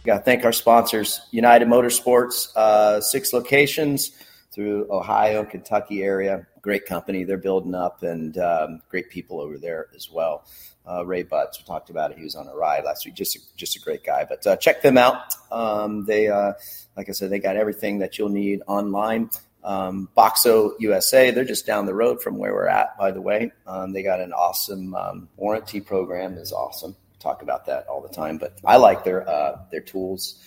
Got 0.06 0.18
to 0.18 0.22
thank 0.24 0.46
our 0.46 0.54
sponsors, 0.54 1.20
United 1.32 1.68
Motorsports, 1.68 2.56
uh, 2.56 3.02
six 3.02 3.34
locations 3.34 4.12
through 4.56 4.88
Ohio, 4.90 5.44
Kentucky 5.44 6.02
area. 6.02 6.48
Great 6.62 6.86
company. 6.86 7.26
They're 7.26 7.38
building 7.38 7.76
up 7.76 8.02
and 8.02 8.38
um, 8.38 8.82
great 8.90 9.10
people 9.10 9.42
over 9.42 9.58
there 9.60 9.88
as 9.94 10.10
well. 10.10 10.48
Uh, 10.90 11.06
Ray 11.06 11.24
Butts, 11.24 11.60
we 11.60 11.66
talked 11.66 11.90
about 11.90 12.12
it. 12.12 12.18
He 12.18 12.24
was 12.24 12.36
on 12.36 12.48
a 12.48 12.56
ride 12.56 12.86
last 12.86 13.06
week. 13.06 13.16
Just 13.16 13.36
a, 13.36 13.40
just 13.58 13.76
a 13.76 13.80
great 13.80 14.04
guy. 14.04 14.26
But 14.28 14.48
uh, 14.48 14.56
check 14.56 14.82
them 14.82 14.98
out. 14.98 15.34
Um, 15.52 16.06
they, 16.06 16.30
uh, 16.30 16.54
like 16.96 17.10
I 17.10 17.12
said, 17.12 17.30
they 17.30 17.40
got 17.40 17.58
everything 17.58 18.00
that 18.00 18.18
you'll 18.18 18.30
need 18.30 18.62
online. 18.66 19.30
Um, 19.64 20.10
Boxo 20.16 20.74
USA, 20.80 21.32
they're 21.32 21.44
just 21.44 21.66
down 21.66 21.88
the 21.88 21.94
road 21.94 22.22
from 22.22 22.38
where 22.38 22.54
we're 22.54 22.68
at, 22.68 22.98
by 22.98 23.12
the 23.12 23.22
way. 23.22 23.52
Um, 23.68 23.94
they 23.94 24.04
got 24.04 24.22
an 24.22 24.32
awesome 24.32 24.94
um, 24.94 25.28
warranty 25.38 25.82
program, 25.82 26.38
is 26.38 26.54
awesome. 26.54 26.92
We 26.92 27.20
talk 27.20 27.42
about 27.42 27.66
that 27.66 27.88
all 27.88 28.02
the 28.02 28.14
time, 28.14 28.38
but 28.38 28.58
I 28.64 28.78
like 28.78 29.04
their 29.04 29.28
uh, 29.28 29.60
their 29.72 29.82
tools. 29.82 30.40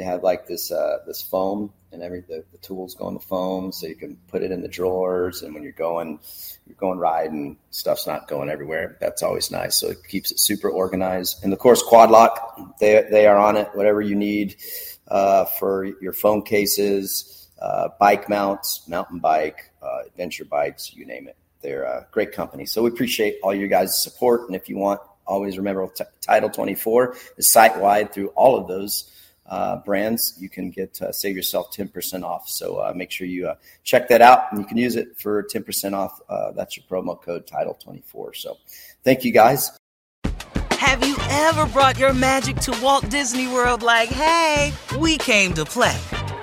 They 0.00 0.06
have 0.06 0.22
like 0.22 0.46
this 0.46 0.72
uh, 0.72 1.00
this 1.06 1.20
foam 1.20 1.74
and 1.92 2.02
every 2.02 2.22
the, 2.22 2.42
the, 2.52 2.58
tools 2.62 2.94
go 2.94 3.06
in 3.08 3.12
the 3.12 3.20
foam, 3.20 3.70
so 3.70 3.86
you 3.86 3.94
can 3.94 4.16
put 4.28 4.42
it 4.42 4.50
in 4.50 4.62
the 4.62 4.68
drawers. 4.68 5.42
And 5.42 5.52
when 5.52 5.62
you're 5.62 5.72
going 5.72 6.20
you're 6.66 6.76
going 6.76 6.98
riding, 6.98 7.58
stuff's 7.70 8.06
not 8.06 8.26
going 8.26 8.48
everywhere. 8.48 8.96
That's 8.98 9.22
always 9.22 9.50
nice. 9.50 9.76
So 9.76 9.90
it 9.90 9.98
keeps 10.08 10.32
it 10.32 10.40
super 10.40 10.70
organized. 10.70 11.44
And 11.44 11.52
of 11.52 11.58
course, 11.58 11.82
Quad 11.82 12.10
Lock, 12.10 12.78
they 12.80 13.06
they 13.10 13.26
are 13.26 13.36
on 13.36 13.58
it. 13.58 13.68
Whatever 13.74 14.00
you 14.00 14.14
need 14.14 14.56
uh, 15.06 15.44
for 15.44 15.84
your 15.84 16.14
phone 16.14 16.44
cases 16.44 17.48
uh, 17.60 17.88
bike 18.00 18.26
mounts, 18.26 18.88
mountain 18.88 19.18
bike, 19.18 19.70
uh, 19.82 20.04
adventure 20.06 20.46
bikes, 20.46 20.94
you 20.94 21.04
name 21.04 21.28
it. 21.28 21.36
They're 21.60 21.82
a 21.82 22.06
great 22.10 22.32
company. 22.32 22.64
So 22.64 22.84
we 22.84 22.88
appreciate 22.88 23.36
all 23.42 23.54
your 23.54 23.68
guys' 23.68 24.02
support. 24.02 24.46
And 24.46 24.56
if 24.56 24.70
you 24.70 24.78
want, 24.78 25.02
always 25.26 25.58
remember 25.58 25.86
Title 26.22 26.48
24 26.48 27.16
is 27.36 27.52
site 27.52 27.78
wide 27.78 28.14
through 28.14 28.28
all 28.28 28.56
of 28.56 28.66
those 28.66 29.10
uh, 29.50 29.76
brands. 29.78 30.34
You 30.38 30.48
can 30.48 30.70
get 30.70 31.00
uh, 31.02 31.12
save 31.12 31.36
yourself 31.36 31.72
10% 31.74 32.22
off. 32.22 32.48
So 32.48 32.76
uh, 32.76 32.92
make 32.94 33.10
sure 33.10 33.26
you 33.26 33.48
uh, 33.48 33.56
check 33.84 34.08
that 34.08 34.22
out 34.22 34.44
and 34.50 34.60
you 34.60 34.66
can 34.66 34.76
use 34.76 34.96
it 34.96 35.18
for 35.18 35.42
10% 35.42 35.92
off. 35.92 36.20
that's 36.54 36.76
your 36.76 36.84
promo 36.88 37.20
code 37.20 37.46
Title 37.46 37.74
24. 37.74 38.34
So 38.34 38.56
thank 39.04 39.24
you 39.24 39.32
guys. 39.32 39.76
Have 40.72 41.06
you 41.06 41.16
ever 41.30 41.66
brought 41.66 41.98
your 41.98 42.14
magic 42.14 42.56
to 42.56 42.76
Walt 42.82 43.08
Disney 43.10 43.46
World 43.46 43.82
like, 43.82 44.08
hey, 44.08 44.72
we 44.98 45.18
came 45.18 45.52
to 45.54 45.64
play? 45.64 45.96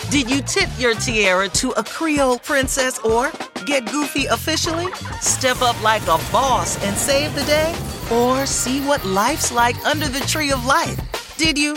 Did 0.09 0.29
you 0.29 0.41
tip 0.41 0.69
your 0.77 0.93
tiara 0.93 1.49
to 1.49 1.71
a 1.71 1.83
Creole 1.83 2.39
princess 2.39 2.97
or 2.99 3.31
get 3.65 3.89
goofy 3.91 4.25
officially? 4.27 4.91
Step 5.19 5.61
up 5.61 5.81
like 5.83 6.03
a 6.03 6.17
boss 6.31 6.81
and 6.85 6.95
save 6.95 7.35
the 7.35 7.43
day? 7.43 7.75
Or 8.11 8.45
see 8.45 8.79
what 8.85 9.03
life's 9.03 9.51
like 9.51 9.75
under 9.85 10.07
the 10.07 10.21
tree 10.21 10.51
of 10.51 10.65
life? 10.65 10.97
Did 11.37 11.57
you? 11.57 11.73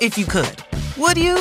If 0.00 0.16
you 0.16 0.26
could. 0.26 0.62
Would 0.98 1.16
you? 1.16 1.38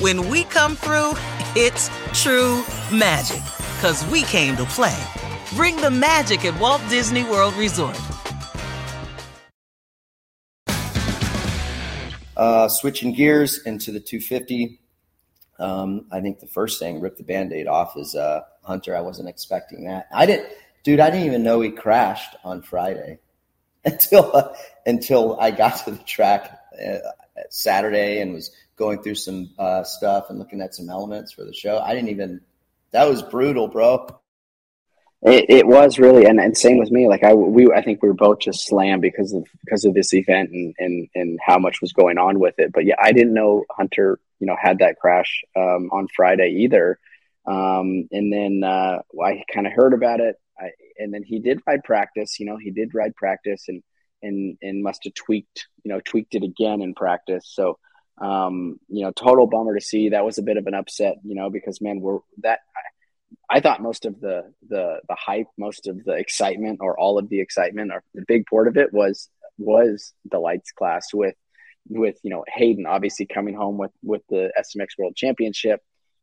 When 0.00 0.28
we 0.28 0.44
come 0.44 0.76
through, 0.76 1.14
it's 1.56 1.90
true 2.12 2.64
magic. 2.92 3.42
Cause 3.80 4.06
we 4.06 4.22
came 4.22 4.56
to 4.56 4.64
play. 4.64 4.96
Bring 5.54 5.76
the 5.76 5.90
magic 5.90 6.44
at 6.44 6.58
Walt 6.60 6.82
Disney 6.88 7.24
World 7.24 7.54
Resort. 7.54 7.98
Uh, 12.36 12.68
switching 12.68 13.12
gears 13.12 13.62
into 13.64 13.92
the 13.92 14.00
250 14.00 14.80
um, 15.58 16.06
I 16.10 16.20
think 16.20 16.40
the 16.40 16.46
first 16.46 16.78
thing, 16.78 17.00
rip 17.00 17.16
the 17.16 17.22
band-aid 17.22 17.66
off, 17.66 17.96
is 17.96 18.14
uh, 18.14 18.40
Hunter. 18.62 18.96
I 18.96 19.00
wasn't 19.00 19.28
expecting 19.28 19.84
that. 19.84 20.08
I 20.12 20.26
didn't, 20.26 20.48
dude. 20.82 21.00
I 21.00 21.10
didn't 21.10 21.26
even 21.26 21.42
know 21.42 21.60
he 21.60 21.70
crashed 21.70 22.34
on 22.44 22.62
Friday 22.62 23.18
until 23.84 24.34
uh, 24.34 24.52
until 24.86 25.38
I 25.38 25.50
got 25.50 25.84
to 25.84 25.92
the 25.92 25.98
track 25.98 26.58
uh, 26.84 26.98
Saturday 27.50 28.20
and 28.20 28.32
was 28.32 28.50
going 28.76 29.02
through 29.02 29.14
some 29.16 29.50
uh, 29.58 29.84
stuff 29.84 30.30
and 30.30 30.38
looking 30.38 30.60
at 30.60 30.74
some 30.74 30.90
elements 30.90 31.32
for 31.32 31.44
the 31.44 31.52
show. 31.52 31.78
I 31.78 31.94
didn't 31.94 32.10
even. 32.10 32.40
That 32.92 33.08
was 33.08 33.22
brutal, 33.22 33.68
bro. 33.68 34.06
It, 35.22 35.46
it 35.48 35.66
was 35.66 35.98
really, 35.98 36.26
and, 36.26 36.38
and 36.38 36.56
same 36.56 36.78
with 36.78 36.90
me. 36.90 37.08
Like 37.08 37.24
I, 37.24 37.32
we, 37.32 37.72
I 37.72 37.82
think 37.82 38.02
we 38.02 38.08
were 38.08 38.14
both 38.14 38.40
just 38.40 38.66
slammed 38.66 39.00
because 39.00 39.32
of 39.32 39.46
because 39.64 39.86
of 39.86 39.94
this 39.94 40.12
event 40.12 40.50
and 40.50 40.74
and 40.78 41.08
and 41.14 41.38
how 41.44 41.58
much 41.58 41.80
was 41.80 41.94
going 41.94 42.18
on 42.18 42.38
with 42.38 42.56
it. 42.58 42.72
But 42.72 42.84
yeah, 42.84 42.96
I 43.02 43.12
didn't 43.12 43.32
know 43.32 43.64
Hunter, 43.70 44.20
you 44.38 44.46
know, 44.46 44.56
had 44.60 44.80
that 44.80 44.98
crash 45.00 45.42
um, 45.56 45.88
on 45.92 46.08
Friday 46.14 46.58
either. 46.64 46.98
Um, 47.46 48.08
and 48.10 48.32
then 48.32 48.62
uh, 48.64 49.00
I 49.22 49.44
kind 49.52 49.66
of 49.66 49.72
heard 49.72 49.94
about 49.94 50.20
it, 50.20 50.36
I, 50.58 50.70
and 50.98 51.12
then 51.12 51.22
he 51.22 51.38
did 51.38 51.60
ride 51.66 51.84
practice. 51.84 52.38
You 52.38 52.46
know, 52.46 52.58
he 52.58 52.70
did 52.70 52.94
ride 52.94 53.14
practice, 53.16 53.64
and 53.68 53.82
and 54.22 54.58
and 54.60 54.82
must 54.82 55.04
have 55.04 55.14
tweaked, 55.14 55.68
you 55.84 55.92
know, 55.92 56.00
tweaked 56.00 56.34
it 56.34 56.42
again 56.42 56.82
in 56.82 56.94
practice. 56.94 57.46
So 57.46 57.78
um, 58.18 58.78
you 58.88 59.04
know, 59.04 59.12
total 59.12 59.46
bummer 59.46 59.74
to 59.74 59.80
see. 59.80 60.10
That 60.10 60.24
was 60.24 60.38
a 60.38 60.42
bit 60.42 60.56
of 60.56 60.66
an 60.66 60.74
upset, 60.74 61.16
you 61.24 61.34
know, 61.34 61.50
because 61.50 61.80
man, 61.80 62.00
we're 62.00 62.18
that 62.42 62.60
I 63.50 63.60
thought 63.60 63.82
most 63.82 64.06
of 64.06 64.20
the 64.20 64.52
the 64.68 65.00
the 65.08 65.16
hype, 65.18 65.46
most 65.58 65.86
of 65.86 66.04
the 66.04 66.12
excitement, 66.12 66.78
or 66.80 66.98
all 66.98 67.18
of 67.18 67.28
the 67.28 67.40
excitement, 67.40 67.92
or 67.92 68.02
the 68.14 68.24
big 68.26 68.46
part 68.46 68.68
of 68.68 68.76
it 68.76 68.92
was 68.92 69.28
was 69.58 70.12
the 70.30 70.38
lights 70.38 70.72
class 70.72 71.12
with 71.12 71.34
with 71.88 72.16
you 72.22 72.30
know 72.30 72.44
Haiden 72.56 72.86
obviously 72.86 73.26
coming 73.26 73.54
home 73.54 73.78
with 73.78 73.92
with 74.02 74.22
the 74.28 74.52
SMX 74.58 74.98
World 74.98 75.16
Championship, 75.16 75.80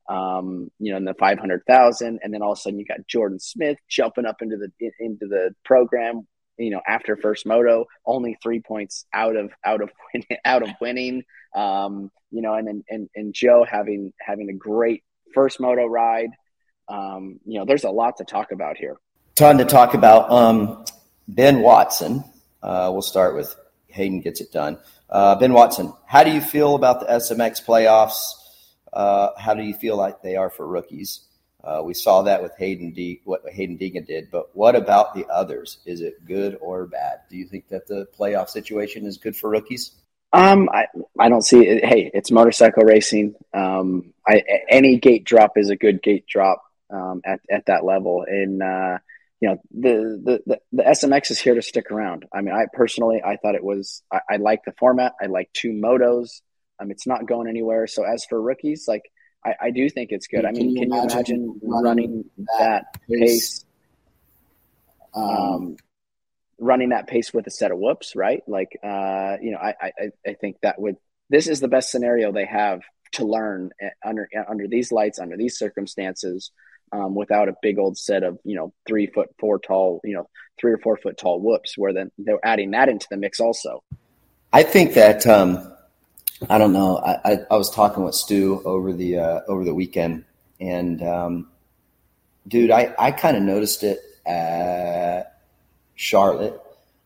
um, 0.10 0.72
you 0.80 0.92
know, 0.92 0.98
in 0.98 1.06
the 1.06 1.14
five 1.14 1.40
hundred 1.40 1.64
thousand, 1.68 2.20
and 2.24 2.34
then 2.34 2.42
all 2.42 2.54
of 2.54 2.58
a 2.58 2.62
sudden 2.62 2.80
you 2.80 2.86
got 2.86 3.08
Jordan 3.08 3.40
Smith 3.40 3.78
jumping 3.88 4.26
up 4.26 4.42
into 4.42 4.58
the 4.58 4.72
into 5.00 5.28
the 5.28 5.54
program, 5.64 6.28
you 6.58 6.72
know, 6.72 6.82
after 6.88 7.16
first 7.16 7.46
moto, 7.46 7.86
only 8.06 8.38
three 8.42 8.62
points 8.62 9.06
out 9.14 9.36
of 9.36 9.52
out 9.64 9.82
of 9.82 9.92
out 10.46 10.64
of 10.64 10.70
winning, 10.82 11.24
um, 11.56 12.12
you 12.32 12.42
know, 12.42 12.54
and 12.56 12.68
then 12.68 12.84
and 12.90 13.10
and 13.16 13.34
Jo 13.34 13.64
having 13.64 14.14
having 14.20 14.50
a 14.50 14.54
great 14.54 15.04
first 15.34 15.60
moto 15.60 15.86
ride 15.86 16.32
um, 16.92 17.40
you 17.46 17.58
know, 17.58 17.66
there's 17.66 17.86
a 17.86 17.90
lot 17.90 18.18
to 18.18 18.26
talk 18.26 18.52
about 18.52 18.78
here. 18.78 18.98
Ton 19.36 19.58
to 19.58 19.66
talk 19.66 19.94
about. 19.94 20.30
Um, 20.30 20.86
ben 21.28 21.62
Watson. 21.62 22.24
Uh, 22.62 22.90
we'll 22.92 23.02
start 23.02 23.36
with 23.36 23.56
Haiden 23.94 24.22
gets 24.22 24.42
it 24.42 24.52
done. 24.52 24.78
Uh, 25.10 25.36
ben 25.36 25.54
Watson, 25.54 25.94
how 26.06 26.24
do 26.24 26.32
you 26.32 26.42
feel 26.42 26.76
about 26.76 27.00
the 27.00 27.06
SMX 27.08 27.64
playoffs? 27.66 28.34
Uh, 28.92 29.30
how 29.38 29.54
do 29.54 29.64
you 29.64 29.74
feel 29.74 29.96
like 29.96 30.22
they 30.22 30.36
are 30.36 30.50
for 30.50 30.68
rookies? 30.68 31.22
Uh, 31.64 31.82
we 31.84 31.94
saw 31.94 32.24
that 32.24 32.42
with 32.42 32.52
Haiden 32.60 32.94
De- 32.94 33.22
what 33.24 33.46
Haiden 33.46 33.80
Deegan 33.80 34.06
did, 34.06 34.30
but 34.32 34.56
what 34.56 34.76
about 34.76 35.14
the 35.14 35.26
others? 35.28 35.78
Is 35.86 36.02
it 36.02 36.26
good 36.26 36.58
or 36.60 36.88
bad? 36.88 37.20
Do 37.30 37.38
you 37.38 37.46
think 37.46 37.70
that 37.70 37.88
the 37.88 38.08
playoff 38.18 38.50
situation 38.50 39.06
is 39.06 39.18
good 39.18 39.36
for 39.36 39.50
rookies? 39.50 39.92
Um, 40.34 40.70
I, 40.72 40.86
I 41.20 41.30
don't 41.30 41.42
see 41.42 41.66
it. 41.66 41.84
Hey, 41.84 42.10
it's 42.14 42.32
motorcycle 42.32 42.84
racing. 42.84 43.36
Um, 43.54 44.14
I, 44.28 44.44
any 44.70 44.98
gate 44.98 45.26
drop 45.26 45.58
is 45.58 45.70
a 45.70 45.76
good 45.76 46.02
gate 46.02 46.26
drop 46.26 46.64
um, 46.90 47.22
at 47.26 47.42
at 47.50 47.66
that 47.66 47.84
level. 47.84 48.24
And 48.28 48.64
uh, 48.64 49.00
you 49.42 49.50
know, 49.50 49.62
the, 49.72 50.42
the, 50.46 50.60
the 50.72 50.84
SMX 50.84 51.32
is 51.32 51.40
here 51.40 51.56
to 51.56 51.62
stick 51.62 51.92
around. 51.92 52.26
I 52.32 52.42
mean, 52.42 52.54
I 52.54 52.66
personally, 52.72 53.22
I 53.26 53.38
thought 53.38 53.56
it 53.56 53.64
was. 53.64 54.04
I, 54.12 54.20
I 54.30 54.38
like 54.38 54.64
the 54.64 54.74
format. 54.74 55.14
I 55.22 55.26
like 55.26 55.50
two 55.52 55.72
motos. 55.72 56.42
Um, 56.80 56.92
it's 56.92 57.08
not 57.08 57.26
going 57.26 57.48
anywhere. 57.48 57.88
So 57.88 58.04
as 58.04 58.24
for 58.26 58.42
rookies, 58.42 58.88
like 58.88 59.12
I, 59.46 59.54
I 59.60 59.72
do 59.72 59.90
think 59.90 60.12
it's 60.12 60.28
good. 60.28 60.42
Can 60.42 60.48
I 60.48 60.52
mean, 60.52 60.70
you 60.76 60.82
can 60.82 60.94
you 60.94 61.04
imagine 61.04 61.60
running 61.64 62.26
that 62.60 62.86
pace? 63.10 63.66
Um, 65.14 65.76
running 66.62 66.90
that 66.90 67.08
pace 67.08 67.34
with 67.34 67.48
a 67.48 67.52
set 67.52 67.72
of 67.72 67.80
whoops, 67.80 68.16
right? 68.16 68.42
Like, 68.48 68.78
uh, 68.84 69.38
you 69.42 69.52
know, 69.52 69.58
I, 69.58 69.74
I, 69.82 70.10
I 70.26 70.34
think 70.36 70.58
that 70.62 70.80
would, 70.80 70.96
this 71.30 71.48
is 71.48 71.60
the 71.60 71.68
best 71.68 71.92
scenario 71.92 72.32
they 72.32 72.46
have 72.46 72.82
to 73.14 73.26
learn 73.26 73.72
eh, 73.82 73.90
under, 74.06 74.30
eh, 74.34 74.44
under 74.48 74.68
these 74.68 74.92
lights, 74.92 75.20
under 75.20 75.36
these 75.36 75.58
circumstances, 75.58 76.52
um, 76.94 77.16
without 77.16 77.50
a 77.50 77.56
big 77.62 77.80
old 77.80 77.98
set 77.98 78.24
of, 78.24 78.38
you 78.44 78.56
know, 78.56 78.74
three 78.88 79.08
foot 79.08 79.30
four 79.40 79.60
tall, 79.60 80.02
you 80.04 80.14
know, 80.14 80.30
three 80.60 80.72
or 80.72 80.78
four 80.78 80.98
foot 80.98 81.18
tall 81.18 81.42
whoops, 81.42 81.78
where 81.78 81.94
then 81.94 82.12
they're 82.20 82.40
adding 82.44 82.72
that 82.72 82.90
into 82.90 83.08
the 83.10 83.18
mix 83.18 83.40
also. 83.40 83.84
I 84.54 84.64
think 84.64 84.94
that, 84.94 85.26
um, 85.26 85.74
I 86.50 86.58
don't 86.58 86.74
know. 86.74 86.98
I, 86.98 87.32
I, 87.32 87.40
I 87.52 87.56
was 87.58 87.72
talking 87.72 88.04
with 88.04 88.16
Stu 88.16 88.62
over 88.66 88.94
the, 88.94 89.18
uh, 89.18 89.42
over 89.48 89.64
the 89.64 89.74
weekend 89.74 90.26
and, 90.60 91.02
um, 91.02 91.50
dude, 92.48 92.70
I, 92.70 92.94
I 93.00 93.12
kind 93.12 93.36
of 93.36 93.42
noticed 93.44 93.84
it 93.84 94.00
at 94.26 95.31
Charlotte. 96.02 96.60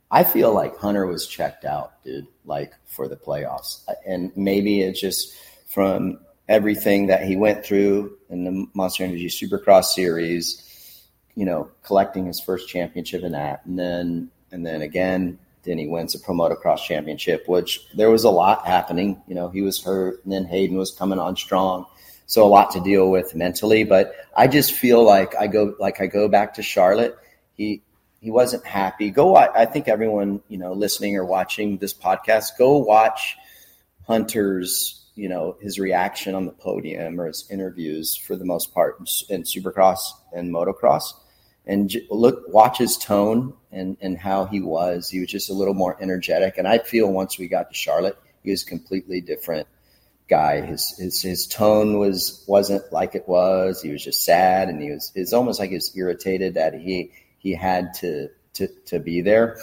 I 0.10 0.24
feel 0.24 0.54
like 0.54 0.78
Hunter 0.78 1.06
was 1.06 1.28
checked 1.28 1.66
out, 1.66 2.02
dude, 2.06 2.28
like 2.46 2.74
for 2.86 3.10
the 3.10 3.18
playoffs. 3.18 3.82
And 4.08 4.32
maybe 4.38 4.82
it's 4.82 5.02
just 5.02 5.36
from 5.68 6.20
everything 6.48 7.08
that 7.08 7.26
he 7.26 7.36
went 7.36 7.66
through 7.66 8.18
in 8.30 8.46
the 8.46 8.68
Monster 8.74 9.04
Energy 9.04 9.28
Supercross 9.28 9.86
series, 9.86 11.04
you 11.36 11.44
know, 11.44 11.70
collecting 11.84 12.26
his 12.26 12.40
first 12.40 12.70
championship 12.70 13.24
in 13.24 13.34
that. 13.34 13.66
And 13.66 13.78
then, 13.78 14.32
and 14.54 14.66
then 14.66 14.82
again, 14.82 15.40
then 15.64 15.78
he 15.78 15.88
wins 15.88 16.16
a 16.16 16.20
Pro 16.20 16.34
Motocross 16.34 16.84
championship, 16.86 17.50
which 17.50 17.86
there 17.96 18.10
was 18.10 18.24
a 18.24 18.30
lot 18.30 18.66
happening. 18.66 19.22
You 19.28 19.36
know, 19.36 19.50
he 19.50 19.62
was 19.62 19.84
hurt 19.84 20.24
and 20.24 20.32
then 20.32 20.46
Haiden 20.46 20.78
was 20.78 20.92
coming 20.92 21.20
on 21.20 21.36
strong. 21.36 21.86
So 22.28 22.46
a 22.46 22.48
lot 22.48 22.72
to 22.72 22.80
deal 22.80 23.12
with 23.12 23.36
mentally, 23.36 23.84
but 23.84 24.16
I 24.38 24.48
just 24.48 24.72
feel 24.72 25.04
like 25.04 25.36
I 25.36 25.48
go, 25.48 25.76
like 25.82 26.00
I 26.00 26.08
go 26.08 26.30
back 26.30 26.54
to 26.54 26.64
Charlotte. 26.64 27.18
He, 27.56 27.82
he 28.26 28.32
wasn't 28.32 28.66
happy. 28.66 29.12
Go, 29.12 29.36
I 29.36 29.68
think 29.68 29.88
everyone, 29.88 30.42
you 30.48 30.58
know, 30.58 30.74
listening 30.74 31.16
or 31.16 31.24
watching 31.24 31.78
this 31.78 31.94
podcast, 31.94 32.58
go 32.58 32.80
watch 32.80 33.38
Hunter's, 34.08 35.06
you 35.14 35.30
know, 35.30 35.58
his 35.62 35.78
reaction 35.78 36.34
on 36.34 36.48
the 36.48 36.52
podium 36.52 37.22
or 37.22 37.28
his 37.28 37.46
interviews 37.52 38.16
for 38.16 38.36
the 38.36 38.44
most 38.44 38.74
part 38.74 38.98
in 39.30 39.44
Supercross 39.44 40.00
and 40.34 40.52
Motocross, 40.52 41.14
and 41.68 41.96
look, 42.10 42.46
watch 42.48 42.80
his 42.80 42.98
tone 42.98 43.54
and 43.72 43.96
and 44.02 44.18
how 44.18 44.46
he 44.46 44.60
was. 44.60 45.08
He 45.08 45.20
was 45.20 45.30
just 45.30 45.52
a 45.52 45.54
little 45.54 45.76
more 45.76 45.96
energetic, 46.02 46.58
and 46.58 46.68
I 46.68 46.80
feel 46.80 47.12
once 47.12 47.38
we 47.38 47.48
got 47.48 47.70
to 47.70 47.76
Charlotte, 47.76 48.18
he 48.44 48.50
was 48.50 48.64
a 48.64 48.66
completely 48.66 49.22
different 49.22 49.68
guy. 50.28 50.62
His 50.62 50.98
his 50.98 51.22
his 51.22 51.46
tone 51.46 52.00
was 52.00 52.44
wasn't 52.48 52.92
like 52.92 53.14
it 53.14 53.28
was. 53.28 53.84
He 53.84 53.92
was 53.92 54.04
just 54.04 54.24
sad, 54.24 54.68
and 54.68 54.82
he 54.82 54.90
was 54.90 55.12
it's 55.14 55.32
almost 55.32 55.60
like 55.60 55.70
he 55.70 55.76
was 55.76 55.96
irritated 55.96 56.56
that 56.56 56.74
he 56.74 57.12
he 57.46 57.54
had 57.54 57.94
to 57.94 58.30
to 58.56 58.68
to 58.88 59.00
be 59.00 59.22
there. 59.22 59.58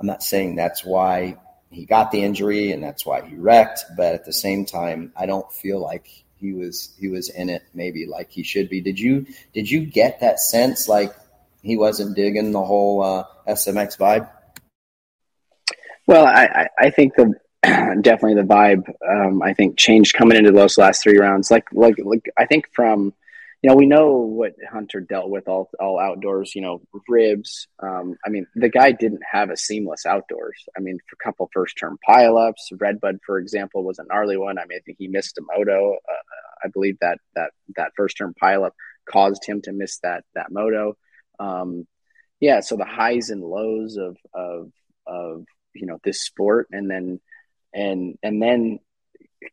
I'm 0.00 0.08
not 0.08 0.24
saying 0.24 0.56
that's 0.56 0.84
why 0.84 1.36
he 1.70 1.84
got 1.84 2.10
the 2.10 2.20
injury 2.20 2.72
and 2.72 2.82
that's 2.82 3.06
why 3.06 3.24
he 3.24 3.36
wrecked, 3.36 3.84
but 3.96 4.14
at 4.14 4.24
the 4.24 4.32
same 4.32 4.66
time, 4.66 5.12
I 5.16 5.26
don't 5.26 5.50
feel 5.52 5.80
like 5.80 6.08
he 6.34 6.52
was 6.52 6.92
he 6.98 7.06
was 7.06 7.30
in 7.30 7.48
it 7.48 7.62
maybe 7.72 8.06
like 8.06 8.30
he 8.32 8.42
should 8.42 8.68
be. 8.68 8.80
Did 8.80 8.98
you 8.98 9.24
did 9.54 9.70
you 9.70 9.86
get 9.86 10.18
that 10.18 10.40
sense 10.40 10.88
like 10.88 11.14
he 11.62 11.76
wasn't 11.76 12.16
digging 12.16 12.50
the 12.50 12.64
whole 12.64 13.04
uh, 13.04 13.24
SMX 13.46 13.96
vibe? 13.96 14.28
Well, 16.08 16.26
I, 16.26 16.68
I 16.76 16.90
think 16.90 17.14
the 17.14 17.34
definitely 17.62 18.34
the 18.34 18.48
vibe 18.48 18.92
um, 19.08 19.42
I 19.42 19.54
think 19.54 19.78
changed 19.78 20.14
coming 20.14 20.38
into 20.38 20.50
those 20.50 20.76
last 20.76 21.04
three 21.04 21.18
rounds. 21.18 21.52
Like 21.52 21.68
like 21.72 22.00
like 22.02 22.28
I 22.36 22.46
think 22.46 22.66
from 22.72 23.12
you 23.62 23.70
know, 23.70 23.76
we 23.76 23.86
know 23.86 24.18
what 24.18 24.54
Hunter 24.70 25.00
dealt 25.00 25.30
with 25.30 25.48
all 25.48 25.68
all 25.80 25.98
outdoors. 25.98 26.54
You 26.54 26.62
know, 26.62 26.80
ribs. 27.08 27.66
Um, 27.82 28.16
I 28.24 28.28
mean, 28.30 28.46
the 28.54 28.68
guy 28.68 28.92
didn't 28.92 29.22
have 29.30 29.50
a 29.50 29.56
seamless 29.56 30.06
outdoors. 30.06 30.64
I 30.76 30.80
mean, 30.80 30.98
for 31.08 31.16
a 31.20 31.24
couple 31.24 31.50
first 31.52 31.76
term 31.76 31.98
pileups, 32.08 32.72
Redbud, 32.78 33.18
for 33.26 33.38
example, 33.38 33.82
was 33.82 33.98
a 33.98 34.04
gnarly 34.04 34.36
one. 34.36 34.58
I 34.58 34.66
mean, 34.66 34.78
I 34.78 34.82
think 34.84 34.98
he 34.98 35.08
missed 35.08 35.38
a 35.38 35.42
moto. 35.42 35.94
Uh, 35.94 36.64
I 36.64 36.68
believe 36.68 36.98
that 37.00 37.18
that 37.34 37.50
that 37.76 37.92
first 37.96 38.16
term 38.16 38.32
pileup 38.40 38.72
caused 39.10 39.44
him 39.44 39.60
to 39.62 39.72
miss 39.72 39.98
that 40.00 40.24
that 40.36 40.52
moto. 40.52 40.96
Um, 41.40 41.86
yeah, 42.40 42.60
so 42.60 42.76
the 42.76 42.84
highs 42.84 43.30
and 43.30 43.42
lows 43.42 43.96
of 43.96 44.16
of 44.32 44.70
of 45.04 45.44
you 45.74 45.86
know 45.86 45.98
this 46.04 46.22
sport, 46.22 46.68
and 46.70 46.88
then 46.88 47.20
and 47.74 48.16
and 48.22 48.40
then 48.40 48.78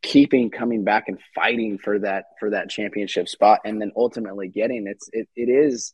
keeping 0.02 0.50
coming 0.50 0.84
back 0.84 1.04
and 1.08 1.18
fighting 1.34 1.78
for 1.78 1.98
that 2.00 2.26
for 2.40 2.50
that 2.50 2.68
championship 2.68 3.28
spot 3.28 3.60
and 3.64 3.80
then 3.80 3.92
ultimately 3.96 4.48
getting 4.48 4.86
it's 4.86 5.08
it, 5.12 5.28
it 5.36 5.48
is 5.48 5.92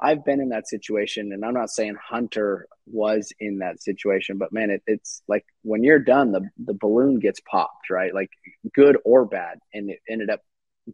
I've 0.00 0.24
been 0.24 0.40
in 0.40 0.50
that 0.50 0.68
situation 0.68 1.32
and 1.32 1.44
I'm 1.44 1.54
not 1.54 1.70
saying 1.70 1.96
Hunter 2.02 2.66
was 2.86 3.32
in 3.38 3.58
that 3.58 3.80
situation 3.80 4.38
but 4.38 4.52
man 4.52 4.70
it, 4.70 4.82
it's 4.86 5.22
like 5.28 5.44
when 5.62 5.84
you're 5.84 6.00
done 6.00 6.32
the 6.32 6.48
the 6.58 6.74
balloon 6.74 7.20
gets 7.20 7.40
popped 7.40 7.90
right? 7.90 8.12
Like 8.12 8.30
good 8.74 8.98
or 9.04 9.24
bad 9.24 9.58
and 9.72 9.90
it 9.90 10.00
ended 10.08 10.30
up 10.30 10.40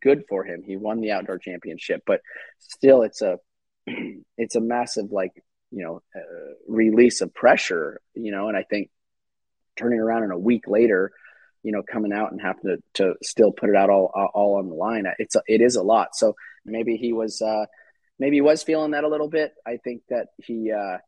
good 0.03 0.25
for 0.29 0.45
him. 0.45 0.63
He 0.67 0.77
won 0.77 1.01
the 1.01 1.13
outdoor 1.13 1.39
championship 1.39 2.03
but 2.07 2.21
still 2.59 3.03
it's 3.03 3.23
a 3.23 3.39
it's 4.37 4.55
a 4.55 4.61
massive 4.61 5.13
like 5.13 5.33
you 5.71 5.83
know 5.83 6.03
uh, 6.15 6.55
release 6.69 7.23
of 7.23 7.33
pressure 7.33 8.03
you 8.15 8.33
know 8.33 8.49
and 8.49 8.57
I 8.57 8.65
think 8.65 8.91
turning 9.77 9.99
around 9.99 10.25
in 10.25 10.31
a 10.31 10.39
week 10.39 10.69
later 10.69 11.11
you 11.65 11.73
know, 11.73 11.83
coming 11.83 12.13
out 12.13 12.31
and 12.31 12.41
having 12.41 12.63
to, 12.65 12.77
to 12.95 13.15
still 13.23 13.51
put 13.51 13.71
it 13.71 13.77
out 13.77 13.91
all, 13.91 14.13
all 14.35 14.59
on 14.59 14.69
the 14.69 14.75
line. 14.75 15.07
It's, 15.19 15.35
a, 15.35 15.43
it 15.49 15.61
is 15.63 15.77
a 15.77 15.83
lot. 15.83 16.15
So 16.15 16.37
maybe 16.65 16.97
he 16.97 17.13
was, 17.13 17.41
uh, 17.41 17.65
maybe 18.19 18.37
he 18.37 18.43
was 18.43 18.63
feeling 18.63 18.93
that 18.93 19.03
a 19.03 19.09
little 19.09 19.31
bit. 19.31 19.53
I 19.67 19.79
think 19.79 20.03
that 20.11 20.29
he, 20.37 20.71
uh, 20.71 20.99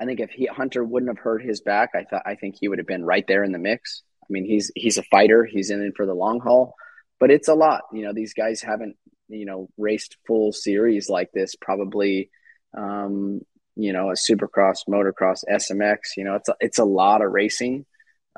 I 0.00 0.04
think 0.04 0.20
if 0.20 0.30
he, 0.30 0.46
Hunter 0.46 0.84
wouldn't 0.84 1.10
have 1.10 1.22
hurt 1.22 1.42
his 1.42 1.60
back, 1.60 1.90
I 1.94 2.04
thought, 2.04 2.22
I 2.24 2.36
think 2.36 2.54
he 2.58 2.68
would 2.68 2.78
have 2.78 2.86
been 2.86 3.04
right 3.04 3.26
there 3.26 3.42
in 3.42 3.50
the 3.50 3.58
mix. 3.58 4.02
I 4.22 4.26
mean, 4.30 4.44
he's, 4.44 4.70
he's 4.76 4.96
a 4.96 5.02
fighter. 5.02 5.44
He's 5.44 5.70
in 5.70 5.82
it 5.82 5.94
for 5.96 6.06
the 6.06 6.14
long 6.14 6.40
haul, 6.40 6.74
but 7.18 7.32
it's 7.32 7.48
a 7.48 7.54
lot. 7.54 7.82
You 7.92 8.04
know, 8.04 8.12
these 8.14 8.32
guys 8.32 8.62
haven't, 8.62 8.96
you 9.28 9.44
know, 9.44 9.68
raced 9.76 10.18
full 10.26 10.52
series 10.52 11.08
like 11.08 11.32
this 11.34 11.56
probably, 11.60 12.30
um, 12.78 13.40
you 13.74 13.92
know, 13.92 14.10
a 14.10 14.14
supercross, 14.14 14.78
motocross, 14.88 15.40
SMX, 15.50 15.98
you 16.16 16.24
know, 16.24 16.36
it's 16.36 16.48
a, 16.48 16.54
it's 16.60 16.78
a 16.78 16.84
lot 16.84 17.22
of 17.22 17.32
racing. 17.32 17.84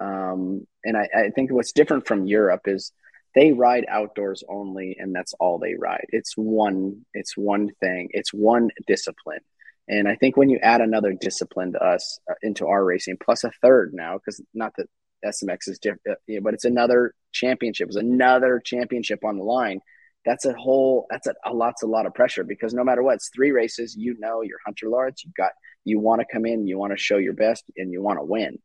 Um, 0.00 0.66
and 0.84 0.96
I, 0.96 1.08
I 1.14 1.30
think 1.30 1.50
what's 1.50 1.72
different 1.72 2.06
from 2.06 2.26
Europe 2.26 2.62
is 2.66 2.92
they 3.34 3.52
ride 3.52 3.84
outdoors 3.88 4.42
only, 4.48 4.96
and 4.98 5.14
that's 5.14 5.34
all 5.34 5.58
they 5.58 5.74
ride. 5.74 6.06
It's 6.08 6.34
one, 6.36 7.04
it's 7.14 7.36
one 7.36 7.70
thing, 7.80 8.08
it's 8.12 8.32
one 8.32 8.70
discipline. 8.86 9.40
And 9.88 10.08
I 10.08 10.16
think 10.16 10.36
when 10.36 10.50
you 10.50 10.58
add 10.62 10.80
another 10.80 11.12
discipline 11.12 11.72
to 11.72 11.82
us 11.82 12.18
uh, 12.30 12.34
into 12.42 12.66
our 12.66 12.84
racing, 12.84 13.16
plus 13.22 13.44
a 13.44 13.50
third 13.62 13.92
now, 13.94 14.18
because 14.18 14.40
not 14.54 14.72
that 14.76 14.86
SMX 15.24 15.68
is 15.68 15.78
different, 15.78 16.02
uh, 16.08 16.40
but 16.42 16.54
it's 16.54 16.64
another 16.64 17.14
championship, 17.32 17.88
it's 17.88 17.96
another 17.96 18.60
championship 18.64 19.24
on 19.24 19.38
the 19.38 19.44
line. 19.44 19.80
That's 20.24 20.44
a 20.44 20.52
whole. 20.52 21.06
That's 21.10 21.26
a, 21.26 21.34
a 21.46 21.54
lots 21.54 21.82
a 21.82 21.86
lot 21.86 22.04
of 22.04 22.12
pressure 22.12 22.44
because 22.44 22.74
no 22.74 22.84
matter 22.84 23.02
what, 23.02 23.14
it's 23.14 23.30
three 23.34 23.50
races. 23.50 23.96
You 23.96 24.16
know, 24.18 24.42
you're 24.42 24.58
Hunter 24.66 24.88
Lawrence. 24.88 25.24
You've 25.24 25.34
got 25.34 25.52
you 25.84 26.00
want 26.00 26.20
to 26.20 26.26
come 26.30 26.44
in, 26.44 26.66
you 26.66 26.76
want 26.76 26.92
to 26.92 26.98
show 26.98 27.16
your 27.16 27.32
best, 27.32 27.64
and 27.76 27.90
you 27.90 28.02
want 28.02 28.18
to 28.18 28.24
win. 28.24 28.58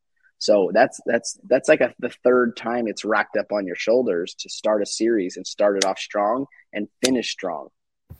So 0.43 0.71
that's 0.73 0.99
that's 1.05 1.39
that's 1.47 1.69
like 1.69 1.79
a, 1.79 1.93
the 1.99 2.09
third 2.09 2.57
time 2.57 2.87
it's 2.87 3.05
racked 3.05 3.37
up 3.37 3.53
on 3.53 3.65
your 3.65 3.77
shoulders 3.77 4.35
to 4.39 4.49
start 4.49 4.81
a 4.81 4.85
series 4.85 5.37
and 5.37 5.47
start 5.47 5.77
it 5.77 5.85
off 5.85 5.97
strong 5.97 6.47
and 6.73 6.89
finish 7.01 7.31
strong. 7.31 7.69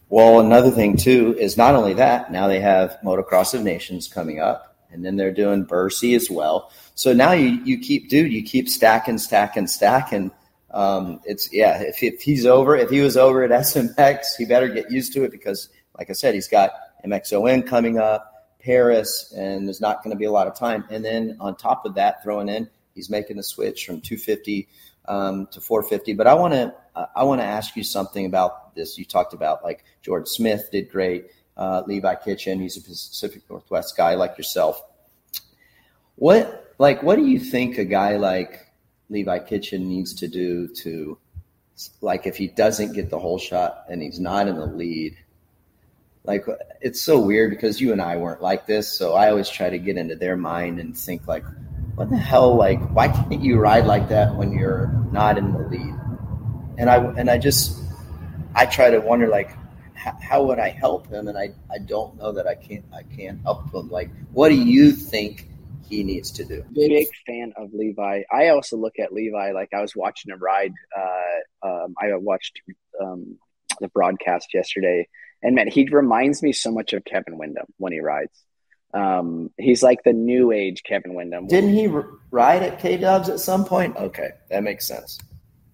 Well, 0.08 0.40
another 0.40 0.72
thing 0.72 0.96
too 0.96 1.36
is 1.38 1.58
not 1.58 1.76
only 1.76 1.96
that. 1.96 2.32
Now 2.32 2.48
they 2.48 2.62
have 2.62 2.98
Motocross 3.04 3.54
of 3.54 3.64
Nations 3.64 4.08
coming 4.08 4.40
up, 4.40 4.78
and 4.90 5.04
then 5.04 5.18
they're 5.18 5.34
doing 5.34 5.66
Bercy 5.66 6.16
as 6.16 6.30
well. 6.30 6.72
So 6.96 7.12
now 7.12 7.34
you 7.34 7.62
you 7.66 7.78
keep, 7.80 8.10
dude, 8.10 8.32
you 8.32 8.42
keep 8.42 8.70
stacking, 8.70 9.18
stacking, 9.18 9.68
stacking. 9.68 10.32
Um, 10.72 11.20
it's 11.26 11.52
yeah. 11.52 11.82
If, 11.82 12.02
if 12.02 12.22
he's 12.22 12.46
over, 12.46 12.78
if 12.78 12.90
he 12.90 13.02
was 13.02 13.18
over 13.18 13.44
at 13.44 13.52
SMX, 13.52 14.38
he 14.38 14.46
better 14.46 14.70
get 14.70 14.90
used 14.90 15.12
to 15.14 15.26
it 15.26 15.32
because, 15.32 15.68
like 16.00 16.10
I 16.10 16.14
said, 16.14 16.36
he's 16.36 16.48
got 16.48 16.72
MXON 17.06 17.68
coming 17.68 18.00
up. 18.00 18.33
Paris, 18.64 19.34
and 19.36 19.68
there's 19.68 19.82
not 19.82 20.04
going 20.04 20.16
to 20.16 20.18
be 20.18 20.26
a 20.26 20.32
lot 20.32 20.48
of 20.48 20.56
time. 20.56 20.86
And 20.90 21.04
then 21.04 21.38
on 21.40 21.56
top 21.56 21.86
of 21.86 21.96
that, 21.96 22.24
throwing 22.24 22.50
in, 22.50 22.70
he's 22.96 23.10
making 23.10 23.38
the 23.38 23.44
switch 23.44 23.86
from 23.86 24.02
250 24.02 24.68
um, 25.08 25.48
to 25.48 25.60
450. 25.60 26.14
But 26.14 26.28
I 26.28 26.34
want 26.34 26.54
to 26.54 26.74
I 27.16 27.24
want 27.24 27.42
to 27.42 27.46
ask 27.46 27.76
you 27.76 27.84
something 27.84 28.26
about 28.26 28.76
this. 28.76 28.98
You 28.98 29.06
talked 29.06 29.34
about 29.34 29.64
like 29.64 29.84
George 30.02 30.28
Smith 30.28 30.70
did 30.72 30.90
great. 30.90 31.26
Uh, 31.56 31.84
Levi 31.86 32.16
Kitchen, 32.16 32.60
he's 32.60 32.78
a 32.78 32.82
Pacific 32.82 33.44
Northwest 33.50 33.96
guy 33.96 34.16
like 34.16 34.38
yourself. 34.38 34.82
What 36.16 36.74
like 36.78 37.04
what 37.04 37.18
do 37.18 37.26
you 37.26 37.40
think 37.40 37.78
a 37.78 37.86
guy 37.86 38.18
like 38.18 38.68
Levi 39.10 39.40
Kitchen 39.40 39.88
needs 39.88 40.14
to 40.16 40.28
do 40.28 40.68
to 40.68 41.18
like 42.02 42.28
if 42.28 42.38
he 42.38 42.48
doesn't 42.48 42.94
get 42.94 43.10
the 43.10 43.20
whole 43.20 43.40
shot 43.40 43.86
and 43.90 44.02
he's 44.02 44.20
not 44.20 44.48
in 44.48 44.56
the 44.56 44.66
lead 44.66 45.18
like 46.26 46.46
it's 46.82 47.02
so 47.02 47.20
weird 47.20 47.52
because 47.52 47.82
you 47.82 47.92
and 47.92 48.02
I 48.02 48.18
weren't 48.18 48.42
like 48.42 48.66
this, 48.66 48.88
so 48.88 49.14
I 49.14 49.30
always 49.30 49.50
try 49.50 49.70
to 49.70 49.78
get 49.78 49.98
into 49.98 50.16
their 50.16 50.38
mind 50.38 50.80
and 50.80 50.98
think 50.98 51.28
like, 51.28 51.46
what 51.96 52.10
the 52.10 52.18
hell? 52.18 52.56
Like, 52.56 52.80
why 52.92 53.10
can't 53.10 53.42
you 53.42 53.60
ride 53.60 53.86
like 53.86 54.10
that 54.10 54.36
when 54.36 54.52
you're 54.52 54.88
not 55.12 55.38
in 55.38 55.52
the 55.52 55.60
lead? 55.60 55.96
And 56.78 56.90
I 56.90 56.98
and 56.98 57.30
I 57.30 57.38
just 57.38 57.82
I 58.56 58.66
try 58.66 58.90
to 58.90 59.00
wonder 59.00 59.28
like 59.28 59.52
how 60.04 60.44
would 60.44 60.60
I 60.60 60.70
help 60.70 61.08
him? 61.08 61.28
And 61.28 61.38
I, 61.38 61.50
I 61.72 61.78
don't 61.80 62.18
know 62.18 62.34
that 62.34 62.48
I 62.48 62.56
can't 62.56 62.86
I 62.94 63.04
can't 63.04 63.42
help 63.42 63.74
him. 63.74 63.90
Like, 63.90 64.10
what 64.32 64.50
do 64.50 64.56
you 64.56 64.92
think 64.92 65.50
he 65.88 66.04
needs 66.04 66.32
to 66.32 66.46
do? 66.46 66.64
Big 66.74 67.08
fan 67.26 67.54
of 67.58 67.74
Levi. 67.74 68.24
I 68.32 68.50
also 68.50 68.78
look 68.78 69.00
at 69.00 69.14
Levi 69.14 69.52
like 69.52 69.70
I 69.74 69.82
was 69.82 69.96
watching 69.96 70.32
him 70.32 70.40
ride. 70.40 70.74
Uh, 70.98 71.68
um, 71.68 71.96
I 72.02 72.16
watched 72.16 72.62
um, 73.02 73.38
the 73.80 73.88
broadcast 73.90 74.54
yesterday, 74.54 75.08
and 75.44 75.56
man, 75.56 75.68
he 75.68 75.88
reminds 75.90 76.42
me 76.42 76.54
so 76.54 76.72
much 76.72 76.94
of 76.94 77.06
Kevin 77.06 77.38
Windham 77.38 77.66
when 77.78 77.94
he 77.94 78.00
rides. 78.00 78.32
Um, 78.94 79.50
he's 79.58 79.84
like 79.84 80.04
the 80.04 80.14
new 80.14 80.52
age 80.52 80.84
Kevin 80.84 81.16
Windham. 81.16 81.48
Didn't 81.48 81.74
he 81.74 81.88
ride 82.32 82.64
at 82.64 82.80
K 82.80 82.98
Dubs 82.98 83.30
at 83.30 83.40
some 83.40 83.66
point? 83.66 83.98
Okay, 83.98 84.32
that 84.50 84.64
makes 84.64 84.88
sense. 84.88 85.20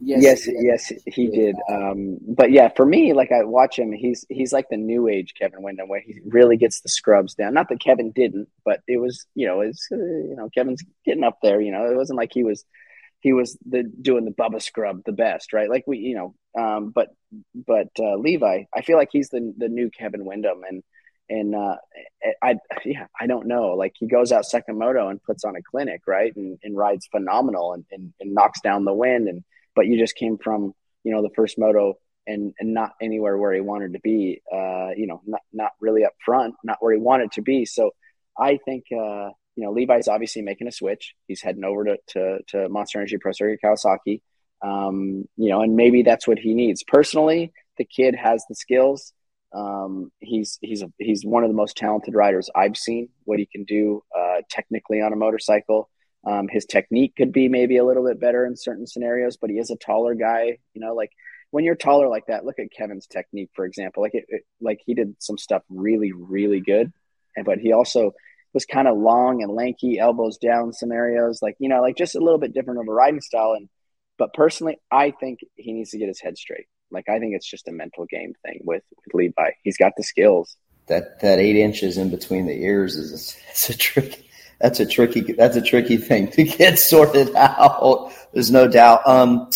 Yes, 0.01 0.47
yes, 0.47 0.89
yes, 0.91 1.03
he 1.05 1.27
did. 1.27 1.57
Um, 1.69 2.19
but 2.25 2.51
yeah, 2.51 2.69
for 2.69 2.85
me, 2.85 3.11
like 3.11 3.33
I 3.33 3.43
watch 3.43 3.77
him, 3.77 3.91
he's 3.91 4.25
he's 4.29 4.53
like 4.53 4.67
the 4.69 4.77
new 4.77 5.09
age 5.09 5.33
Kevin 5.37 5.61
Windham, 5.61 5.89
where 5.89 5.99
he 5.99 6.21
really 6.25 6.55
gets 6.55 6.79
the 6.79 6.87
scrubs 6.87 7.35
down. 7.35 7.53
Not 7.53 7.67
that 7.67 7.81
Kevin 7.81 8.11
didn't, 8.11 8.47
but 8.63 8.79
it 8.87 8.97
was 8.97 9.25
you 9.35 9.45
know 9.45 9.59
it's 9.59 9.87
uh, 9.91 9.97
you 9.97 10.35
know 10.37 10.49
Kevin's 10.55 10.83
getting 11.05 11.25
up 11.25 11.39
there. 11.43 11.59
You 11.59 11.73
know, 11.73 11.91
it 11.91 11.97
wasn't 11.97 12.17
like 12.17 12.31
he 12.33 12.45
was 12.45 12.63
he 13.19 13.33
was 13.33 13.57
the 13.67 13.83
doing 13.83 14.23
the 14.23 14.31
Bubba 14.31 14.61
scrub 14.61 15.03
the 15.05 15.11
best, 15.11 15.51
right? 15.51 15.69
Like 15.69 15.83
we, 15.85 15.97
you 15.97 16.15
know, 16.15 16.35
um, 16.57 16.89
but 16.89 17.09
but 17.53 17.89
uh, 17.99 18.15
Levi, 18.15 18.63
I 18.75 18.81
feel 18.81 18.97
like 18.97 19.09
he's 19.11 19.29
the 19.29 19.53
the 19.57 19.69
new 19.69 19.89
Kevin 19.89 20.25
Windham, 20.25 20.63
and 20.67 20.83
and 21.29 21.55
uh, 21.55 21.75
I 22.41 22.55
yeah 22.85 23.07
I 23.19 23.27
don't 23.27 23.47
know. 23.47 23.69
Like 23.75 23.93
he 23.99 24.07
goes 24.07 24.31
out 24.31 24.45
second 24.45 24.77
moto 24.77 25.09
and 25.09 25.21
puts 25.21 25.43
on 25.43 25.55
a 25.55 25.61
clinic, 25.61 26.01
right, 26.07 26.35
and, 26.35 26.57
and 26.63 26.75
rides 26.75 27.07
phenomenal 27.11 27.73
and, 27.73 27.85
and, 27.91 28.13
and 28.19 28.33
knocks 28.33 28.61
down 28.61 28.85
the 28.85 28.93
wind. 28.93 29.27
And 29.27 29.43
but 29.75 29.87
you 29.87 29.97
just 29.99 30.15
came 30.15 30.37
from 30.37 30.73
you 31.03 31.13
know 31.13 31.21
the 31.21 31.33
first 31.35 31.57
moto 31.57 31.97
and 32.27 32.53
and 32.59 32.73
not 32.73 32.91
anywhere 33.01 33.37
where 33.37 33.53
he 33.53 33.61
wanted 33.61 33.93
to 33.93 33.99
be 33.99 34.41
uh 34.53 34.89
you 34.95 35.07
know 35.07 35.21
not 35.25 35.41
not 35.53 35.71
really 35.79 36.03
up 36.05 36.13
front 36.23 36.53
not 36.63 36.77
where 36.79 36.93
he 36.93 36.99
wanted 36.99 37.31
to 37.33 37.41
be. 37.41 37.65
So 37.65 37.91
i 38.37 38.57
think 38.65 38.85
uh 38.91 39.29
you 39.55 39.63
know 39.65 39.71
levi's 39.71 40.07
obviously 40.07 40.41
making 40.41 40.67
a 40.67 40.71
switch. 40.71 41.15
He's 41.27 41.41
heading 41.41 41.63
over 41.63 41.85
to 41.85 41.97
to, 42.07 42.39
to 42.49 42.69
monster 42.69 42.99
energy 42.99 43.17
pro 43.17 43.31
circuit 43.31 43.59
kawasaki 43.63 44.21
um 44.63 45.23
you 45.37 45.49
know 45.49 45.61
and 45.61 45.75
maybe 45.75 46.03
that's 46.03 46.27
what 46.27 46.39
he 46.39 46.53
needs 46.53 46.83
personally 46.83 47.51
the 47.77 47.85
kid 47.85 48.15
has 48.15 48.43
the 48.49 48.55
skills 48.55 49.13
um 49.53 50.11
he's 50.19 50.57
he's 50.61 50.81
a, 50.81 50.91
he's 50.99 51.23
one 51.23 51.43
of 51.43 51.49
the 51.49 51.55
most 51.55 51.77
talented 51.77 52.13
riders 52.13 52.49
i've 52.55 52.77
seen 52.77 53.09
what 53.23 53.39
he 53.39 53.45
can 53.45 53.63
do 53.63 54.03
uh 54.17 54.41
technically 54.49 55.01
on 55.01 55.13
a 55.13 55.15
motorcycle 55.15 55.89
um, 56.25 56.47
his 56.49 56.65
technique 56.65 57.15
could 57.15 57.31
be 57.31 57.47
maybe 57.47 57.77
a 57.77 57.85
little 57.85 58.05
bit 58.05 58.19
better 58.19 58.45
in 58.45 58.55
certain 58.55 58.87
scenarios, 58.87 59.37
but 59.37 59.49
he 59.49 59.57
is 59.57 59.69
a 59.69 59.77
taller 59.77 60.15
guy. 60.15 60.57
You 60.73 60.81
know, 60.81 60.93
like 60.93 61.11
when 61.51 61.63
you're 61.63 61.75
taller 61.75 62.07
like 62.07 62.27
that, 62.27 62.45
look 62.45 62.59
at 62.59 62.71
Kevin's 62.71 63.07
technique, 63.07 63.51
for 63.55 63.65
example. 63.65 64.03
Like 64.03 64.15
it, 64.15 64.25
it 64.27 64.43
like 64.59 64.81
he 64.85 64.93
did 64.93 65.15
some 65.19 65.37
stuff 65.37 65.63
really, 65.69 66.11
really 66.11 66.59
good, 66.59 66.91
and 67.35 67.45
but 67.45 67.59
he 67.59 67.71
also 67.71 68.11
was 68.53 68.65
kind 68.65 68.87
of 68.87 68.97
long 68.97 69.41
and 69.43 69.53
lanky, 69.53 69.97
elbows 69.99 70.37
down 70.37 70.73
scenarios. 70.73 71.41
Like 71.41 71.55
you 71.59 71.69
know, 71.69 71.81
like 71.81 71.95
just 71.95 72.15
a 72.15 72.19
little 72.19 72.39
bit 72.39 72.53
different 72.53 72.81
of 72.81 72.87
a 72.87 72.93
riding 72.93 73.21
style. 73.21 73.53
And 73.53 73.69
but 74.19 74.33
personally, 74.33 74.77
I 74.91 75.11
think 75.11 75.39
he 75.55 75.73
needs 75.73 75.89
to 75.91 75.97
get 75.97 76.09
his 76.09 76.19
head 76.19 76.37
straight. 76.37 76.67
Like 76.91 77.09
I 77.09 77.17
think 77.17 77.33
it's 77.35 77.49
just 77.49 77.67
a 77.67 77.71
mental 77.71 78.05
game 78.05 78.33
thing 78.45 78.59
with, 78.63 78.83
with 78.95 79.13
Levi. 79.13 79.51
He's 79.63 79.77
got 79.77 79.93
the 79.97 80.03
skills. 80.03 80.57
That 80.87 81.21
that 81.21 81.39
eight 81.39 81.55
inches 81.55 81.97
in 81.97 82.09
between 82.09 82.45
the 82.45 82.61
ears 82.63 82.95
is 82.95 83.37
it's 83.49 83.69
a 83.69 83.77
tricky 83.77 84.29
that's 84.59 84.79
a 84.79 84.85
tricky 84.85 85.21
that's 85.33 85.55
a 85.55 85.61
tricky 85.61 85.97
thing 85.97 86.29
to 86.31 86.43
get 86.43 86.77
sorted 86.79 87.33
out. 87.35 88.11
There's 88.33 88.51
no 88.51 88.67
doubt. 88.67 89.07
Um, 89.07 89.49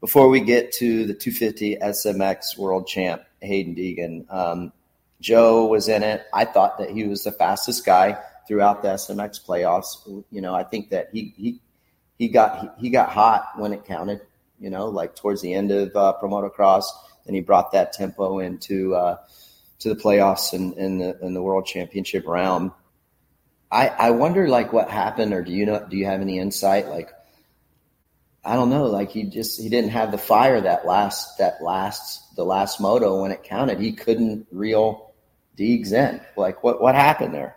before 0.00 0.28
we 0.28 0.40
get 0.40 0.72
to 0.72 1.04
the 1.04 1.12
250 1.12 1.76
SMX 1.76 2.56
World 2.56 2.86
Champ 2.86 3.22
Haiden 3.42 3.76
Deegan, 3.76 4.32
um, 4.32 4.72
Jo 5.20 5.66
was 5.66 5.88
in 5.88 6.02
it. 6.02 6.24
I 6.32 6.46
thought 6.46 6.78
that 6.78 6.90
he 6.90 7.04
was 7.04 7.24
the 7.24 7.32
fastest 7.32 7.84
guy 7.84 8.18
throughout 8.48 8.82
the 8.82 8.88
SMX 8.88 9.44
playoffs. 9.44 10.24
You 10.30 10.40
know, 10.40 10.54
I 10.54 10.64
think 10.64 10.90
that 10.90 11.10
he 11.12 11.34
he 11.36 11.60
he 12.20 12.28
got 12.28 12.76
he, 12.78 12.90
got 12.90 13.08
hot 13.08 13.52
when 13.56 13.72
it 13.72 13.86
counted. 13.86 14.20
You 14.60 14.68
know, 14.68 14.88
like 14.88 15.16
towards 15.16 15.40
the 15.40 15.54
end 15.54 15.70
of 15.70 15.96
uh, 15.96 16.14
Promotocross, 16.22 16.84
and 17.26 17.34
he 17.34 17.40
brought 17.40 17.72
that 17.72 17.94
tempo 17.94 18.40
into 18.40 18.94
uh, 18.94 19.16
to 19.78 19.88
the 19.88 19.96
playoffs 19.96 20.52
and 20.52 20.74
in, 20.74 20.84
in 20.84 20.98
the 20.98 21.26
in 21.26 21.34
the 21.34 21.42
World 21.42 21.64
Championship 21.64 22.26
round. 22.26 22.72
I, 23.72 23.88
I 23.88 24.10
wonder 24.10 24.48
like 24.48 24.72
what 24.72 24.90
happened 24.90 25.32
or 25.32 25.42
do 25.42 25.52
you 25.52 25.64
know 25.64 25.86
do 25.88 25.96
you 25.96 26.04
have 26.04 26.20
any 26.20 26.40
insight 26.40 26.88
like 26.88 27.10
I 28.44 28.56
don't 28.56 28.68
know 28.68 28.86
like 28.86 29.12
he 29.12 29.22
just 29.22 29.60
he 29.60 29.68
didn't 29.68 29.90
have 29.90 30.10
the 30.10 30.18
fire 30.18 30.60
that 30.60 30.84
last 30.86 31.38
that 31.38 31.62
last 31.62 32.34
the 32.34 32.44
last 32.44 32.80
moto 32.80 33.22
when 33.22 33.30
it 33.30 33.44
counted 33.44 33.78
he 33.78 33.92
couldn't 33.92 34.48
reel 34.50 35.14
Deegs 35.56 35.92
in 35.92 36.20
like 36.36 36.64
what 36.64 36.82
what 36.82 36.96
happened 36.96 37.32
there 37.32 37.56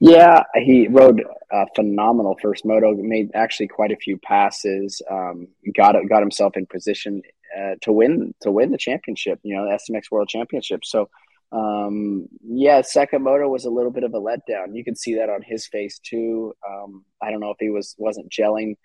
yeah 0.00 0.42
he 0.54 0.88
rode 0.88 1.22
a 1.52 1.66
phenomenal 1.76 2.36
first 2.40 2.64
moto 2.64 2.94
made 2.94 3.30
actually 3.34 3.68
quite 3.68 3.92
a 3.92 3.96
few 3.96 4.18
passes 4.18 5.02
um, 5.10 5.48
got 5.76 5.94
got 6.08 6.20
himself 6.20 6.56
in 6.56 6.66
position 6.66 7.22
uh, 7.58 7.74
to 7.82 7.92
win 7.92 8.34
to 8.40 8.50
win 8.50 8.70
the 8.70 8.78
championship 8.78 9.38
you 9.42 9.54
know 9.54 9.64
the 9.64 9.78
SMX 9.92 10.10
World 10.10 10.28
Championship 10.28 10.84
so 10.84 11.08
um, 11.52 12.28
yeah, 12.42 12.80
Sakamoto 12.80 13.50
was 13.50 13.64
a 13.64 13.70
little 13.70 13.90
bit 13.90 14.04
of 14.04 14.14
a 14.14 14.20
letdown. 14.20 14.74
You 14.74 14.84
can 14.84 14.94
see 14.94 15.16
that 15.16 15.28
on 15.28 15.42
his 15.42 15.66
face 15.66 15.98
too. 15.98 16.54
Um, 16.68 17.04
I 17.20 17.30
don't 17.30 17.40
know 17.40 17.50
if 17.50 17.56
he 17.58 17.70
was 17.70 17.94
wasn't 17.98 18.30
gelling. 18.30 18.76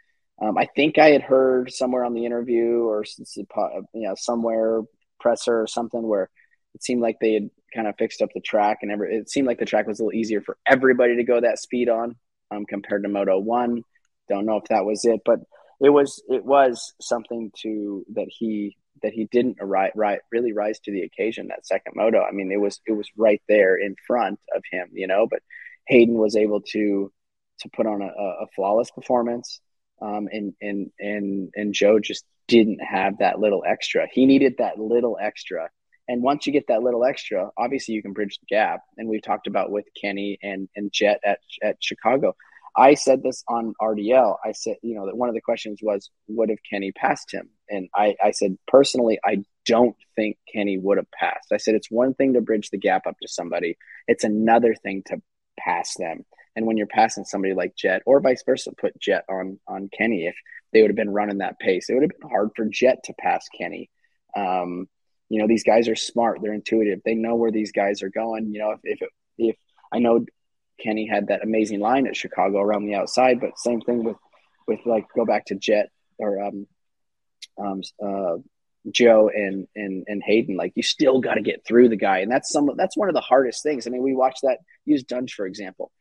Um, 0.42 0.58
I 0.58 0.68
think 0.76 0.98
I 0.98 1.12
had 1.12 1.22
heard 1.22 1.72
somewhere 1.72 2.04
on 2.04 2.14
the 2.14 2.26
interview 2.26 2.84
or 2.84 3.04
you 3.38 4.08
know 4.08 4.16
somewhere 4.18 4.82
presser 5.20 5.62
or 5.62 5.68
something 5.68 6.02
where 6.02 6.30
it 6.74 6.84
seemed 6.84 7.02
like 7.02 7.18
they 7.22 7.34
had 7.34 7.50
kind 7.76 7.88
of 7.88 7.96
fixed 7.98 8.22
up 8.22 8.30
the 8.34 8.42
track 8.42 8.80
and 8.82 8.92
every, 8.92 9.16
it 9.16 9.30
seemed 9.30 9.48
like 9.48 9.60
the 9.60 9.66
track 9.66 9.88
was 9.88 10.00
a 10.00 10.04
little 10.04 10.18
easier 10.18 10.42
for 10.42 10.58
everybody 10.66 11.18
to 11.18 11.24
go 11.24 11.42
that 11.42 11.60
speed 11.60 11.90
on 11.90 12.16
um, 12.52 12.66
compared 12.66 13.04
to 13.04 13.10
Moto 13.10 13.38
One. 13.38 13.84
Don't 14.30 14.46
know 14.46 14.58
if 14.58 14.66
that 14.70 14.86
was 14.86 15.06
it, 15.06 15.22
but 15.26 15.40
it 15.80 15.90
was 15.90 16.24
it 16.30 16.44
was 16.46 16.94
something 17.02 17.52
to 17.62 18.06
that 18.14 18.28
he 18.30 18.78
that 19.02 19.14
he 19.14 19.26
didn't 19.26 19.58
ri- 19.62 19.92
ri- 19.96 20.22
really 20.32 20.54
rise 20.54 20.80
to 20.80 20.92
the 20.92 21.02
occasion 21.02 21.48
that 21.50 21.66
second 21.66 21.94
moto. 21.96 22.24
I 22.24 22.32
mean, 22.32 22.52
it 22.52 22.60
was 22.60 22.80
it 22.88 22.94
was 22.94 23.10
right 23.18 23.42
there 23.48 23.76
in 23.76 23.96
front 24.08 24.40
of 24.56 24.64
him, 24.72 24.90
you 24.94 25.08
know. 25.08 25.28
But 25.30 25.42
Haiden 25.92 26.16
was 26.16 26.36
able 26.36 26.62
to 26.72 27.12
to 27.60 27.70
put 27.70 27.86
on 27.86 28.02
a, 28.02 28.08
a 28.08 28.48
flawless 28.56 28.92
performance, 28.92 29.60
um, 30.02 30.28
and 30.32 30.54
and 30.62 30.92
and 31.00 31.52
and 31.56 31.74
Jo 31.74 32.00
just 32.00 32.26
didn't 32.48 32.80
have 32.80 33.20
that 33.20 33.40
little 33.40 33.64
extra. 33.68 34.08
He 34.12 34.26
needed 34.26 34.56
that 34.60 34.80
little 34.80 35.18
extra. 35.22 35.70
And 36.08 36.22
once 36.22 36.46
you 36.46 36.54
get 36.54 36.68
that 36.68 36.84
little 36.84 37.04
extra, 37.04 37.50
obviously 37.58 37.96
you 37.96 38.02
can 38.02 38.14
bridge 38.14 38.40
the 38.40 38.46
gap. 38.48 38.82
And 38.98 39.10
we've 39.10 39.24
talked 39.24 39.48
about 39.48 39.72
with 39.72 39.86
Kenny 40.00 40.38
and 40.42 40.70
and 40.76 40.92
Jett 40.92 41.20
at 41.26 41.40
at 41.64 41.78
Chicago. 41.80 42.36
I 42.78 42.96
said 42.96 43.24
this 43.24 43.44
on 43.48 43.74
RDL. 43.82 44.36
I 44.44 44.52
said, 44.52 44.76
you 44.82 44.96
know, 44.96 45.06
that 45.06 45.16
one 45.16 45.30
of 45.30 45.36
the 45.36 45.42
questions 45.42 45.80
was, 45.82 46.10
what 46.26 46.50
if 46.50 46.60
Kenny 46.70 46.92
passed 46.92 47.34
him? 47.34 47.50
And 47.70 47.88
I, 47.96 48.16
I 48.22 48.32
said, 48.32 48.58
personally, 48.68 49.18
I 49.24 49.46
don't 49.66 49.96
think 50.16 50.38
Kenny 50.54 50.78
would 50.78 50.98
have 50.98 51.10
passed. 51.12 51.54
I 51.54 51.58
said, 51.58 51.76
it's 51.76 51.90
one 51.90 52.14
thing 52.14 52.34
to 52.34 52.42
bridge 52.42 52.70
the 52.72 52.78
gap 52.78 53.08
up 53.08 53.16
to 53.22 53.30
somebody, 53.30 53.78
it's 54.08 54.26
another 54.26 54.76
thing 54.76 55.04
to 55.08 55.22
pass 55.58 55.96
them. 55.98 56.26
And 56.56 56.66
when 56.66 56.78
you're 56.78 56.88
passing 56.88 57.26
somebody 57.26 57.54
like 57.54 57.76
Jett 57.76 58.02
or 58.06 58.20
vice 58.20 58.44
versa, 58.46 58.72
put 58.78 59.00
Jett 59.00 59.26
on 59.30 59.60
on 59.68 59.90
Kenny, 59.98 60.26
if 60.26 60.36
they 60.72 60.82
would 60.82 60.92
have 60.92 60.96
been 60.96 61.14
running 61.14 61.40
that 61.40 61.60
pace, 61.60 61.90
it 61.90 61.94
would 61.94 62.04
have 62.04 62.20
been 62.20 62.30
hard 62.30 62.52
for 62.56 62.66
Jett 62.66 63.04
to 63.06 63.14
pass 63.14 63.48
Kenny. 63.58 63.90
Um, 64.36 64.88
you 65.30 65.40
know, 65.40 65.48
these 65.48 65.64
guys 65.64 65.88
are 65.88 65.96
smart, 65.96 66.40
they're 66.42 66.54
intuitive, 66.54 67.02
they 67.04 67.16
know 67.16 67.36
where 67.36 67.52
these 67.52 67.72
guys 67.72 68.04
are 68.04 68.10
going. 68.10 68.54
You 68.54 68.60
know, 68.60 68.76
if 68.84 69.02
if, 69.02 69.10
if 69.38 69.56
I 69.92 70.00
know 70.00 70.26
Kenny 70.82 71.08
had 71.08 71.28
that 71.28 71.44
amazing 71.44 71.80
line 71.80 72.08
at 72.08 72.16
Chicago 72.16 72.60
around 72.60 72.86
the 72.86 72.96
outside, 72.96 73.40
but 73.40 73.58
same 73.58 73.82
thing 73.82 74.04
with 74.04 74.18
with 74.68 74.80
like 74.86 75.06
go 75.16 75.26
back 75.26 75.46
to 75.46 75.56
Jett 75.56 75.90
or 76.18 76.42
um, 76.42 76.68
um, 77.58 77.82
uh, 78.04 78.38
Jo 78.92 79.30
and 79.30 79.68
and 79.76 80.06
and 80.08 80.24
Haiden. 80.24 80.56
Like 80.56 80.74
you 80.76 80.84
still 80.84 81.22
got 81.22 81.36
to 81.36 81.42
get 81.42 81.66
through 81.66 81.90
the 81.90 81.96
guy, 81.96 82.20
and 82.20 82.32
that's 82.32 82.52
some 82.52 82.70
that's 82.76 82.98
one 82.98 83.10
of 83.10 83.16
the 83.16 83.22
hardest 83.22 83.64
things. 83.64 83.88
I 83.88 83.90
mean, 83.90 84.04
we 84.04 84.16
watched 84.16 84.42
that. 84.44 84.60
Use 84.86 85.04
Dungey 85.04 85.32
for 85.32 85.46
example. 85.46 85.92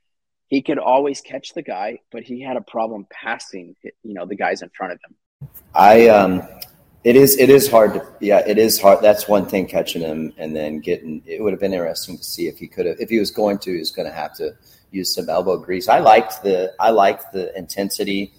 He 0.48 0.60
could 0.62 0.78
always 0.78 1.20
catch 1.20 1.54
the 1.54 1.62
guy, 1.62 2.00
but 2.12 2.22
he 2.22 2.42
had 2.42 2.56
a 2.56 2.60
problem 2.60 3.06
passing. 3.10 3.74
You 3.82 4.14
know, 4.14 4.26
the 4.26 4.36
guys 4.36 4.62
in 4.62 4.70
front 4.70 4.92
of 4.92 5.00
him. 5.08 5.48
I 5.74 6.08
um, 6.08 6.42
it 7.04 7.16
is 7.16 7.36
it 7.38 7.50
is 7.50 7.70
hard 7.70 7.94
to 7.94 8.06
yeah 8.20 8.42
it 8.46 8.58
is 8.58 8.80
hard. 8.80 9.02
That's 9.02 9.28
one 9.28 9.46
thing 9.46 9.66
catching 9.66 10.02
him 10.02 10.32
and 10.38 10.56
then 10.56 10.80
getting. 10.80 11.22
It 11.26 11.42
would 11.42 11.52
have 11.52 11.60
been 11.60 11.74
interesting 11.74 12.16
to 12.16 12.24
see 12.24 12.48
if 12.48 12.58
he 12.58 12.66
could 12.66 12.86
have 12.86 12.98
if 12.98 13.10
he 13.10 13.18
was 13.18 13.30
going 13.30 13.58
to. 13.58 13.72
He 13.72 13.78
was 13.78 13.90
going 13.90 14.08
to 14.08 14.14
have 14.14 14.34
to 14.36 14.56
use 14.90 15.14
some 15.14 15.28
elbow 15.28 15.58
grease. 15.58 15.88
I 15.88 15.98
liked 15.98 16.42
the 16.42 16.72
I 16.80 16.90
liked 16.90 17.32
the 17.32 17.56
intensity 17.56 18.32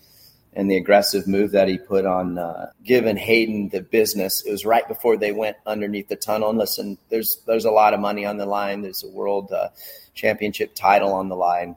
and 0.54 0.72
the 0.72 0.78
aggressive 0.78 1.28
move 1.28 1.52
that 1.52 1.68
he 1.68 1.78
put 1.78 2.06
on 2.06 2.38
uh, 2.38 2.72
giving 2.84 3.18
Haiden 3.18 3.70
the 3.72 3.82
business. 3.82 4.44
It 4.46 4.52
was 4.52 4.66
right 4.66 4.88
before 4.88 5.18
they 5.18 5.34
went 5.34 5.58
underneath 5.66 6.08
the 6.08 6.16
tunnel. 6.16 6.50
And 6.50 6.58
listen, 6.58 6.98
there's 7.10 7.38
there's 7.46 7.66
a 7.66 7.72
lot 7.72 7.94
of 7.94 8.00
money 8.00 8.26
on 8.26 8.38
the 8.38 8.46
line. 8.48 8.82
There's 8.82 9.04
a 9.04 9.10
world 9.10 9.52
uh, 9.52 9.70
championship 10.16 10.74
title 10.74 11.14
on 11.14 11.30
the 11.30 11.36
line 11.36 11.76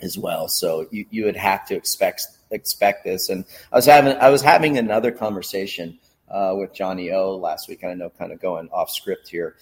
as 0.00 0.16
well. 0.16 0.48
So 0.48 0.86
you, 0.92 1.06
you 1.10 1.24
would 1.24 1.36
have 1.36 1.66
to 1.66 1.74
expect 1.74 2.26
expect 2.52 3.04
this. 3.04 3.30
And 3.30 3.44
I 3.72 3.76
was 3.76 3.86
having 3.86 4.16
I 4.18 4.28
was 4.28 4.42
having 4.42 4.78
another 4.78 5.10
conversation 5.10 5.98
uh, 6.34 6.54
with 6.56 6.74
Johnny 6.74 7.12
O 7.12 7.36
last 7.36 7.68
week. 7.68 7.84
I 7.84 7.94
know, 7.94 8.10
kind 8.10 8.32
of 8.32 8.40
going 8.40 8.68
off 8.72 8.90
script 8.90 9.28
here. 9.28 9.54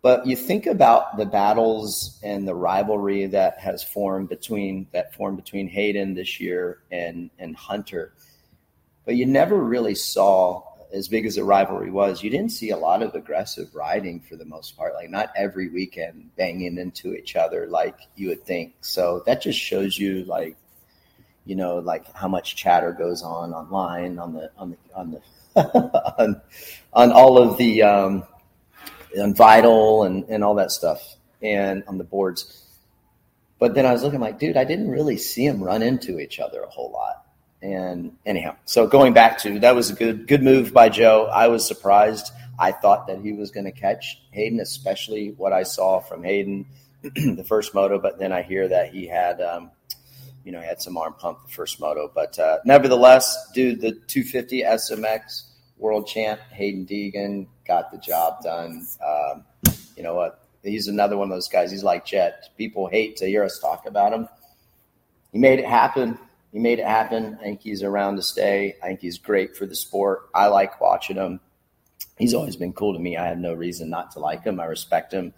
But 0.00 0.26
you 0.26 0.34
think 0.36 0.66
about 0.66 1.16
the 1.16 1.26
battles 1.26 2.18
and 2.22 2.46
the 2.46 2.54
rivalry 2.54 3.26
that 3.26 3.58
has 3.58 3.84
formed 3.84 4.28
between 4.28 4.86
that 4.92 5.14
formed 5.14 5.36
between 5.36 5.68
Haiden 5.68 6.14
this 6.14 6.40
year 6.40 6.78
and 6.90 7.30
and 7.38 7.56
Hunter. 7.56 8.12
But 9.04 9.16
you 9.16 9.26
never 9.26 9.58
really 9.58 9.96
saw 9.96 10.62
as 10.92 11.08
big 11.08 11.24
as 11.24 11.36
the 11.36 11.44
rivalry 11.44 11.90
was, 11.90 12.22
you 12.22 12.30
didn't 12.30 12.52
see 12.52 12.70
a 12.70 12.76
lot 12.76 13.02
of 13.02 13.14
aggressive 13.14 13.74
riding 13.74 14.20
for 14.20 14.36
the 14.36 14.44
most 14.44 14.76
part. 14.76 14.94
Like 14.94 15.08
not 15.08 15.32
every 15.34 15.68
weekend 15.68 16.30
banging 16.36 16.78
into 16.78 17.14
each 17.14 17.34
other 17.34 17.66
like 17.66 17.96
you 18.14 18.28
would 18.28 18.44
think. 18.44 18.74
So 18.82 19.22
that 19.26 19.40
just 19.40 19.58
shows 19.58 19.98
you 19.98 20.24
like, 20.24 20.56
you 21.46 21.56
know, 21.56 21.78
like 21.78 22.12
how 22.14 22.28
much 22.28 22.56
chatter 22.56 22.92
goes 22.92 23.22
on 23.22 23.52
online 23.52 24.18
on 24.18 24.34
the 24.34 24.50
on 24.58 24.70
the 24.70 24.76
on 24.94 25.10
the 25.12 25.20
on, 26.18 26.40
on 26.92 27.12
all 27.12 27.38
of 27.38 27.56
the 27.58 27.82
um, 27.82 28.24
on 29.18 29.34
Vital 29.34 30.04
and 30.04 30.24
and 30.28 30.42
all 30.44 30.54
that 30.56 30.70
stuff 30.70 31.16
and 31.42 31.84
on 31.86 31.98
the 31.98 32.04
boards. 32.04 32.62
But 33.58 33.74
then 33.74 33.86
I 33.86 33.92
was 33.92 34.02
looking 34.02 34.20
like, 34.20 34.38
dude, 34.38 34.56
I 34.56 34.64
didn't 34.64 34.90
really 34.90 35.16
see 35.16 35.46
them 35.46 35.62
run 35.62 35.82
into 35.82 36.18
each 36.18 36.40
other 36.40 36.62
a 36.62 36.68
whole 36.68 36.90
lot. 36.90 37.24
And 37.62 38.16
anyhow, 38.26 38.56
so 38.64 38.88
going 38.88 39.12
back 39.12 39.38
to 39.42 39.60
that 39.60 39.76
was 39.76 39.90
a 39.90 39.94
good 39.94 40.26
good 40.26 40.42
move 40.42 40.72
by 40.72 40.88
Jo. 40.88 41.28
I 41.32 41.48
was 41.48 41.66
surprised. 41.66 42.32
I 42.58 42.72
thought 42.72 43.06
that 43.06 43.20
he 43.20 43.32
was 43.32 43.50
going 43.50 43.64
to 43.64 43.72
catch 43.72 44.20
Haiden, 44.36 44.60
especially 44.60 45.30
what 45.36 45.52
I 45.52 45.62
saw 45.62 46.00
from 46.00 46.22
Haiden 46.22 46.66
the 47.02 47.44
first 47.46 47.74
moto. 47.74 47.98
But 47.98 48.18
then 48.18 48.32
I 48.32 48.42
hear 48.42 48.68
that 48.68 48.92
he 48.92 49.06
had, 49.06 49.40
um, 49.40 49.70
you 50.44 50.52
know, 50.52 50.60
he 50.60 50.66
had 50.66 50.80
some 50.82 50.96
arm 50.96 51.14
pump 51.14 51.46
the 51.46 51.52
first 51.52 51.80
moto. 51.80 52.10
But 52.12 52.38
uh, 52.38 52.58
nevertheless, 52.64 53.50
dude, 53.54 53.80
the 53.80 53.92
250 53.92 54.62
SMX 54.62 55.42
world 55.78 56.06
champ 56.06 56.40
Haiden 56.54 56.86
Deegan 56.86 57.46
got 57.66 57.90
the 57.90 57.98
job 57.98 58.42
done. 58.42 58.86
Um, 59.04 59.44
you 59.96 60.02
know 60.02 60.14
what? 60.14 60.46
He's 60.62 60.88
another 60.88 61.16
one 61.16 61.30
of 61.30 61.36
those 61.36 61.48
guys. 61.48 61.70
He's 61.70 61.82
like 61.82 62.04
Jett. 62.04 62.50
People 62.56 62.86
hate 62.86 63.16
to 63.16 63.26
hear 63.26 63.42
us 63.42 63.58
talk 63.58 63.86
about 63.86 64.12
him. 64.12 64.28
He 65.32 65.38
made 65.38 65.58
it 65.58 65.64
happen 65.64 66.18
he 66.52 66.58
made 66.58 66.78
it 66.78 66.86
happen. 66.86 67.38
I 67.40 67.44
think 67.44 67.62
he's 67.62 67.82
around 67.82 68.16
to 68.16 68.22
stay. 68.22 68.76
I 68.82 68.88
think 68.88 69.00
he's 69.00 69.18
great 69.18 69.56
for 69.56 69.64
the 69.64 69.74
sport. 69.74 70.28
I 70.34 70.48
like 70.48 70.80
watching 70.80 71.16
him. 71.16 71.40
He's 72.18 72.34
always 72.34 72.56
been 72.56 72.74
cool 72.74 72.92
to 72.92 72.98
me. 72.98 73.16
I 73.16 73.26
have 73.26 73.38
no 73.38 73.54
reason 73.54 73.88
not 73.88 74.12
to 74.12 74.18
like 74.18 74.44
him. 74.44 74.60
I 74.60 74.66
respect 74.66 75.12
him. 75.12 75.32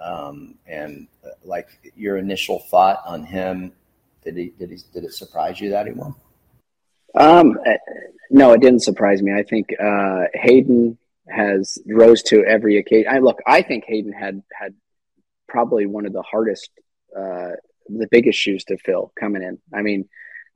Um, 0.00 0.54
and 0.66 1.08
uh, 1.24 1.30
like 1.44 1.92
your 1.96 2.16
initial 2.16 2.60
thought 2.70 3.02
on 3.04 3.24
him, 3.24 3.72
did 4.24 4.36
he 4.36 4.52
did 4.58 4.70
he 4.70 4.78
did 4.92 5.04
it 5.04 5.12
surprise 5.12 5.60
you 5.60 5.70
that 5.70 5.86
he 5.86 5.92
won? 5.92 6.14
Um, 7.14 7.58
uh, 7.66 7.72
no, 8.30 8.52
it 8.52 8.60
didn't 8.60 8.80
surprise 8.80 9.22
me. 9.22 9.32
I 9.32 9.42
think 9.42 9.68
uh, 9.78 10.26
Haiden 10.36 10.96
has 11.28 11.78
rose 11.86 12.22
to 12.24 12.44
every 12.44 12.78
occasion. 12.78 13.10
I 13.10 13.18
look. 13.18 13.40
I 13.46 13.62
think 13.62 13.84
Haiden 13.86 14.14
had 14.14 14.42
had 14.52 14.74
probably 15.48 15.86
one 15.86 16.06
of 16.06 16.12
the 16.12 16.22
hardest, 16.22 16.70
uh, 17.16 17.52
the 17.88 18.08
biggest 18.10 18.38
shoes 18.38 18.64
to 18.64 18.78
fill 18.78 19.12
coming 19.18 19.42
in. 19.42 19.58
I 19.74 19.82
mean, 19.82 20.08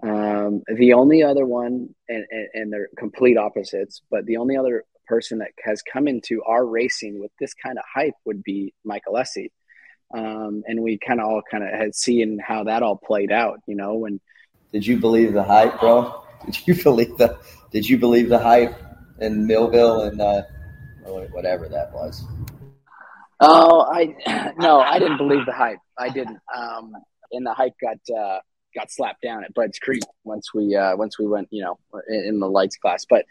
um, 0.03 0.63
the 0.73 0.93
only 0.93 1.23
other 1.23 1.47
one, 1.47 1.95
and, 2.09 2.25
and, 2.31 2.49
and, 2.55 2.73
they're 2.73 2.89
complete 2.97 3.37
opposites, 3.37 4.03
but 4.11 4.27
the 4.27 4.37
only 4.37 4.57
other 4.57 4.85
person 5.07 5.39
that 5.39 5.51
has 5.65 5.83
come 5.83 6.09
into 6.09 6.43
our 6.45 6.65
racing 6.65 7.21
with 7.21 7.31
this 7.41 7.55
kind 7.55 7.79
of 7.79 7.85
hype 7.93 8.15
would 8.25 8.43
be 8.43 8.75
Mike 8.85 9.05
Alessi. 9.09 9.51
Um, 10.13 10.63
and 10.67 10.83
we 10.83 10.99
kind 10.99 11.21
of 11.21 11.27
all 11.27 11.43
kind 11.49 11.65
of 11.65 11.71
had 11.71 11.95
seen 11.95 12.39
how 12.39 12.65
that 12.65 12.83
all 12.83 12.97
played 12.97 13.33
out, 13.33 13.61
you 13.67 13.77
know. 13.77 13.95
When 13.95 14.21
did 14.73 14.87
you 14.87 14.99
believe 14.99 15.33
the 15.33 15.43
hype, 15.45 15.81
bro? 15.81 16.23
Did 16.45 16.67
you 16.67 16.83
believe 16.83 17.17
the 17.17 17.39
Did 17.71 17.89
you 17.89 17.97
believe 17.97 18.29
the 18.29 18.39
hype 18.39 18.79
in 19.19 19.47
Millville 19.47 20.03
and 20.03 20.21
uh, 20.21 20.43
whatever 21.07 21.69
that 21.69 21.93
was? 21.95 22.23
Oh, 23.41 23.87
I 23.91 24.53
no, 24.59 24.81
I 24.81 24.99
didn't 24.99 25.17
believe 25.17 25.47
the 25.47 25.53
hype. 25.53 25.79
I 25.99 26.11
didn't. 26.11 26.39
Um, 26.55 26.93
and 27.33 27.47
the 27.47 27.55
hype 27.55 27.75
got 27.81 27.99
uh, 28.15 28.41
got 28.75 28.91
slapped 28.91 29.23
down 29.23 29.45
at 29.45 29.55
Budds 29.55 29.79
Creek 29.79 30.03
once 30.25 30.53
we 30.53 30.75
uh, 30.77 30.97
once 30.97 31.19
we 31.19 31.27
went 31.27 31.49
you 31.51 31.63
know 31.63 31.79
in, 32.09 32.25
in 32.27 32.41
the 32.41 32.49
lights 32.49 32.77
class. 32.77 33.05
But 33.09 33.25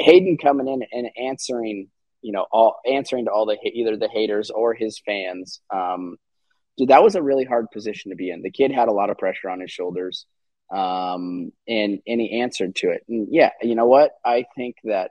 Haiden 0.00 0.40
coming 0.40 0.68
in 0.68 0.82
and 0.92 1.10
answering 1.16 1.88
you 2.22 2.32
know 2.32 2.46
all 2.50 2.76
answering 2.86 3.26
to 3.26 3.30
all 3.30 3.46
the 3.46 3.58
either 3.72 3.96
the 3.96 4.08
haters 4.08 4.50
or 4.50 4.74
his 4.74 5.00
fans. 5.04 5.60
Um, 5.72 6.16
dude, 6.78 6.88
that 6.88 7.02
was 7.02 7.14
a 7.14 7.22
really 7.22 7.44
hard 7.44 7.70
position 7.70 8.10
to 8.10 8.16
be 8.16 8.30
in. 8.30 8.42
The 8.42 8.50
kid 8.50 8.72
had 8.72 8.88
a 8.88 8.92
lot 8.92 9.10
of 9.10 9.18
pressure 9.18 9.50
on 9.50 9.60
his 9.60 9.70
shoulders, 9.70 10.26
um, 10.72 11.52
and 11.68 12.00
and 12.06 12.20
he 12.20 12.40
answered 12.40 12.76
to 12.76 12.90
it. 12.90 13.04
And 13.08 13.28
yeah, 13.30 13.50
you 13.60 13.74
know 13.74 13.86
what? 13.86 14.12
I 14.24 14.46
think 14.56 14.76
that 14.84 15.10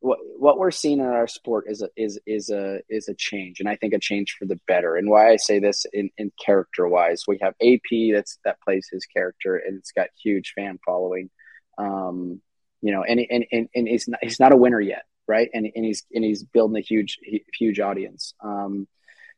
what 0.00 0.18
what 0.38 0.58
we're 0.58 0.70
seeing 0.70 0.98
in 1.00 1.06
our 1.06 1.26
sport 1.26 1.64
is 1.68 1.82
a 1.82 1.88
is 1.96 2.18
is 2.26 2.50
a 2.50 2.80
is 2.88 3.08
a 3.08 3.14
change, 3.14 3.60
and 3.60 3.68
I 3.68 3.76
think 3.76 3.94
a 3.94 3.98
change 3.98 4.36
for 4.38 4.46
the 4.46 4.58
better. 4.66 4.96
And 4.96 5.08
why 5.08 5.30
I 5.30 5.36
say 5.36 5.58
this 5.58 5.86
in, 5.92 6.10
in 6.18 6.32
character 6.44 6.86
wise, 6.88 7.24
we 7.26 7.38
have 7.42 7.54
AP 7.62 8.12
that's 8.14 8.38
that 8.44 8.60
plays 8.60 8.88
his 8.90 9.06
character, 9.06 9.56
and 9.56 9.78
it's 9.78 9.92
got 9.92 10.08
huge 10.22 10.52
fan 10.54 10.78
following. 10.84 11.30
Um, 11.78 12.40
you 12.82 12.92
know, 12.92 13.02
and 13.02 13.20
and 13.30 13.46
and, 13.50 13.68
and 13.74 13.88
he's 13.88 14.06
not 14.08 14.20
he's 14.22 14.40
not 14.40 14.52
a 14.52 14.56
winner 14.56 14.80
yet, 14.80 15.04
right? 15.26 15.48
And 15.52 15.70
and 15.74 15.84
he's 15.84 16.04
and 16.12 16.24
he's 16.24 16.44
building 16.44 16.76
a 16.76 16.80
huge 16.80 17.18
huge 17.54 17.80
audience. 17.80 18.34
Um, 18.42 18.86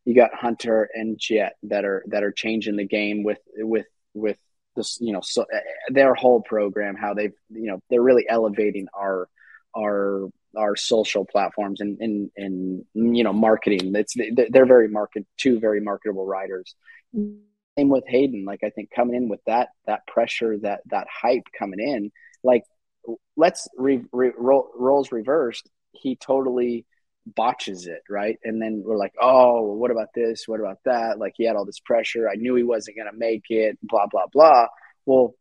you 0.04 0.14
got 0.14 0.34
Hunter 0.34 0.88
and 0.94 1.18
Jett 1.18 1.56
that 1.64 1.84
are 1.84 2.04
that 2.08 2.22
are 2.24 2.32
changing 2.32 2.76
the 2.76 2.86
game 2.86 3.24
with 3.24 3.38
with 3.56 3.86
with 4.14 4.38
this 4.76 4.98
you 5.00 5.12
know 5.12 5.20
so 5.22 5.44
their 5.88 6.14
whole 6.14 6.40
program 6.40 6.94
how 6.94 7.14
they've 7.14 7.34
you 7.50 7.66
know 7.70 7.80
they're 7.90 8.02
really 8.02 8.26
elevating 8.28 8.86
our 8.96 9.28
our 9.76 10.28
our 10.56 10.76
social 10.76 11.24
platforms 11.24 11.80
and 11.80 11.98
and 12.00 12.30
and 12.36 12.84
you 13.16 13.24
know 13.24 13.32
marketing. 13.32 13.94
It's 13.94 14.14
they're 14.50 14.66
very 14.66 14.88
market 14.88 15.26
two 15.36 15.58
very 15.60 15.80
marketable 15.80 16.26
riders. 16.26 16.74
Same 17.14 17.88
with 17.88 18.04
Haiden. 18.10 18.44
Like 18.46 18.64
I 18.64 18.70
think 18.70 18.90
coming 18.90 19.16
in 19.16 19.28
with 19.28 19.40
that 19.46 19.68
that 19.86 20.06
pressure 20.06 20.58
that 20.58 20.80
that 20.86 21.06
hype 21.10 21.44
coming 21.58 21.80
in. 21.80 22.12
Like 22.42 22.64
let's 23.36 23.68
re, 23.76 24.02
re, 24.12 24.32
roles 24.36 25.12
reversed. 25.12 25.68
He 26.00 26.16
totally 26.16 26.86
botches 27.26 27.86
it 27.86 28.00
right 28.08 28.38
and 28.42 28.62
then 28.62 28.82
we're 28.82 28.96
like 28.96 29.12
oh 29.20 29.74
what 29.74 29.90
about 29.90 30.08
this 30.14 30.44
what 30.46 30.60
about 30.60 30.78
that 30.86 31.18
like 31.18 31.34
he 31.36 31.44
had 31.44 31.56
all 31.56 31.66
this 31.66 31.78
pressure 31.78 32.26
i 32.26 32.34
knew 32.36 32.54
he 32.54 32.62
wasn't 32.62 32.96
going 32.96 33.06
to 33.06 33.18
make 33.18 33.42
it 33.50 33.76
blah 33.82 34.06
blah 34.10 34.24
blah 34.32 34.66
well 35.04 35.34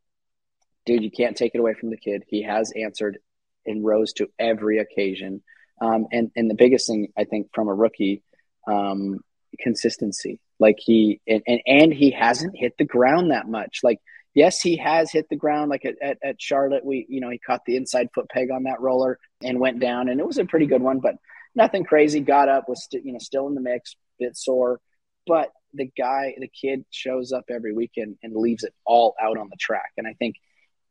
dude 0.85 1.01
you 1.01 1.09
can't 1.09 1.37
take 1.37 1.55
it 1.55 1.59
away 1.59 1.73
from 1.73 1.89
the 1.89 1.95
kid 1.95 2.25
he 2.27 2.43
has 2.43 2.73
answered 2.75 3.19
and 3.67 3.85
rose 3.85 4.13
to 4.13 4.29
every 4.39 4.79
occasion. 4.79 5.43
Um, 5.79 6.07
and 6.11 6.31
and 6.35 6.49
the 6.49 6.55
biggest 6.55 6.87
thing 6.87 7.09
I 7.15 7.25
think 7.25 7.49
from 7.53 7.67
a 7.67 7.73
rookie, 7.73 8.23
um, 8.67 9.19
consistency. 9.59 10.39
Like 10.59 10.77
he 10.79 11.21
and, 11.27 11.43
and 11.45 11.61
and 11.67 11.93
he 11.93 12.11
hasn't 12.11 12.57
hit 12.57 12.73
the 12.79 12.85
ground 12.85 13.29
that 13.29 13.47
much. 13.47 13.81
Like 13.83 13.99
yes, 14.37 14.61
he 14.61 14.77
has 14.77 15.11
hit 15.11 15.27
the 15.29 15.35
ground. 15.35 15.71
Like 15.71 15.83
at, 15.83 15.95
at, 15.99 16.17
at 16.23 16.41
Charlotte, 16.41 16.85
we 16.85 17.07
you 17.09 17.19
know 17.19 17.29
he 17.29 17.39
caught 17.39 17.65
the 17.65 17.75
inside 17.75 18.09
foot 18.13 18.29
peg 18.29 18.51
on 18.51 18.63
that 18.63 18.79
roller 18.79 19.17
and 19.43 19.59
went 19.59 19.79
down, 19.79 20.07
and 20.07 20.19
it 20.19 20.27
was 20.27 20.37
a 20.37 20.45
pretty 20.45 20.67
good 20.67 20.81
one, 20.81 20.99
but 20.99 21.15
nothing 21.55 21.83
crazy. 21.83 22.19
Got 22.19 22.47
up, 22.47 22.69
was 22.69 22.83
st- 22.85 23.03
you 23.03 23.13
know 23.13 23.19
still 23.19 23.47
in 23.47 23.55
the 23.55 23.61
mix, 23.61 23.95
bit 24.19 24.37
sore, 24.37 24.79
but 25.25 25.49
the 25.73 25.89
guy, 25.97 26.35
the 26.39 26.47
kid 26.47 26.85
shows 26.91 27.33
up 27.33 27.45
every 27.49 27.73
weekend 27.73 28.17
and 28.23 28.35
leaves 28.35 28.63
it 28.63 28.73
all 28.85 29.15
out 29.21 29.37
on 29.37 29.49
the 29.49 29.57
track. 29.57 29.91
And 29.97 30.07
I 30.07 30.13
think 30.13 30.35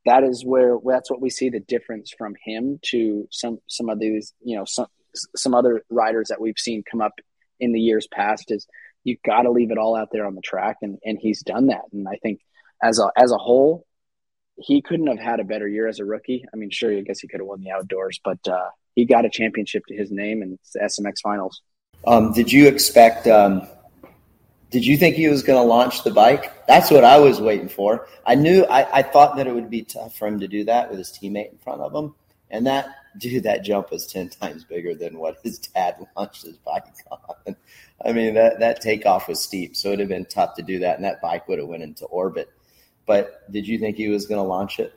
that 0.05 0.23
is 0.23 0.45
where 0.45 0.77
that's 0.85 1.11
what 1.11 1.21
we 1.21 1.31
see 1.31 1.49
the 1.49 1.61
difference 1.61 2.13
from 2.19 2.35
him 2.45 2.81
to 2.91 3.29
some 3.31 3.59
some 3.69 3.89
of 3.89 4.01
these 4.01 4.35
you 4.43 4.57
know 4.57 4.65
some 4.65 4.89
some 5.37 5.55
other 5.55 5.83
riders 5.89 6.29
that 6.29 6.41
we've 6.41 6.59
seen 6.59 6.83
come 6.91 7.01
up 7.01 7.15
in 7.61 7.73
the 7.73 7.81
years 7.81 8.09
past 8.13 8.51
is 8.51 8.67
you've 9.05 9.23
got 9.25 9.43
to 9.43 9.51
leave 9.51 9.71
it 9.71 9.79
all 9.79 9.97
out 9.97 10.09
there 10.13 10.27
on 10.27 10.35
the 10.35 10.41
track 10.41 10.79
and 10.83 10.99
and 11.05 11.19
he's 11.21 11.43
done 11.43 11.69
that 11.69 11.85
and 11.93 12.07
I 12.07 12.19
think 12.23 12.41
as 12.83 12.99
a 12.99 13.11
as 13.17 13.33
a 13.33 13.39
whole 13.39 13.87
he 14.59 14.81
couldn't 14.81 15.07
have 15.09 15.19
had 15.19 15.39
a 15.39 15.45
better 15.45 15.69
year 15.69 15.87
as 15.87 15.99
a 15.99 16.05
rookie. 16.07 16.47
I 16.51 16.57
mean, 16.57 16.71
sure, 16.71 16.91
I 16.91 17.03
guess 17.03 17.21
he 17.21 17.29
could 17.29 17.41
have 17.41 17.47
won 17.47 17.61
the 17.61 17.73
outdoors, 17.73 18.19
but 18.25 18.39
uh, 18.49 18.71
he 18.95 19.05
got 19.05 19.27
a 19.27 19.29
championship 19.29 19.85
to 19.89 19.95
his 19.95 20.11
name 20.11 20.41
and 20.41 20.59
the 20.73 20.81
SMX 20.81 21.17
finals. 21.23 21.61
Um, 22.07 22.33
did 22.33 22.51
you 22.51 22.67
expect 22.67 23.27
um, 23.27 23.69
did 24.71 24.85
you 24.85 24.97
think 24.97 25.17
he 25.17 25.29
was 25.29 25.43
going 25.43 25.59
to 25.59 25.67
launch 25.67 26.03
the 26.03 26.11
bike? 26.11 26.67
That's 26.67 26.91
what 26.91 27.05
I 27.05 27.19
was 27.19 27.41
waiting 27.41 27.69
for. 27.69 28.09
I 28.27 28.35
knew, 28.35 28.65
I, 28.65 28.99
I 28.99 29.03
thought 29.03 29.37
that 29.37 29.47
it 29.47 29.55
would 29.55 29.71
be 29.71 29.83
tough 29.83 30.17
for 30.19 30.27
him 30.27 30.41
to 30.41 30.49
do 30.49 30.65
that 30.65 30.91
with 30.91 30.99
his 30.99 31.11
teammate 31.11 31.53
in 31.53 31.59
front 31.59 31.81
of 31.81 31.95
him. 31.95 32.15
And 32.51 32.67
that, 32.67 32.89
dude, 33.17 33.45
that 33.45 33.63
jump 33.65 33.91
was 33.91 34.07
10 34.07 34.31
times 34.31 34.65
bigger 34.65 34.95
than 34.95 35.19
what 35.19 35.39
his 35.43 35.59
dad 35.59 35.97
launched 36.17 36.43
his 36.45 36.57
bike 36.59 36.85
on. 37.11 37.57
I 38.05 38.13
mean, 38.13 38.35
that, 38.35 38.59
that 38.59 38.81
takeoff 38.81 39.29
was 39.29 39.43
steep, 39.43 39.77
so 39.77 39.89
it 39.89 39.93
would 39.93 40.01
have 40.01 40.09
been 40.09 40.27
tough 40.27 40.57
to 40.57 40.63
do 40.63 40.81
that, 40.81 40.97
and 40.97 41.05
that 41.05 41.23
bike 41.23 41.49
would 41.49 41.59
have 41.59 41.69
went 41.69 41.83
into 41.83 42.05
orbit. 42.07 42.51
But 43.07 43.51
did 43.53 43.67
you 43.67 43.79
think 43.79 43.97
he 43.97 44.09
was 44.09 44.27
going 44.27 44.39
to 44.39 44.47
launch 44.47 44.79
it? 44.79 44.93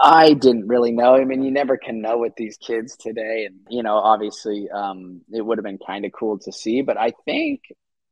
I 0.00 0.34
didn't 0.34 0.68
really 0.68 0.92
know. 0.92 1.14
I 1.14 1.24
mean, 1.24 1.42
you 1.42 1.50
never 1.50 1.78
can 1.78 2.02
know 2.02 2.18
with 2.18 2.34
these 2.36 2.58
kids 2.58 2.96
today. 2.96 3.46
And, 3.46 3.60
you 3.70 3.82
know, 3.82 3.96
obviously, 3.96 4.68
um, 4.70 5.22
it 5.32 5.40
would 5.40 5.58
have 5.58 5.64
been 5.64 5.78
kind 5.78 6.04
of 6.04 6.12
cool 6.12 6.38
to 6.40 6.52
see. 6.52 6.82
But 6.82 6.98
I 6.98 7.12
think, 7.24 7.62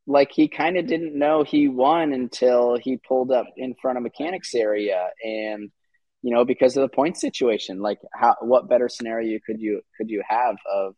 like, 0.07 0.31
he 0.33 0.49
kind 0.49 0.79
of 0.79 0.87
didn't 0.87 1.19
know 1.19 1.45
he 1.45 1.69
won 1.69 2.13
until 2.13 2.79
he 2.79 2.97
pulled 2.97 3.31
up 3.31 3.47
in 3.57 3.75
front 3.83 3.99
of 3.99 4.03
mechanics 4.03 4.55
area. 4.55 5.09
And, 5.23 5.71
you 6.25 6.35
know, 6.35 6.47
because 6.47 6.75
of 6.75 6.81
the 6.81 6.89
point 6.89 7.19
situation. 7.19 7.81
Like, 7.81 7.99
how 8.15 8.35
what 8.41 8.67
better 8.67 8.89
scenario 8.89 9.39
could 9.47 9.61
you 9.61 9.83
could 9.95 10.09
you 10.09 10.23
have 10.27 10.57
of 10.73 10.95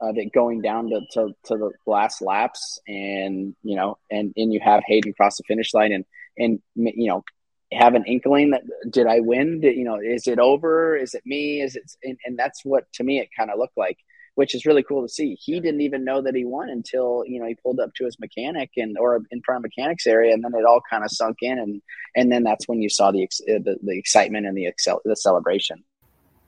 of 0.00 0.18
it 0.18 0.32
going 0.32 0.62
down 0.62 0.90
to, 0.90 1.00
to, 1.12 1.28
to 1.44 1.56
the 1.56 1.70
last 1.86 2.20
laps, 2.20 2.80
and 2.88 3.54
you 3.62 3.76
know, 3.76 3.98
and 4.10 4.32
and 4.36 4.52
you 4.52 4.58
have 4.64 4.82
Haiden 4.90 5.14
cross 5.14 5.36
the 5.36 5.44
finish 5.46 5.72
line, 5.72 5.92
and 5.92 6.04
and 6.38 6.60
you 6.74 7.08
know, 7.08 7.24
have 7.72 7.94
an 7.94 8.04
inkling 8.06 8.50
that 8.50 8.62
did 8.90 9.06
I 9.06 9.20
win? 9.20 9.60
Did, 9.60 9.76
you 9.76 9.84
know, 9.84 9.98
is 10.00 10.26
it 10.26 10.38
over? 10.38 10.96
Is 10.96 11.14
it 11.14 11.22
me? 11.24 11.60
Is 11.60 11.76
it? 11.76 11.90
And, 12.02 12.18
and 12.24 12.38
that's 12.38 12.64
what 12.64 12.84
to 12.94 13.04
me 13.04 13.20
it 13.20 13.28
kind 13.36 13.50
of 13.50 13.58
looked 13.58 13.76
like 13.76 13.98
which 14.34 14.54
is 14.54 14.66
really 14.66 14.82
cool 14.82 15.02
to 15.02 15.08
see. 15.08 15.36
He 15.40 15.60
didn't 15.60 15.80
even 15.80 16.04
know 16.04 16.20
that 16.22 16.34
he 16.34 16.44
won 16.44 16.68
until 16.68 17.24
you 17.26 17.40
know 17.40 17.46
he 17.46 17.54
pulled 17.54 17.80
up 17.80 17.94
to 17.94 18.04
his 18.04 18.18
mechanic 18.18 18.70
and 18.76 18.96
or 18.98 19.20
in 19.30 19.42
front 19.42 19.58
of 19.58 19.62
mechanics 19.62 20.06
area, 20.06 20.32
and 20.32 20.42
then 20.42 20.54
it 20.54 20.64
all 20.64 20.80
kind 20.88 21.04
of 21.04 21.10
sunk 21.10 21.38
in, 21.40 21.58
and 21.58 21.82
and 22.16 22.30
then 22.32 22.42
that's 22.42 22.66
when 22.66 22.82
you 22.82 22.88
saw 22.88 23.10
the 23.10 23.24
uh, 23.24 23.58
the, 23.64 23.76
the 23.82 23.98
excitement 23.98 24.46
and 24.46 24.56
the 24.56 24.66
excel, 24.66 25.00
the 25.04 25.16
celebration. 25.16 25.84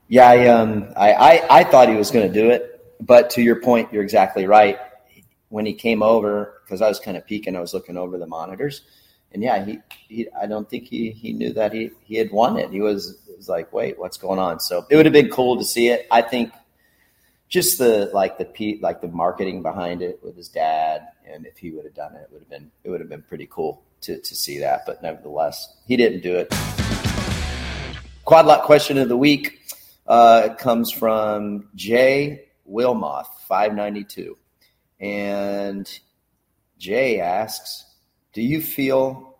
Yeah, 0.08 0.28
I 0.28 0.46
um 0.48 0.92
I 0.96 1.12
I, 1.12 1.58
I 1.60 1.64
thought 1.64 1.88
he 1.88 1.96
was 1.96 2.10
going 2.10 2.26
to 2.26 2.32
do 2.32 2.50
it, 2.50 2.96
but 3.00 3.30
to 3.30 3.42
your 3.42 3.60
point, 3.60 3.92
you're 3.92 4.02
exactly 4.02 4.46
right. 4.46 4.78
When 5.48 5.64
he 5.64 5.74
came 5.74 6.02
over, 6.02 6.60
because 6.64 6.82
I 6.82 6.88
was 6.88 6.98
kind 6.98 7.16
of 7.16 7.24
peeking, 7.24 7.54
I 7.54 7.60
was 7.60 7.72
looking 7.72 7.96
over 7.96 8.18
the 8.18 8.26
monitors, 8.26 8.82
and 9.32 9.42
yeah, 9.42 9.64
he, 9.64 9.78
he 10.08 10.28
I 10.40 10.46
don't 10.46 10.68
think 10.68 10.84
he 10.84 11.10
he 11.10 11.32
knew 11.32 11.52
that 11.52 11.72
he 11.72 11.90
he 12.04 12.16
had 12.16 12.30
won 12.30 12.58
it. 12.58 12.70
He 12.70 12.80
was 12.80 13.18
was 13.36 13.48
like, 13.48 13.72
wait, 13.72 13.98
what's 13.98 14.16
going 14.16 14.38
on? 14.38 14.60
So 14.60 14.86
it 14.90 14.96
would 14.96 15.06
have 15.06 15.12
been 15.12 15.30
cool 15.30 15.56
to 15.58 15.64
see 15.64 15.88
it. 15.88 16.06
I 16.10 16.22
think 16.22 16.52
just 17.48 17.78
the 17.78 18.10
like 18.12 18.38
the 18.38 18.78
like 18.82 19.00
the 19.00 19.08
marketing 19.08 19.62
behind 19.62 20.02
it 20.02 20.20
with 20.22 20.36
his 20.36 20.48
dad, 20.48 21.08
and 21.26 21.46
if 21.46 21.56
he 21.58 21.70
would 21.70 21.84
have 21.84 21.94
done 21.94 22.14
it, 22.16 22.22
it 22.22 22.32
would 22.32 22.40
have 22.40 22.50
been 22.50 22.70
it 22.84 22.90
would 22.90 23.00
have 23.00 23.08
been 23.08 23.22
pretty 23.22 23.46
cool 23.50 23.82
to 24.02 24.18
to 24.18 24.34
see 24.34 24.58
that. 24.58 24.84
But 24.86 25.02
nevertheless, 25.02 25.76
he 25.86 25.96
didn't 25.96 26.22
do 26.22 26.36
it. 26.36 26.52
Quad 28.24 28.62
question 28.62 28.98
of 28.98 29.08
the 29.08 29.16
week 29.16 29.60
uh, 30.06 30.54
comes 30.58 30.90
from 30.90 31.68
Jay 31.76 32.48
Wilmoth, 32.68 33.28
five 33.46 33.74
ninety 33.74 34.02
two, 34.02 34.36
and 34.98 35.88
Jay 36.78 37.20
asks, 37.20 37.85
"Do 38.36 38.42
you 38.42 38.60
feel 38.60 39.38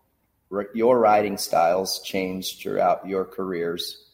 your 0.73 0.99
riding 0.99 1.37
styles 1.37 2.01
changed 2.01 2.63
throughout 2.63 3.07
your 3.07 3.27
careers, 3.27 4.07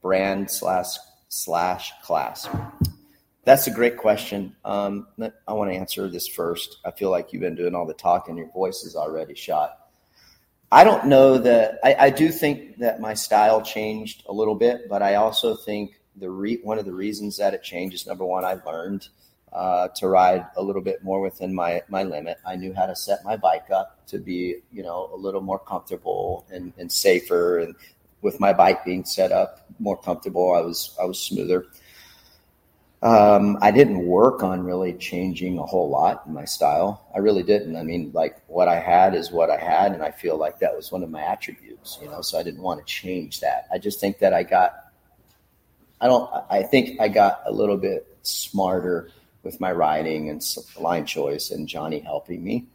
brand 0.00 0.50
slash 0.50 0.96
slash 1.28 1.92
class?" 2.02 2.48
That's 3.44 3.66
a 3.66 3.70
great 3.70 3.98
question. 3.98 4.56
Um, 4.64 5.06
I 5.46 5.52
want 5.52 5.70
to 5.70 5.76
answer 5.76 6.08
this 6.08 6.28
first. 6.28 6.78
I 6.82 6.92
feel 6.92 7.10
like 7.10 7.34
you've 7.34 7.42
been 7.42 7.54
doing 7.54 7.74
all 7.74 7.84
the 7.84 7.92
talking. 7.92 8.38
Your 8.38 8.50
voice 8.52 8.84
is 8.84 8.96
already 8.96 9.34
shot. 9.34 9.76
I 10.70 10.82
don't 10.82 11.08
know 11.08 11.36
that 11.36 11.78
I, 11.84 12.06
I, 12.06 12.08
do 12.08 12.30
think 12.30 12.78
that 12.78 13.02
my 13.02 13.12
style 13.12 13.60
changed 13.60 14.24
a 14.30 14.32
little 14.32 14.54
bit, 14.54 14.88
but 14.88 15.02
I 15.02 15.16
also 15.16 15.54
think 15.54 16.00
the 16.16 16.30
re, 16.30 16.58
one 16.62 16.78
of 16.78 16.86
the 16.86 16.94
reasons 16.94 17.36
that 17.36 17.52
it 17.52 17.62
changed 17.62 17.96
is 17.96 18.06
number 18.06 18.24
one, 18.24 18.46
I 18.46 18.54
learned 18.64 19.08
uh, 19.52 19.88
to 19.88 20.08
ride 20.08 20.46
a 20.56 20.62
little 20.62 20.82
bit 20.82 21.04
more 21.04 21.20
within 21.20 21.54
my 21.54 21.82
my 21.88 22.02
limit. 22.02 22.38
I 22.46 22.56
knew 22.56 22.74
how 22.74 22.86
to 22.86 22.96
set 22.96 23.24
my 23.24 23.36
bike 23.36 23.70
up 23.70 24.04
to 24.06 24.18
be 24.18 24.56
you 24.72 24.82
know 24.82 25.10
a 25.12 25.16
little 25.16 25.40
more 25.40 25.58
comfortable 25.58 26.46
and, 26.50 26.72
and 26.78 26.90
safer, 26.90 27.58
and 27.58 27.74
with 28.22 28.40
my 28.40 28.52
bike 28.52 28.84
being 28.84 29.04
set 29.04 29.32
up 29.32 29.66
more 29.78 29.96
comfortable, 29.96 30.54
I 30.54 30.60
was 30.60 30.96
I 31.00 31.04
was 31.04 31.18
smoother. 31.18 31.66
Um, 33.02 33.58
I 33.60 33.72
didn't 33.72 34.06
work 34.06 34.44
on 34.44 34.62
really 34.62 34.92
changing 34.92 35.58
a 35.58 35.64
whole 35.64 35.90
lot 35.90 36.22
in 36.24 36.32
my 36.32 36.44
style. 36.44 37.04
I 37.12 37.18
really 37.18 37.42
didn't. 37.42 37.74
I 37.76 37.82
mean, 37.82 38.12
like 38.14 38.40
what 38.46 38.68
I 38.68 38.78
had 38.78 39.16
is 39.16 39.32
what 39.32 39.50
I 39.50 39.56
had, 39.56 39.92
and 39.92 40.02
I 40.04 40.12
feel 40.12 40.38
like 40.38 40.60
that 40.60 40.74
was 40.74 40.92
one 40.92 41.02
of 41.02 41.10
my 41.10 41.22
attributes, 41.22 41.98
you 42.00 42.08
know. 42.08 42.22
So 42.22 42.38
I 42.38 42.44
didn't 42.44 42.62
want 42.62 42.78
to 42.78 42.86
change 42.86 43.40
that. 43.40 43.66
I 43.72 43.78
just 43.78 44.00
think 44.00 44.18
that 44.20 44.32
I 44.32 44.44
got. 44.44 44.76
I 46.00 46.06
don't. 46.06 46.30
I 46.48 46.62
think 46.62 47.00
I 47.00 47.08
got 47.08 47.42
a 47.44 47.52
little 47.52 47.76
bit 47.76 48.06
smarter 48.22 49.10
with 49.42 49.60
my 49.60 49.72
riding 49.72 50.28
and 50.28 50.42
line 50.78 51.06
choice, 51.06 51.50
and 51.50 51.68
Johnny 51.68 52.00
helping 52.00 52.42
me. 52.44 52.66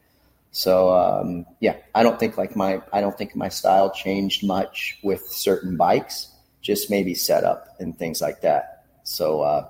So 0.51 0.91
um, 0.91 1.45
yeah, 1.59 1.75
I 1.93 2.03
don't 2.03 2.19
think 2.19 2.37
like 2.37 2.55
my 2.55 2.81
I 2.93 3.01
don't 3.01 3.17
think 3.17 3.35
my 3.35 3.49
style 3.49 3.91
changed 3.91 4.45
much 4.45 4.97
with 5.03 5.21
certain 5.27 5.77
bikes, 5.77 6.31
just 6.61 6.89
maybe 6.89 7.13
setup 7.13 7.75
and 7.79 7.97
things 7.97 8.21
like 8.21 8.41
that. 8.41 8.85
So. 9.03 9.41
Uh, 9.41 9.67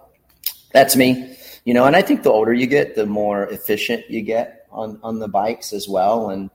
that's 0.72 0.95
me. 0.95 1.36
You 1.66 1.74
know, 1.74 1.86
and 1.86 1.95
I 1.95 2.02
think 2.02 2.24
the 2.24 2.32
older 2.32 2.54
you 2.54 2.68
get, 2.68 2.95
the 2.95 3.06
more 3.06 3.43
efficient 3.48 4.10
you 4.10 4.22
get 4.22 4.68
on 4.72 5.00
on 5.04 5.20
the 5.20 5.28
bikes 5.28 5.74
as 5.74 5.88
well. 5.88 6.30
And 6.30 6.50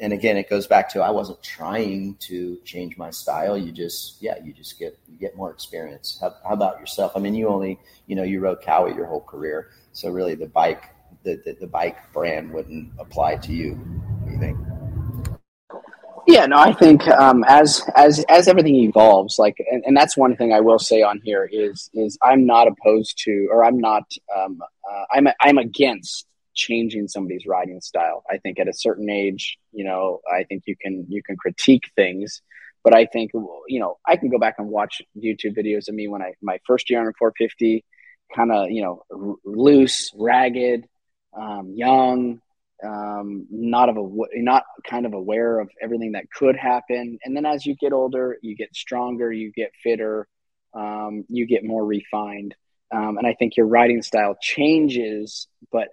and 0.00 0.12
again, 0.12 0.36
it 0.36 0.48
goes 0.48 0.66
back 0.66 0.88
to 0.90 1.00
I 1.00 1.10
wasn't 1.10 1.42
trying 1.42 2.16
to 2.20 2.58
change 2.64 2.96
my 2.96 3.10
style. 3.10 3.56
You 3.56 3.72
just, 3.72 4.20
yeah, 4.20 4.36
you 4.42 4.52
just 4.52 4.78
get 4.78 4.98
you 5.08 5.18
get 5.18 5.36
more 5.36 5.50
experience. 5.50 6.18
How, 6.20 6.34
how 6.44 6.54
about 6.54 6.80
yourself? 6.80 7.12
I 7.16 7.20
mean, 7.20 7.34
you 7.34 7.48
only, 7.48 7.78
you 8.06 8.16
know, 8.16 8.22
you 8.22 8.40
rode 8.40 8.62
Kawi 8.62 8.94
your 8.94 9.06
whole 9.06 9.22
career, 9.22 9.70
so 9.92 10.10
really 10.10 10.34
the 10.34 10.48
bike, 10.48 10.90
the, 11.24 11.40
the, 11.44 11.56
the 11.60 11.66
bike 11.66 12.12
brand 12.12 12.52
wouldn't 12.52 12.92
apply 12.98 13.36
to 13.36 13.52
you. 13.52 13.78
You 14.30 14.38
think? 14.38 14.58
Yeah, 16.26 16.46
no, 16.46 16.58
I 16.58 16.72
think 16.72 17.08
um, 17.08 17.44
as 17.48 17.82
as 17.96 18.24
as 18.28 18.46
everything 18.46 18.76
evolves, 18.76 19.38
like, 19.38 19.56
and, 19.70 19.82
and, 19.84 19.96
that's 19.96 20.16
one 20.16 20.36
thing 20.36 20.52
I 20.52 20.60
will 20.60 20.78
say 20.78 21.02
on 21.02 21.20
here 21.24 21.48
is 21.50 21.90
is 21.94 22.18
I'm 22.22 22.46
not 22.46 22.68
opposed 22.68 23.18
to, 23.24 23.48
or 23.50 23.64
I'm 23.64 23.78
not, 23.78 24.04
um, 24.36 24.60
uh, 24.62 25.04
I'm 25.12 25.26
I'm 25.40 25.58
against 25.58 26.26
changing 26.54 27.08
somebody's 27.08 27.46
riding 27.46 27.80
style. 27.80 28.24
I 28.30 28.38
think 28.38 28.58
at 28.58 28.68
a 28.68 28.72
certain 28.72 29.08
age, 29.10 29.58
you 29.72 29.84
know, 29.84 30.20
I 30.30 30.44
think 30.44 30.64
you 30.66 30.76
can 30.80 31.06
you 31.08 31.22
can 31.22 31.36
critique 31.36 31.90
things, 31.96 32.42
but 32.84 32.94
I 32.94 33.06
think 33.06 33.32
you 33.68 33.80
know 33.80 33.98
I 34.06 34.16
can 34.16 34.30
go 34.30 34.38
back 34.38 34.56
and 34.58 34.68
watch 34.68 35.02
YouTube 35.16 35.56
videos 35.56 35.88
of 35.88 35.94
me 35.94 36.08
when 36.08 36.22
I 36.22 36.34
my 36.42 36.58
first 36.66 36.90
year 36.90 37.00
on 37.00 37.06
a 37.06 37.12
450, 37.18 37.84
kind 38.34 38.52
of 38.52 38.70
you 38.70 38.82
know 38.82 39.02
r- 39.10 39.34
loose, 39.44 40.12
ragged, 40.14 40.86
um, 41.36 41.72
young 41.74 42.40
um, 42.84 43.46
not 43.50 43.88
of 43.88 43.96
a 43.96 44.08
not 44.34 44.64
kind 44.88 45.06
of 45.06 45.12
aware 45.12 45.60
of 45.60 45.70
everything 45.80 46.12
that 46.12 46.30
could 46.30 46.56
happen. 46.56 47.18
And 47.24 47.36
then 47.36 47.46
as 47.46 47.66
you 47.66 47.74
get 47.74 47.92
older, 47.92 48.38
you 48.42 48.56
get 48.56 48.74
stronger, 48.74 49.32
you 49.32 49.52
get 49.52 49.72
fitter, 49.82 50.26
um, 50.74 51.24
you 51.28 51.46
get 51.46 51.64
more 51.64 51.84
refined. 51.84 52.54
Um, 52.92 53.18
and 53.18 53.26
I 53.26 53.34
think 53.34 53.56
your 53.56 53.66
writing 53.66 54.02
style 54.02 54.36
changes, 54.40 55.46
but 55.70 55.88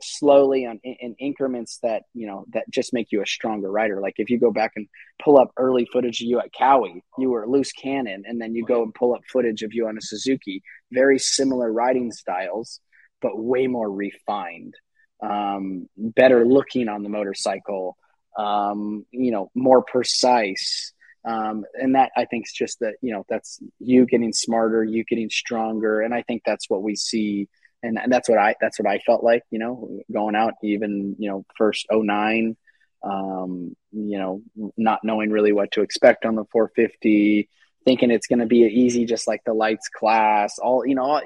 slowly 0.00 0.66
on 0.66 0.80
in, 0.82 0.96
in, 1.00 1.14
increments 1.18 1.78
that 1.82 2.04
you 2.14 2.26
know 2.26 2.44
that 2.52 2.64
just 2.70 2.92
make 2.92 3.08
you 3.10 3.22
a 3.22 3.26
stronger 3.26 3.70
writer. 3.70 4.00
Like 4.00 4.14
if 4.18 4.30
you 4.30 4.38
go 4.38 4.50
back 4.50 4.72
and 4.76 4.86
pull 5.22 5.38
up 5.38 5.50
early 5.56 5.86
footage 5.92 6.20
of 6.20 6.26
you 6.26 6.38
at 6.40 6.52
Kawi, 6.52 7.02
you 7.18 7.30
were 7.30 7.44
a 7.44 7.50
loose 7.50 7.72
cannon, 7.72 8.24
and 8.26 8.40
then 8.40 8.54
you 8.54 8.64
go 8.64 8.82
and 8.82 8.94
pull 8.94 9.14
up 9.14 9.22
footage 9.32 9.62
of 9.62 9.72
you 9.72 9.88
on 9.88 9.96
a 9.98 10.02
Suzuki. 10.02 10.62
Very 10.92 11.18
similar 11.18 11.72
riding 11.72 12.12
styles, 12.12 12.80
but 13.20 13.38
way 13.38 13.66
more 13.66 13.90
refined 13.90 14.74
um, 15.22 15.88
better 15.96 16.44
looking 16.44 16.88
on 16.88 17.02
the 17.02 17.08
motorcycle, 17.08 17.96
um, 18.36 19.04
you 19.10 19.30
know, 19.30 19.50
more 19.54 19.82
precise. 19.82 20.92
Um, 21.24 21.64
and 21.74 21.94
that 21.94 22.12
I 22.16 22.24
think 22.24 22.46
is 22.46 22.52
just 22.52 22.78
that, 22.80 22.94
you 23.02 23.12
know, 23.12 23.24
that's 23.28 23.58
you 23.80 24.06
getting 24.06 24.32
smarter, 24.32 24.84
you 24.84 25.04
getting 25.04 25.30
stronger. 25.30 26.00
And 26.00 26.14
I 26.14 26.22
think 26.22 26.42
that's 26.44 26.70
what 26.70 26.82
we 26.82 26.94
see. 26.94 27.48
And, 27.82 27.98
that's 28.08 28.28
what 28.28 28.38
I, 28.38 28.56
that's 28.60 28.78
what 28.78 28.88
I 28.88 28.98
felt 28.98 29.22
like, 29.22 29.42
you 29.50 29.58
know, 29.58 30.00
going 30.12 30.34
out 30.34 30.54
even, 30.62 31.14
you 31.18 31.30
know, 31.30 31.44
first 31.56 31.86
09, 31.92 32.56
um, 33.04 33.76
you 33.92 34.18
know, 34.18 34.42
not 34.76 35.00
knowing 35.04 35.30
really 35.30 35.52
what 35.52 35.70
to 35.72 35.82
expect 35.82 36.24
on 36.24 36.34
the 36.34 36.44
450, 36.50 37.48
thinking 37.84 38.10
it's 38.10 38.26
going 38.26 38.40
to 38.40 38.46
be 38.46 38.58
easy, 38.58 39.04
just 39.04 39.28
like 39.28 39.42
the 39.44 39.54
lights 39.54 39.88
class, 39.88 40.58
all, 40.58 40.84
you 40.84 40.94
know, 40.94 41.20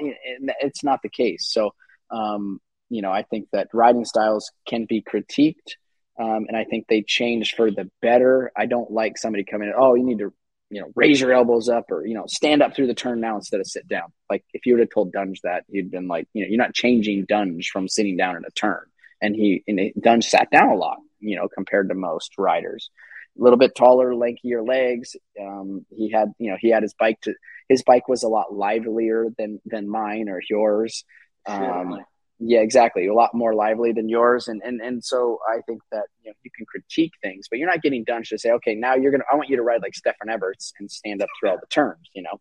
it's 0.60 0.84
not 0.84 1.00
the 1.02 1.08
case. 1.08 1.46
So, 1.46 1.72
um, 2.10 2.60
you 2.90 3.00
know, 3.00 3.10
I 3.10 3.22
think 3.22 3.48
that 3.52 3.68
riding 3.72 4.04
styles 4.04 4.52
can 4.68 4.84
be 4.84 5.02
critiqued, 5.02 5.76
um, 6.20 6.44
and 6.48 6.56
I 6.56 6.64
think 6.64 6.86
they 6.86 7.02
change 7.02 7.54
for 7.54 7.70
the 7.70 7.90
better. 8.02 8.52
I 8.54 8.66
don't 8.66 8.90
like 8.90 9.16
somebody 9.16 9.44
coming 9.44 9.68
in, 9.68 9.74
oh, 9.76 9.94
you 9.94 10.04
need 10.04 10.18
to, 10.18 10.32
you 10.72 10.80
know, 10.80 10.90
raise 10.96 11.20
your 11.20 11.34
elbows 11.34 11.68
up 11.68 11.90
or 11.90 12.06
you 12.06 12.14
know, 12.14 12.24
stand 12.26 12.62
up 12.62 12.74
through 12.74 12.86
the 12.86 12.94
turn 12.94 13.20
now 13.20 13.36
instead 13.36 13.60
of 13.60 13.66
sit 13.66 13.86
down. 13.86 14.10
Like 14.30 14.42
if 14.54 14.64
you 14.64 14.72
would 14.72 14.80
have 14.80 14.88
told 14.90 15.12
Dungey 15.12 15.38
that, 15.44 15.64
you'd 15.68 15.90
been 15.90 16.08
like, 16.08 16.26
you 16.32 16.42
know, 16.42 16.48
you're 16.48 16.58
not 16.58 16.72
changing 16.72 17.26
Dungey 17.26 17.66
from 17.66 17.88
sitting 17.88 18.16
down 18.16 18.36
in 18.36 18.44
a 18.46 18.50
turn, 18.50 18.80
and 19.20 19.36
he 19.36 19.62
and 19.68 19.78
Dungey 20.00 20.24
sat 20.24 20.50
down 20.50 20.70
a 20.70 20.74
lot, 20.74 20.96
you 21.20 21.36
know, 21.36 21.46
compared 21.46 21.90
to 21.90 21.94
most 21.94 22.32
riders. 22.38 22.90
A 23.38 23.42
little 23.42 23.58
bit 23.58 23.74
taller, 23.74 24.14
lankier 24.14 24.66
legs. 24.66 25.14
Um, 25.38 25.84
he 25.94 26.10
had, 26.10 26.32
you 26.38 26.50
know, 26.50 26.56
he 26.58 26.70
had 26.70 26.82
his 26.82 26.94
bike 26.94 27.20
to 27.22 27.34
his 27.68 27.82
bike 27.82 28.08
was 28.08 28.22
a 28.22 28.28
lot 28.28 28.54
livelier 28.54 29.26
than 29.36 29.60
than 29.66 29.90
mine 29.90 30.30
or 30.30 30.40
yours. 30.48 31.04
Um, 31.44 32.00
yeah, 32.44 32.60
exactly. 32.60 33.06
A 33.06 33.14
lot 33.14 33.34
more 33.34 33.54
lively 33.54 33.92
than 33.92 34.08
yours, 34.08 34.48
and 34.48 34.60
and 34.64 34.80
and 34.80 35.04
so 35.04 35.38
I 35.48 35.60
think 35.62 35.80
that 35.92 36.06
you 36.22 36.30
know 36.30 36.34
you 36.42 36.50
can 36.56 36.66
critique 36.66 37.12
things, 37.22 37.46
but 37.48 37.58
you're 37.58 37.68
not 37.68 37.82
getting 37.82 38.04
done 38.04 38.24
to 38.24 38.38
say, 38.38 38.50
okay, 38.50 38.74
now 38.74 38.94
you're 38.94 39.12
gonna. 39.12 39.24
I 39.30 39.36
want 39.36 39.48
you 39.48 39.56
to 39.56 39.62
ride 39.62 39.82
like 39.82 39.94
Stefan 39.94 40.28
Everts 40.28 40.72
and 40.78 40.90
stand 40.90 41.22
up 41.22 41.28
through 41.38 41.50
all 41.50 41.58
the 41.58 41.66
turns. 41.66 42.08
You 42.14 42.22
know. 42.22 42.40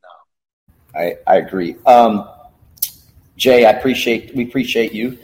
I 0.95 1.17
I 1.27 1.37
agree. 1.37 1.75
Um, 1.85 2.27
Jay, 3.37 3.65
I 3.65 3.71
appreciate 3.71 4.35
we 4.35 4.43
appreciate 4.43 4.93
you 4.93 5.17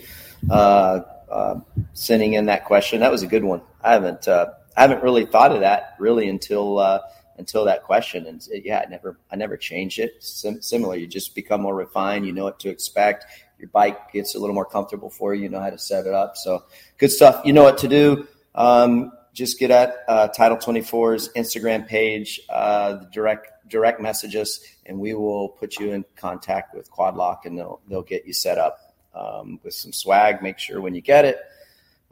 uh, 0.50 1.02
uh, 1.30 1.60
sending 1.94 2.34
in 2.34 2.46
that 2.46 2.66
question. 2.66 3.00
That 3.00 3.12
was 3.12 3.24
a 3.24 3.28
good 3.28 3.44
one. 3.44 3.62
I 3.84 3.94
haven't 3.94 4.28
uh, 4.28 4.48
I 4.76 4.82
haven't 4.82 5.02
really 5.02 5.26
thought 5.26 5.52
of 5.52 5.62
that 5.62 5.96
really 6.00 6.30
until 6.30 6.78
uh, 6.78 7.00
until 7.38 7.66
that 7.66 7.84
question. 7.84 8.28
And 8.28 8.46
yeah, 8.52 8.84
I 8.86 8.90
never, 8.90 9.20
I 9.32 9.36
never 9.36 9.58
changed 9.58 10.00
it. 10.00 10.24
Sim- 10.24 10.62
similar, 10.62 10.96
you 10.96 11.08
just 11.08 11.36
become 11.36 11.62
more 11.62 11.76
refined. 11.76 12.26
You 12.26 12.34
know 12.34 12.44
what 12.44 12.60
to 12.62 12.70
expect. 12.70 13.26
Your 13.60 13.70
bike 13.70 14.12
gets 14.12 14.36
a 14.36 14.40
little 14.40 14.54
more 14.54 14.66
comfortable 14.66 15.10
for 15.10 15.34
you. 15.34 15.44
You 15.44 15.50
know 15.50 15.60
how 15.60 15.70
to 15.70 15.78
set 15.78 16.06
it 16.06 16.14
up. 16.14 16.38
So 16.38 16.64
good 16.98 17.12
stuff. 17.12 17.46
You 17.46 17.54
know 17.54 17.64
what 17.64 17.80
to 17.80 17.88
do. 17.88 18.28
Um, 18.56 19.12
just 19.34 19.60
get 19.60 19.70
at 19.70 19.98
uh, 20.08 20.28
Title 20.30 20.58
24's 20.58 21.30
Instagram 21.34 21.88
page, 21.88 22.42
uh, 22.50 22.94
direct 23.14 23.70
direct 23.70 24.02
message 24.02 24.36
us, 24.36 24.60
and 24.86 25.00
we 25.00 25.14
will 25.14 25.50
put 25.50 25.78
you 25.78 25.92
in 25.92 26.06
contact 26.16 26.74
with 26.74 26.92
Quadlock, 26.92 27.46
and 27.46 27.58
they'll 27.58 27.80
they'll 27.88 28.02
get 28.02 28.26
you 28.26 28.34
set 28.34 28.58
up 28.58 28.80
um, 29.14 29.60
with 29.64 29.74
some 29.74 29.94
swag. 29.94 30.42
Make 30.42 30.58
sure 30.58 30.82
when 30.82 30.96
you 30.96 31.02
get 31.02 31.26
it, 31.26 31.40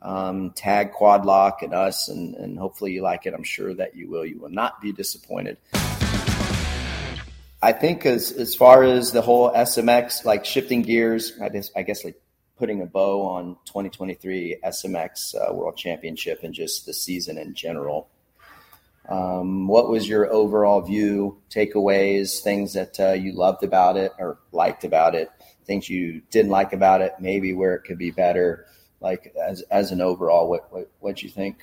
um, 0.02 0.52
tag 0.52 0.94
Quadlock 0.94 1.64
and 1.64 1.74
us, 1.74 2.10
and, 2.10 2.36
and 2.36 2.60
hopefully 2.60 2.92
you 2.92 3.02
like 3.02 3.26
it. 3.26 3.34
I'm 3.34 3.44
sure 3.44 3.74
that 3.74 3.96
you 3.96 4.10
will. 4.10 4.26
You 4.26 4.40
will 4.40 4.50
not 4.50 4.80
be 4.80 4.92
disappointed. 4.92 5.58
I 7.62 7.72
think 7.72 8.06
as 8.06 8.32
as 8.32 8.56
far 8.56 8.84
as 8.84 9.12
the 9.12 9.22
whole 9.22 9.52
SMX, 9.52 10.26
like 10.26 10.46
shifting 10.46 10.82
gears, 10.82 11.34
I 11.42 11.50
guess 11.50 11.72
I 11.76 11.84
guess 11.84 12.04
like 12.04 12.20
putting 12.58 12.82
a 12.82 12.86
bow 12.86 13.22
on 13.24 13.58
2023 13.66 14.58
SMX 14.64 15.36
uh, 15.36 15.54
World 15.54 15.76
Championship 15.76 16.42
and 16.44 16.54
just 16.54 16.86
the 16.86 16.94
season 16.94 17.38
in 17.38 17.54
general. 17.54 18.08
Um, 19.08 19.68
what 19.68 19.90
was 19.90 20.08
your 20.08 20.32
overall 20.32 20.82
view, 20.82 21.38
takeaways, 21.50 22.42
things 22.42 22.74
that 22.74 23.00
uh, 23.00 23.12
you 23.12 23.34
loved 23.34 23.64
about 23.64 23.98
it 23.98 24.12
or 24.18 24.40
liked 24.52 24.84
about 24.84 25.14
it, 25.14 25.30
things 25.66 25.90
you 25.90 26.22
didn't 26.32 26.50
like 26.50 26.74
about 26.74 27.02
it, 27.02 27.14
maybe 27.20 27.54
where 27.54 27.76
it 27.76 27.84
could 27.84 27.98
be 28.00 28.12
better? 28.12 28.66
Like 29.02 29.36
as 29.42 29.62
as 29.64 29.92
an 29.92 30.02
overall, 30.02 30.50
what 30.50 30.72
what 30.72 30.90
what 31.00 31.22
you 31.22 31.30
think? 31.30 31.58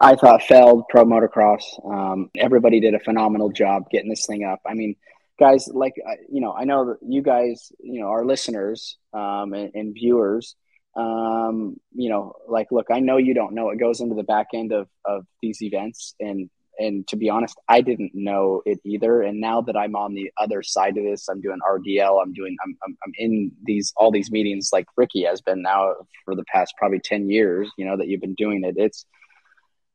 I 0.00 0.16
thought 0.16 0.42
Feld 0.42 0.84
Pro 0.88 1.04
Motocross. 1.04 1.62
Um, 1.88 2.30
everybody 2.36 2.80
did 2.80 2.94
a 2.94 3.00
phenomenal 3.00 3.50
job 3.50 3.88
getting 3.90 4.10
this 4.10 4.26
thing 4.26 4.44
up. 4.44 4.60
I 4.66 4.74
mean, 4.74 4.96
guys, 5.38 5.68
like 5.72 5.94
you 6.30 6.40
know, 6.40 6.52
I 6.52 6.64
know 6.64 6.86
that 6.86 6.98
you 7.02 7.22
guys, 7.22 7.72
you 7.80 8.00
know, 8.00 8.08
our 8.08 8.24
listeners 8.24 8.98
um, 9.12 9.52
and, 9.54 9.70
and, 9.74 9.94
viewers, 9.94 10.56
um, 10.96 11.76
you 11.92 12.10
know, 12.10 12.34
like, 12.48 12.68
look, 12.70 12.86
I 12.90 13.00
know 13.00 13.16
you 13.16 13.34
don't 13.34 13.54
know 13.54 13.66
what 13.66 13.78
goes 13.78 14.00
into 14.00 14.14
the 14.14 14.24
back 14.24 14.48
end 14.52 14.72
of 14.72 14.88
of 15.04 15.26
these 15.40 15.62
events, 15.62 16.14
and 16.20 16.50
and 16.78 17.06
to 17.08 17.16
be 17.16 17.30
honest, 17.30 17.56
I 17.68 17.80
didn't 17.80 18.12
know 18.14 18.62
it 18.66 18.80
either. 18.84 19.22
And 19.22 19.40
now 19.40 19.60
that 19.62 19.76
I'm 19.76 19.94
on 19.94 20.14
the 20.14 20.32
other 20.36 20.62
side 20.62 20.96
of 20.96 21.04
this, 21.04 21.28
I'm 21.28 21.40
doing 21.40 21.58
RDL. 21.66 22.20
I'm 22.20 22.32
doing. 22.32 22.56
I'm, 22.64 22.76
I'm, 22.84 22.96
I'm 23.06 23.12
in 23.16 23.52
these 23.64 23.92
all 23.96 24.10
these 24.10 24.30
meetings 24.30 24.70
like 24.72 24.86
Ricky 24.96 25.22
has 25.24 25.40
been 25.40 25.62
now 25.62 25.94
for 26.24 26.34
the 26.34 26.44
past 26.52 26.74
probably 26.76 27.00
ten 27.00 27.30
years. 27.30 27.70
You 27.78 27.86
know 27.86 27.96
that 27.96 28.08
you've 28.08 28.20
been 28.20 28.34
doing 28.34 28.64
it. 28.64 28.74
It's 28.76 29.06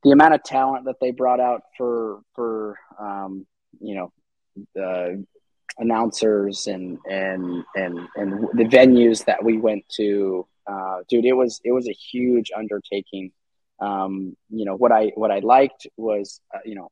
the 0.04 0.12
amount 0.12 0.34
of 0.34 0.44
talent 0.44 0.86
that 0.86 0.96
they 1.02 1.12
brought 1.12 1.40
out 1.40 1.64
for 1.78 2.22
for 2.36 2.78
um, 3.00 3.46
you 3.80 3.96
know 3.96 4.12
the 4.76 5.26
announcers 5.78 6.68
and 6.68 6.98
and 7.10 7.64
and 7.76 8.00
and 8.16 8.48
the 8.54 8.66
venues 8.66 9.26
that 9.26 9.44
we 9.44 9.58
went 9.58 9.84
to 9.90 10.46
uh, 10.68 11.00
dude 11.10 11.26
it 11.26 11.34
was 11.34 11.60
it 11.64 11.72
was 11.72 11.88
a 11.88 11.94
huge 11.94 12.52
undertaking. 12.56 13.32
Um, 13.82 14.36
you 14.50 14.66
know 14.66 14.76
what 14.76 14.92
i 14.92 15.14
what 15.16 15.32
i 15.32 15.40
liked 15.40 15.88
was 15.96 16.42
uh, 16.54 16.60
you 16.66 16.76
know 16.76 16.90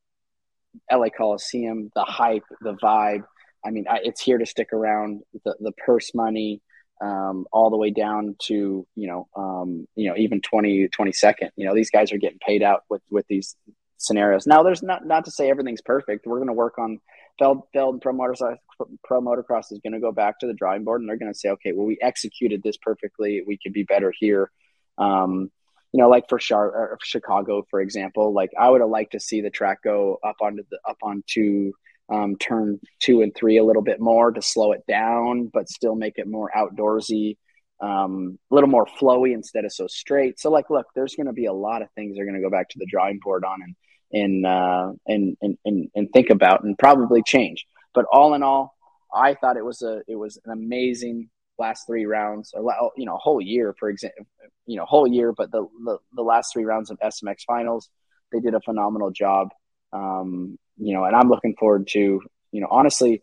la 0.89 1.09
coliseum 1.09 1.91
the 1.95 2.03
hype 2.03 2.45
the 2.61 2.73
vibe. 2.75 3.23
I 3.65 3.71
mean 3.71 3.85
I, 3.89 3.99
it's 4.03 4.21
here 4.21 4.37
to 4.37 4.45
stick 4.45 4.71
around. 4.71 5.21
The 5.43 5.55
the 5.59 5.73
purse 5.73 6.13
money 6.15 6.61
um, 7.01 7.45
all 7.51 7.69
the 7.69 7.77
way 7.77 7.91
down 7.91 8.35
to 8.39 8.85
you 8.95 9.07
know 9.07 9.27
um, 9.35 9.87
you 9.95 10.09
know 10.09 10.15
even 10.17 10.41
20 10.41 10.87
22nd 10.89 11.49
you 11.55 11.65
know 11.65 11.75
these 11.75 11.89
guys 11.89 12.11
are 12.11 12.17
getting 12.17 12.39
paid 12.39 12.63
out 12.63 12.83
with 12.89 13.01
with 13.09 13.25
these 13.27 13.55
scenarios 13.97 14.45
now 14.45 14.63
there's 14.63 14.83
not 14.83 15.05
not 15.05 15.25
to 15.25 15.31
say 15.31 15.49
everything's 15.49 15.81
perfect 15.81 16.25
we're 16.25 16.37
going 16.37 16.47
to 16.47 16.53
work 16.53 16.77
on 16.77 16.99
Feld, 17.39 17.63
Feld 17.73 18.01
Pro 18.01 18.13
Motocross, 18.13 18.57
Pro 19.03 19.21
Motocross 19.21 19.71
is 19.71 19.79
going 19.83 19.93
to 19.93 19.99
go 19.99 20.11
back 20.11 20.39
to 20.39 20.47
the 20.47 20.53
drawing 20.53 20.83
board 20.83 21.01
and 21.01 21.09
they're 21.09 21.17
going 21.17 21.31
to 21.31 21.37
say, 21.37 21.49
okay, 21.49 21.71
well, 21.71 21.85
we 21.85 21.97
executed 22.01 22.63
this 22.63 22.77
perfectly. 22.77 23.43
We 23.45 23.57
could 23.61 23.73
be 23.73 23.83
better 23.83 24.13
here. 24.17 24.51
Um, 24.97 25.51
you 25.93 26.01
know, 26.01 26.09
like 26.09 26.27
for 26.29 26.37
Char- 26.37 26.97
Chicago, 27.03 27.65
for 27.69 27.79
example, 27.79 28.33
like 28.33 28.51
I 28.59 28.69
would 28.69 28.81
have 28.81 28.89
liked 28.89 29.13
to 29.13 29.19
see 29.19 29.41
the 29.41 29.49
track 29.49 29.83
go 29.83 30.19
up 30.23 30.37
onto 30.41 30.63
the 30.69 30.79
up 30.87 30.97
onto 31.01 31.71
um, 32.09 32.37
turn 32.37 32.79
two 32.99 33.21
and 33.21 33.35
three 33.35 33.57
a 33.57 33.63
little 33.63 33.81
bit 33.81 33.99
more 33.99 34.31
to 34.31 34.41
slow 34.41 34.71
it 34.71 34.85
down, 34.87 35.49
but 35.53 35.69
still 35.69 35.95
make 35.95 36.17
it 36.17 36.27
more 36.27 36.49
outdoorsy, 36.55 37.37
um, 37.81 38.39
a 38.49 38.55
little 38.55 38.69
more 38.69 38.85
flowy 38.85 39.33
instead 39.33 39.65
of 39.65 39.73
so 39.73 39.87
straight. 39.87 40.39
So, 40.39 40.49
like, 40.49 40.69
look, 40.69 40.87
there's 40.95 41.15
going 41.15 41.27
to 41.27 41.33
be 41.33 41.45
a 41.45 41.53
lot 41.53 41.81
of 41.81 41.89
things 41.91 42.15
they're 42.15 42.25
going 42.25 42.41
to 42.41 42.41
go 42.41 42.49
back 42.49 42.69
to 42.69 42.79
the 42.79 42.87
drawing 42.89 43.19
board 43.21 43.43
on, 43.43 43.61
and 43.61 43.75
and, 44.11 44.45
uh, 44.45 44.91
and, 45.05 45.37
and, 45.41 45.57
and, 45.65 45.89
and 45.95 46.09
think 46.13 46.29
about 46.29 46.63
and 46.63 46.77
probably 46.77 47.21
change. 47.23 47.65
But 47.93 48.05
all 48.11 48.33
in 48.33 48.43
all, 48.43 48.75
I 49.13 49.33
thought 49.33 49.57
it 49.57 49.65
was 49.65 49.81
a, 49.81 50.01
it 50.07 50.15
was 50.15 50.39
an 50.45 50.51
amazing 50.51 51.29
last 51.57 51.87
three 51.87 52.05
rounds 52.05 52.51
or, 52.53 52.91
you 52.95 53.05
know, 53.05 53.17
whole 53.17 53.41
year, 53.41 53.75
for 53.79 53.89
example, 53.89 54.27
you 54.65 54.77
know, 54.77 54.85
whole 54.85 55.07
year, 55.07 55.33
but 55.33 55.51
the, 55.51 55.65
the, 55.83 55.97
the 56.13 56.21
last 56.21 56.53
three 56.53 56.65
rounds 56.65 56.91
of 56.91 56.99
SMX 56.99 57.37
finals, 57.47 57.89
they 58.31 58.39
did 58.39 58.53
a 58.53 58.61
phenomenal 58.61 59.11
job. 59.11 59.49
Um, 59.91 60.57
you 60.77 60.93
know, 60.93 61.05
and 61.05 61.15
I'm 61.15 61.29
looking 61.29 61.55
forward 61.59 61.87
to, 61.89 62.21
you 62.51 62.61
know, 62.61 62.67
honestly, 62.69 63.21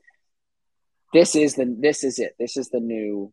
this 1.12 1.36
is 1.36 1.54
the, 1.54 1.74
this 1.78 2.04
is 2.04 2.18
it. 2.18 2.34
This 2.38 2.56
is 2.56 2.68
the 2.70 2.80
new, 2.80 3.32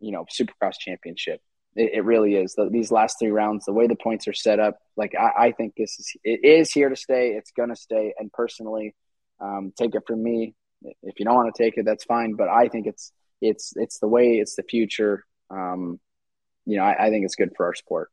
you 0.00 0.12
know, 0.12 0.26
supercross 0.30 0.74
championship. 0.78 1.40
It, 1.74 1.92
it 1.94 2.04
really 2.04 2.36
is. 2.36 2.54
The, 2.54 2.68
these 2.70 2.90
last 2.90 3.18
three 3.18 3.30
rounds, 3.30 3.64
the 3.64 3.72
way 3.72 3.86
the 3.86 3.96
points 3.96 4.28
are 4.28 4.34
set 4.34 4.60
up, 4.60 4.78
like 4.96 5.14
I, 5.14 5.46
I 5.46 5.52
think 5.52 5.74
this 5.76 5.98
is 5.98 6.12
it 6.24 6.44
is 6.44 6.70
here 6.72 6.88
to 6.88 6.96
stay. 6.96 7.30
It's 7.30 7.52
going 7.52 7.70
to 7.70 7.76
stay. 7.76 8.14
And 8.18 8.32
personally, 8.32 8.94
um, 9.40 9.72
take 9.76 9.94
it 9.94 10.02
from 10.06 10.22
me. 10.22 10.54
If 11.02 11.18
you 11.18 11.24
don't 11.24 11.34
want 11.34 11.54
to 11.54 11.62
take 11.62 11.78
it, 11.78 11.84
that's 11.84 12.04
fine. 12.04 12.34
But 12.34 12.48
I 12.48 12.68
think 12.68 12.86
it's 12.86 13.12
it's 13.40 13.72
it's 13.76 13.98
the 13.98 14.08
way. 14.08 14.34
It's 14.34 14.56
the 14.56 14.62
future. 14.62 15.24
Um, 15.50 16.00
you 16.64 16.76
know, 16.76 16.84
I, 16.84 17.06
I 17.06 17.10
think 17.10 17.24
it's 17.24 17.34
good 17.34 17.52
for 17.56 17.66
our 17.66 17.74
sport. 17.74 18.10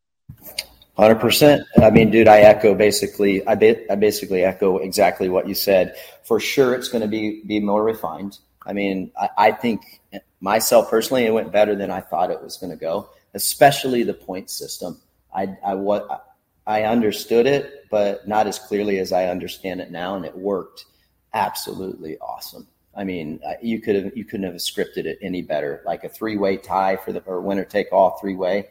Hundred 0.97 1.19
percent. 1.19 1.65
I 1.81 1.89
mean, 1.89 2.11
dude, 2.11 2.27
I 2.27 2.41
echo 2.41 2.75
basically. 2.75 3.45
I, 3.47 3.55
ba- 3.55 3.91
I 3.91 3.95
basically 3.95 4.43
echo 4.43 4.77
exactly 4.77 5.27
what 5.27 5.47
you 5.47 5.55
said. 5.55 5.95
For 6.23 6.39
sure, 6.39 6.75
it's 6.75 6.87
going 6.87 7.01
to 7.01 7.07
be 7.07 7.41
be 7.45 7.59
more 7.59 7.83
refined. 7.83 8.37
I 8.65 8.73
mean, 8.73 9.11
I, 9.19 9.29
I 9.37 9.51
think 9.51 10.01
myself 10.39 10.89
personally, 10.89 11.25
it 11.25 11.33
went 11.33 11.51
better 11.51 11.75
than 11.75 11.89
I 11.89 11.99
thought 11.99 12.29
it 12.29 12.41
was 12.43 12.57
going 12.57 12.69
to 12.71 12.77
go 12.77 13.09
especially 13.33 14.03
the 14.03 14.13
point 14.13 14.49
system. 14.49 14.99
I, 15.35 15.55
I, 15.65 15.73
what, 15.75 16.35
I 16.65 16.83
understood 16.83 17.45
it, 17.45 17.87
but 17.89 18.27
not 18.27 18.47
as 18.47 18.59
clearly 18.59 18.99
as 18.99 19.11
I 19.11 19.25
understand 19.25 19.81
it 19.81 19.91
now, 19.91 20.15
and 20.15 20.25
it 20.25 20.37
worked 20.37 20.85
absolutely 21.33 22.17
awesome. 22.19 22.67
I 22.95 23.03
mean, 23.03 23.39
uh, 23.45 23.53
you 23.61 23.81
could 23.81 23.95
have 23.95 24.15
you 24.15 24.23
couldn't 24.23 24.45
have 24.45 24.53
scripted 24.55 25.05
it 25.05 25.17
any 25.21 25.41
better. 25.41 25.81
Like 25.83 26.03
a 26.03 26.09
three 26.09 26.37
way 26.37 26.57
tie 26.57 26.95
for 26.95 27.11
the 27.11 27.21
or 27.21 27.41
winner 27.41 27.65
take 27.65 27.91
all 27.91 28.19
three 28.19 28.35
way 28.35 28.67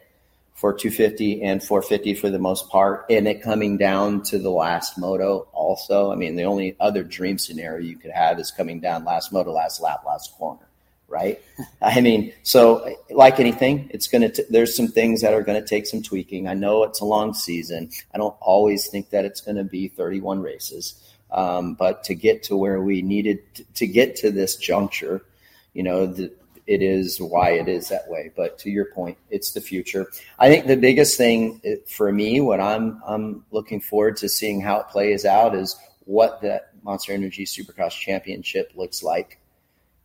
for 0.54 0.72
250 0.72 1.42
and 1.42 1.62
450 1.62 2.14
for 2.14 2.30
the 2.30 2.38
most 2.38 2.68
part, 2.68 3.06
and 3.10 3.26
it 3.26 3.42
coming 3.42 3.76
down 3.76 4.22
to 4.24 4.38
the 4.38 4.50
last 4.50 4.96
moto. 4.98 5.48
Also, 5.52 6.12
I 6.12 6.14
mean, 6.14 6.36
the 6.36 6.44
only 6.44 6.76
other 6.78 7.02
dream 7.02 7.38
scenario 7.38 7.84
you 7.84 7.96
could 7.96 8.12
have 8.12 8.38
is 8.38 8.50
coming 8.50 8.80
down 8.80 9.04
last 9.04 9.32
moto, 9.32 9.52
last 9.52 9.80
lap, 9.80 10.02
last 10.06 10.32
corner 10.36 10.66
right? 11.12 11.40
I 11.82 12.00
mean, 12.00 12.32
so 12.42 12.96
like 13.10 13.38
anything, 13.38 13.88
it's 13.92 14.08
going 14.08 14.32
to, 14.32 14.44
there's 14.48 14.74
some 14.74 14.88
things 14.88 15.20
that 15.20 15.34
are 15.34 15.42
going 15.42 15.60
to 15.60 15.68
take 15.68 15.86
some 15.86 16.02
tweaking. 16.02 16.48
I 16.48 16.54
know 16.54 16.82
it's 16.84 17.00
a 17.00 17.04
long 17.04 17.34
season. 17.34 17.90
I 18.12 18.18
don't 18.18 18.34
always 18.40 18.88
think 18.88 19.10
that 19.10 19.24
it's 19.24 19.42
going 19.42 19.58
to 19.58 19.64
be 19.64 19.88
31 19.88 20.40
races. 20.40 20.98
Um, 21.30 21.74
but 21.74 22.04
to 22.04 22.14
get 22.14 22.42
to 22.44 22.56
where 22.56 22.80
we 22.80 23.02
needed 23.02 23.40
to, 23.54 23.64
to 23.74 23.86
get 23.86 24.16
to 24.16 24.30
this 24.30 24.56
juncture, 24.56 25.22
you 25.74 25.82
know, 25.82 26.06
the, 26.06 26.32
it 26.66 26.82
is 26.82 27.20
why 27.20 27.50
it 27.50 27.68
is 27.68 27.88
that 27.88 28.08
way. 28.08 28.30
But 28.36 28.58
to 28.60 28.70
your 28.70 28.86
point, 28.86 29.18
it's 29.30 29.52
the 29.52 29.60
future. 29.60 30.06
I 30.38 30.48
think 30.48 30.66
the 30.66 30.76
biggest 30.76 31.16
thing 31.16 31.60
eh, 31.64 31.76
for 31.86 32.12
me, 32.12 32.40
what 32.40 32.60
I'm 32.60 33.00
I'm 33.06 33.44
looking 33.50 33.80
forward 33.80 34.16
to 34.18 34.28
seeing 34.28 34.60
how 34.60 34.80
it 34.80 34.88
plays 34.88 35.24
out 35.24 35.54
is 35.54 35.76
what 36.04 36.40
that 36.42 36.70
Monster 36.82 37.12
Energy 37.12 37.44
Supercross 37.44 37.92
Championship 37.92 38.72
looks 38.74 39.02
like 39.02 39.38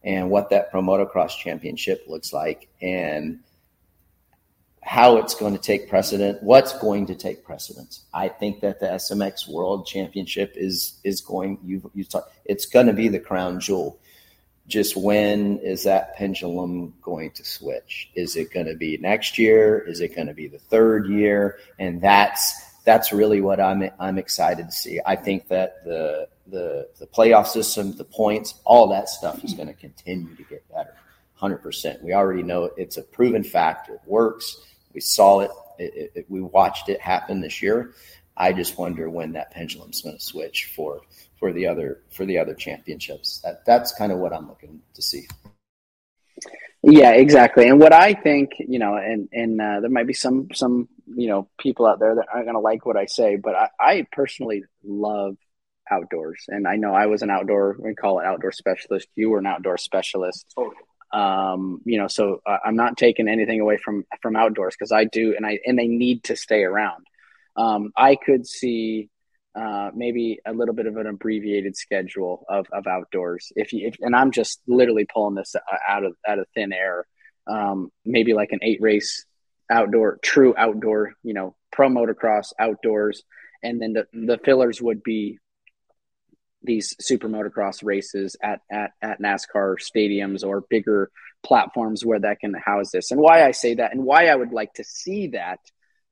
and 0.04 0.30
what 0.30 0.50
that 0.50 0.72
Pro 0.72 0.82
Motocross 0.82 1.38
Championship 1.38 2.06
looks 2.08 2.34
like 2.34 2.70
and 2.82 3.40
how 4.88 5.18
it's 5.18 5.36
going 5.36 5.54
to 5.54 5.60
take 5.60 5.90
precedent, 5.90 6.42
what's 6.42 6.78
going 6.80 7.06
to 7.06 7.14
take 7.14 7.44
precedence. 7.44 8.06
I 8.14 8.30
think 8.30 8.62
that 8.62 8.80
the 8.80 8.88
SMX 8.88 9.48
World 9.48 9.86
Championship 9.86 10.54
is 10.56 11.00
is 11.04 11.20
going 11.22 11.60
you 11.64 11.92
you 11.94 12.04
talk, 12.04 12.32
it's 12.46 12.66
going 12.66 12.88
to 12.88 12.94
be 12.94 13.10
the 13.10 13.20
crown 13.20 13.60
jewel. 13.60 14.00
Just 14.68 14.98
when 14.98 15.60
is 15.60 15.84
that 15.84 16.16
pendulum 16.16 16.94
going 17.02 17.32
to 17.32 17.46
switch? 17.46 18.10
Is 18.16 18.36
it 18.36 18.52
going 18.52 18.66
to 18.66 18.76
be 18.76 18.98
next 18.98 19.38
year? 19.38 19.80
Is 19.80 20.02
it 20.02 20.16
going 20.16 20.28
to 20.28 20.34
be 20.34 20.48
the 20.48 20.60
third 20.60 21.08
year? 21.08 21.60
And 21.80 22.02
that's 22.02 22.54
that's 22.84 23.12
really 23.12 23.42
what 23.42 23.60
I'm 23.60 23.90
I'm 24.00 24.18
excited 24.18 24.66
to 24.66 24.72
see. 24.72 25.00
I 25.06 25.16
think 25.16 25.48
that 25.50 25.84
the 25.86 26.28
the 26.48 26.90
the 27.00 27.08
playoff 27.08 27.48
system, 27.48 27.94
the 27.94 28.06
points, 28.06 28.56
all 28.66 28.88
that 28.90 29.10
stuff 29.10 29.44
is 29.44 29.54
going 29.54 29.68
to 29.68 29.74
continue 29.74 30.36
to 30.36 30.44
get 30.44 30.68
better. 30.70 30.96
100%. 31.42 32.02
We 32.02 32.14
already 32.14 32.44
know 32.44 32.72
it's 32.78 32.98
a 32.98 33.04
proven 33.04 33.44
fact. 33.44 33.90
It 33.90 34.00
works. 34.06 34.58
We 34.94 35.02
saw 35.02 35.42
it. 35.42 35.52
It, 35.78 35.94
it, 35.96 36.12
it. 36.16 36.26
We 36.30 36.42
watched 36.42 36.90
it 36.90 37.00
happen 37.00 37.42
this 37.42 37.62
year. 37.62 37.94
I 38.38 38.54
just 38.54 38.78
wonder 38.78 39.10
when 39.10 39.34
that 39.34 39.52
pendulum's 39.52 40.02
going 40.02 40.18
to 40.18 40.24
switch 40.24 40.72
for 40.76 41.02
for 41.40 41.52
the 41.52 41.68
other 41.68 42.02
for 42.12 42.26
the 42.26 42.38
other 42.38 42.54
championships. 42.54 43.42
That 43.44 43.66
that's 43.66 43.94
kind 43.94 44.12
of 44.12 44.20
what 44.20 44.34
I'm 44.34 44.48
looking 44.48 44.82
to 44.94 45.02
see. 45.02 45.28
Yeah, 46.84 47.12
exactly. 47.12 47.68
And 47.68 47.80
what 47.80 47.92
I 47.92 48.14
think, 48.14 48.52
you 48.60 48.80
know, 48.80 48.96
and 48.96 49.28
and 49.34 49.60
uh, 49.60 49.80
there 49.82 49.90
might 49.90 50.08
be 50.08 50.14
some 50.14 50.50
some 50.54 50.88
you 51.08 51.28
know 51.28 51.50
people 51.60 51.86
out 51.86 52.00
there 52.00 52.16
that 52.16 52.28
aren't 52.32 52.46
going 52.46 52.56
to 52.56 52.62
like 52.62 52.86
what 52.86 52.98
I 52.98 53.08
say, 53.08 53.36
but 53.36 53.56
I, 53.56 53.70
I 53.80 54.08
personally 54.12 54.64
love 54.84 55.36
outdoors, 55.90 56.46
and 56.48 56.68
I 56.68 56.76
know 56.76 56.94
I 56.94 57.08
was 57.08 57.24
an 57.24 57.32
outdoor 57.32 57.78
we 57.80 57.96
call 57.96 58.20
it 58.20 58.26
outdoor 58.26 58.52
specialist. 58.52 59.08
You 59.16 59.32
were 59.32 59.40
an 59.40 59.48
outdoor 59.48 59.78
specialist. 59.78 60.54
Um, 61.12 61.82
you 61.86 61.98
know, 61.98 62.08
so 62.08 62.42
uh, 62.46 62.58
I'm 62.64 62.76
not 62.76 62.98
taking 62.98 63.28
anything 63.28 63.60
away 63.60 63.78
from 63.78 64.06
from 64.22 64.36
outdoors 64.36 64.76
because 64.78 64.92
I 64.92 65.06
do, 65.06 65.36
and 65.36 65.46
I 65.46 65.60
and 65.66 65.80
they 65.80 65.88
need 65.88 66.26
to 66.26 66.36
stay 66.36 66.64
around. 66.64 67.08
Um, 67.58 67.92
I 67.98 68.16
could 68.16 68.48
see 68.48 69.10
uh, 69.56 69.90
maybe 69.96 70.40
a 70.46 70.54
little 70.54 70.76
bit 70.76 70.86
of 70.86 70.98
an 70.98 71.08
abbreviated 71.08 71.76
schedule 71.76 72.46
of, 72.48 72.68
of 72.72 72.86
outdoors. 72.86 73.52
If 73.56 73.74
you, 73.74 73.88
if, 73.88 73.96
and 74.02 74.16
I'm 74.16 74.32
just 74.32 74.62
literally 74.68 75.08
pulling 75.12 75.36
this 75.36 75.56
out 75.88 76.04
of 76.04 76.14
out 76.28 76.40
of 76.40 76.46
thin 76.54 76.72
air. 76.72 77.06
Um, 77.48 77.92
maybe 78.06 78.34
like 78.34 78.52
an 78.52 78.60
eight 78.62 78.80
race 78.82 79.26
outdoor, 79.72 80.20
true 80.22 80.54
outdoor, 80.58 81.14
you 81.24 81.34
know, 81.34 81.56
pro 81.72 81.90
motocross 81.90 82.52
outdoors, 82.60 83.24
and 83.64 83.82
then 83.82 83.94
the 83.94 84.06
the 84.14 84.38
fillers 84.44 84.82
would 84.82 85.02
be 85.02 85.40
these 86.62 86.96
super 87.00 87.30
motocross 87.30 87.84
races 87.84 88.36
at 88.44 88.60
at 88.72 88.92
at 89.02 89.22
NASCAR 89.22 89.76
stadiums 89.80 90.46
or 90.46 90.66
bigger 90.70 91.10
platforms 91.42 92.06
where 92.06 92.20
that 92.20 92.40
can 92.40 92.54
house 92.54 92.92
this. 92.92 93.12
And 93.12 93.22
why 93.22 93.46
I 93.46 93.52
say 93.52 93.76
that, 93.76 93.94
and 93.94 94.04
why 94.04 94.28
I 94.28 94.36
would 94.36 94.52
like 94.52 94.74
to 94.74 94.84
see 94.84 95.28
that 95.30 95.60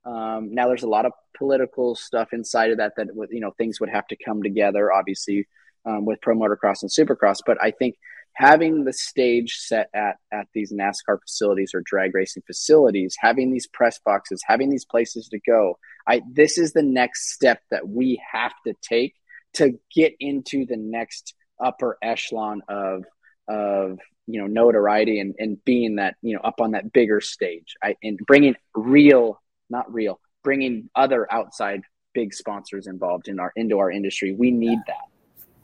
um, 0.05 0.53
now 0.53 0.67
there's 0.67 0.83
a 0.83 0.89
lot 0.89 1.05
of 1.05 1.13
political 1.37 1.95
stuff 1.95 2.29
inside 2.31 2.71
of 2.71 2.77
that 2.77 2.93
that 2.97 3.07
you 3.31 3.39
know 3.39 3.51
things 3.57 3.79
would 3.79 3.89
have 3.89 4.07
to 4.07 4.15
come 4.23 4.43
together, 4.43 4.91
obviously, 4.91 5.47
um, 5.85 6.05
with 6.05 6.21
pro 6.21 6.35
motocross 6.35 6.81
and 6.81 6.91
supercross. 6.91 7.39
But 7.45 7.61
I 7.61 7.71
think 7.71 7.95
having 8.33 8.83
the 8.83 8.93
stage 8.93 9.55
set 9.57 9.89
at 9.93 10.17
at 10.31 10.47
these 10.53 10.71
NASCAR 10.71 11.19
facilities 11.21 11.71
or 11.73 11.81
drag 11.83 12.13
racing 12.13 12.43
facilities, 12.45 13.15
having 13.19 13.51
these 13.51 13.67
press 13.67 13.99
boxes, 14.05 14.43
having 14.45 14.69
these 14.69 14.85
places 14.85 15.27
to 15.29 15.39
go, 15.39 15.79
I 16.07 16.21
this 16.31 16.57
is 16.57 16.73
the 16.73 16.83
next 16.83 17.33
step 17.33 17.59
that 17.71 17.87
we 17.87 18.21
have 18.31 18.53
to 18.67 18.73
take 18.87 19.15
to 19.53 19.79
get 19.93 20.13
into 20.19 20.65
the 20.65 20.77
next 20.77 21.33
upper 21.59 21.97
echelon 22.03 22.61
of 22.67 23.05
of 23.47 23.99
you 24.27 24.41
know 24.41 24.47
notoriety 24.47 25.19
and, 25.19 25.33
and 25.39 25.63
being 25.65 25.95
that 25.95 26.15
you 26.21 26.35
know 26.35 26.41
up 26.43 26.59
on 26.59 26.71
that 26.71 26.91
bigger 26.91 27.21
stage 27.21 27.75
I, 27.81 27.95
and 28.03 28.19
bringing 28.27 28.55
real 28.75 29.39
not 29.69 29.91
real. 29.93 30.19
Bringing 30.43 30.89
other 30.95 31.31
outside 31.31 31.81
big 32.13 32.33
sponsors 32.33 32.87
involved 32.87 33.27
in 33.27 33.39
our 33.39 33.51
into 33.55 33.79
our 33.79 33.91
industry. 33.91 34.33
We 34.33 34.51
need 34.51 34.79
that. 34.87 35.07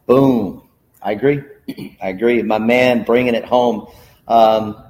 Boom. 0.05 0.67
I 1.01 1.13
agree. 1.13 1.43
I 2.01 2.09
agree. 2.09 2.41
My 2.43 2.59
man, 2.59 3.03
bringing 3.03 3.33
it 3.33 3.45
home. 3.45 3.87
Um, 4.27 4.83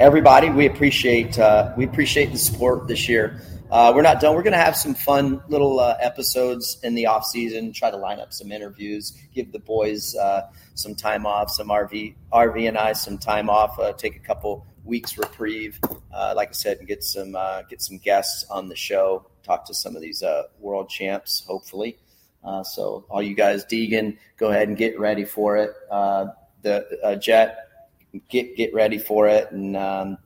everybody, 0.00 0.50
we 0.50 0.66
appreciate 0.66 1.38
uh, 1.38 1.74
we 1.76 1.84
appreciate 1.84 2.32
the 2.32 2.38
support 2.38 2.88
this 2.88 3.08
year. 3.08 3.40
Uh, 3.70 3.92
we're 3.94 4.02
not 4.02 4.20
done. 4.20 4.36
We're 4.36 4.42
going 4.42 4.52
to 4.52 4.58
have 4.58 4.76
some 4.76 4.94
fun 4.94 5.42
little 5.48 5.80
uh, 5.80 5.96
episodes 6.00 6.78
in 6.84 6.94
the 6.94 7.06
off 7.06 7.24
season. 7.24 7.72
Try 7.72 7.90
to 7.90 7.96
line 7.96 8.20
up 8.20 8.32
some 8.32 8.52
interviews. 8.52 9.18
Give 9.34 9.50
the 9.50 9.58
boys 9.58 10.14
uh, 10.14 10.42
some 10.74 10.94
time 10.94 11.26
off. 11.26 11.50
Some 11.50 11.68
RV 11.68 12.14
RV 12.32 12.68
and 12.68 12.78
I 12.78 12.92
some 12.92 13.18
time 13.18 13.50
off. 13.50 13.78
Uh, 13.78 13.92
take 13.92 14.16
a 14.16 14.20
couple 14.20 14.66
weeks 14.84 15.18
reprieve. 15.18 15.78
Uh, 16.12 16.32
like 16.36 16.50
I 16.50 16.52
said, 16.52 16.78
and 16.78 16.88
get 16.88 17.02
some 17.02 17.34
uh, 17.34 17.62
get 17.62 17.82
some 17.82 17.98
guests 17.98 18.44
on 18.50 18.68
the 18.68 18.76
show. 18.76 19.26
Talk 19.42 19.66
to 19.66 19.74
some 19.74 19.96
of 19.96 20.02
these 20.02 20.22
uh, 20.22 20.44
world 20.58 20.88
champs, 20.88 21.44
hopefully. 21.46 21.98
So 22.64 23.06
all 23.08 23.22
you 23.22 23.34
guys, 23.34 23.64
Deegan, 23.64 24.18
go 24.36 24.50
ahead 24.50 24.68
and 24.68 24.76
get 24.76 24.98
ready 25.00 25.24
for 25.24 25.56
it. 25.56 25.70
The 25.90 27.18
Jett, 27.20 27.68
get 28.28 28.56
get 28.56 28.74
ready 28.74 28.98
for 28.98 29.28
it. 29.28 29.50
And 29.50 29.76
um, 29.76 30.18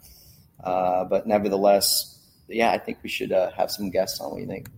but 0.63 1.27
nevertheless, 1.27 2.19
yeah, 2.49 2.71
I 2.71 2.79
think 2.79 2.99
we 3.03 3.09
should 3.09 3.31
have 3.31 3.71
some 3.71 3.91
guests 3.91 4.21
on. 4.21 4.31
What 4.31 4.37
do 4.37 4.43
you 4.43 4.49
think? 4.49 4.69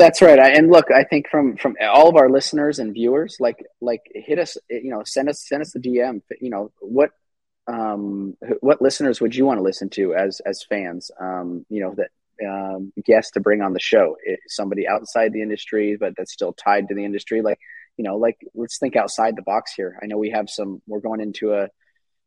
That's 0.00 0.22
right. 0.22 0.38
I, 0.38 0.52
and 0.52 0.70
look, 0.70 0.90
I 0.90 1.04
think 1.04 1.28
from 1.28 1.58
from 1.58 1.76
all 1.82 2.08
of 2.08 2.16
our 2.16 2.30
listeners 2.30 2.78
and 2.78 2.94
viewers, 2.94 3.36
like 3.38 3.62
like 3.82 4.00
hit 4.14 4.38
us, 4.38 4.56
you 4.70 4.90
know, 4.90 5.02
send 5.04 5.28
us 5.28 5.46
send 5.46 5.60
us 5.60 5.72
the 5.72 5.78
DM. 5.78 6.22
You 6.40 6.48
know, 6.48 6.72
what 6.80 7.10
um, 7.66 8.36
what 8.60 8.82
listeners 8.82 9.20
would 9.20 9.34
you 9.34 9.44
want 9.44 9.58
to 9.58 9.62
listen 9.62 9.90
to 9.90 10.14
as 10.14 10.40
as 10.46 10.64
fans? 10.68 11.10
Um, 11.20 11.64
you 11.68 11.82
know 11.82 11.94
that 11.96 12.10
um, 12.46 12.92
guests 13.04 13.32
to 13.32 13.40
bring 13.40 13.62
on 13.62 13.72
the 13.72 13.80
show. 13.80 14.16
It, 14.24 14.40
somebody 14.48 14.88
outside 14.88 15.32
the 15.32 15.42
industry, 15.42 15.96
but 15.98 16.14
that's 16.16 16.32
still 16.32 16.52
tied 16.52 16.88
to 16.88 16.94
the 16.94 17.04
industry. 17.04 17.42
Like 17.42 17.58
you 17.96 18.04
know, 18.04 18.16
like 18.16 18.38
let's 18.54 18.78
think 18.78 18.96
outside 18.96 19.36
the 19.36 19.42
box 19.42 19.72
here. 19.76 19.98
I 20.02 20.06
know 20.06 20.18
we 20.18 20.30
have 20.30 20.48
some. 20.48 20.82
We're 20.86 21.00
going 21.00 21.20
into 21.20 21.54
a. 21.54 21.68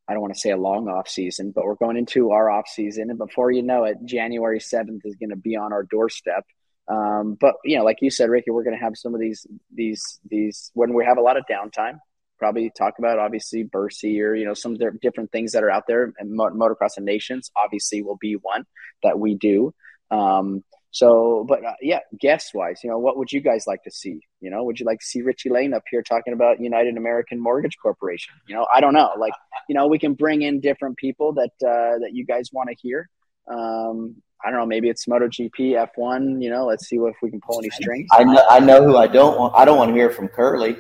I 0.08 0.14
don't 0.14 0.22
want 0.22 0.34
to 0.34 0.40
say 0.40 0.52
a 0.52 0.58
long 0.58 0.90
off 0.90 1.08
season, 1.08 1.52
but 1.56 1.64
we're 1.64 1.76
going 1.76 1.96
into 1.96 2.32
our 2.32 2.50
off 2.50 2.68
season, 2.68 3.10
and 3.10 3.18
before 3.18 3.52
you 3.52 3.64
know 3.64 3.86
it, 3.86 3.98
January 4.06 4.60
seventh 4.60 5.04
is 5.06 5.16
going 5.16 5.30
to 5.30 5.36
be 5.36 5.56
on 5.56 5.74
our 5.74 5.84
doorstep. 5.84 6.46
Um, 6.90 7.38
but 7.40 7.56
you 7.64 7.78
know, 7.78 7.86
like 7.86 7.98
you 8.02 8.12
said, 8.12 8.30
Ricky, 8.30 8.52
we're 8.52 8.64
going 8.64 8.78
to 8.78 8.84
have 8.84 8.98
some 8.98 9.16
of 9.16 9.22
these 9.22 9.48
these 9.74 10.20
these 10.30 10.72
when 10.74 10.94
we 10.94 11.06
have 11.06 11.18
a 11.18 11.22
lot 11.22 11.38
of 11.38 11.46
downtime 11.50 12.00
probably 12.44 12.70
talk 12.78 12.96
about 13.00 13.20
obviously 13.20 13.64
Bercy 13.64 14.22
or 14.22 14.36
you 14.36 14.44
know 14.44 14.54
some 14.54 14.76
different 15.02 15.32
things 15.32 15.54
that 15.54 15.64
are 15.64 15.72
out 15.72 15.88
there 15.88 16.14
and 16.18 16.38
motocross 16.38 16.98
and 16.98 17.06
nations 17.06 17.50
obviously 17.56 18.02
will 18.02 18.18
be 18.18 18.34
one 18.34 18.66
that 19.02 19.18
we 19.18 19.36
do 19.36 19.74
um, 20.12 20.62
so 20.92 21.46
but 21.48 21.64
uh, 21.64 21.72
yeah 21.82 22.00
guest 22.20 22.52
wise 22.54 22.82
you 22.84 22.90
know 22.90 23.00
what 23.00 23.18
would 23.18 23.32
you 23.32 23.40
guys 23.40 23.64
like 23.66 23.82
to 23.84 23.92
see 23.92 24.20
you 24.42 24.50
know 24.50 24.62
would 24.66 24.78
you 24.78 24.86
like 24.86 25.00
to 25.00 25.06
see 25.06 25.22
richie 25.22 25.50
lane 25.50 25.74
up 25.74 25.84
here 25.90 26.04
talking 26.04 26.34
about 26.34 26.60
united 26.60 26.98
american 26.98 27.40
mortgage 27.40 27.78
corporation 27.82 28.34
you 28.48 28.54
know 28.54 28.68
i 28.76 28.82
don't 28.82 28.94
know 28.94 29.12
like 29.18 29.34
you 29.70 29.74
know 29.74 29.88
we 29.88 29.98
can 29.98 30.14
bring 30.14 30.42
in 30.42 30.60
different 30.60 30.98
people 30.98 31.32
that 31.32 31.54
uh, 31.66 31.98
that 32.00 32.12
you 32.12 32.26
guys 32.26 32.50
want 32.52 32.68
to 32.70 32.76
hear 32.76 33.10
um, 33.48 34.16
I 34.46 34.50
don't 34.50 34.60
know. 34.60 34.66
Maybe 34.66 34.90
it's 34.90 35.06
MotoGP 35.06 35.90
F1. 35.98 36.42
You 36.42 36.50
know, 36.50 36.66
let's 36.66 36.88
see 36.88 36.98
if 36.98 37.16
we 37.22 37.30
can 37.30 37.40
pull 37.40 37.60
any 37.60 37.70
strings. 37.70 38.10
I 38.12 38.26
know. 38.26 38.46
I 38.50 38.60
know 38.60 38.86
who 38.86 38.98
I 38.98 39.08
don't 39.08 39.38
want. 39.38 39.54
I 39.56 39.64
don't 39.64 39.78
want 39.78 39.90
to 39.90 39.96
hear 39.96 40.10
from 40.10 40.28
Curly. 40.28 40.78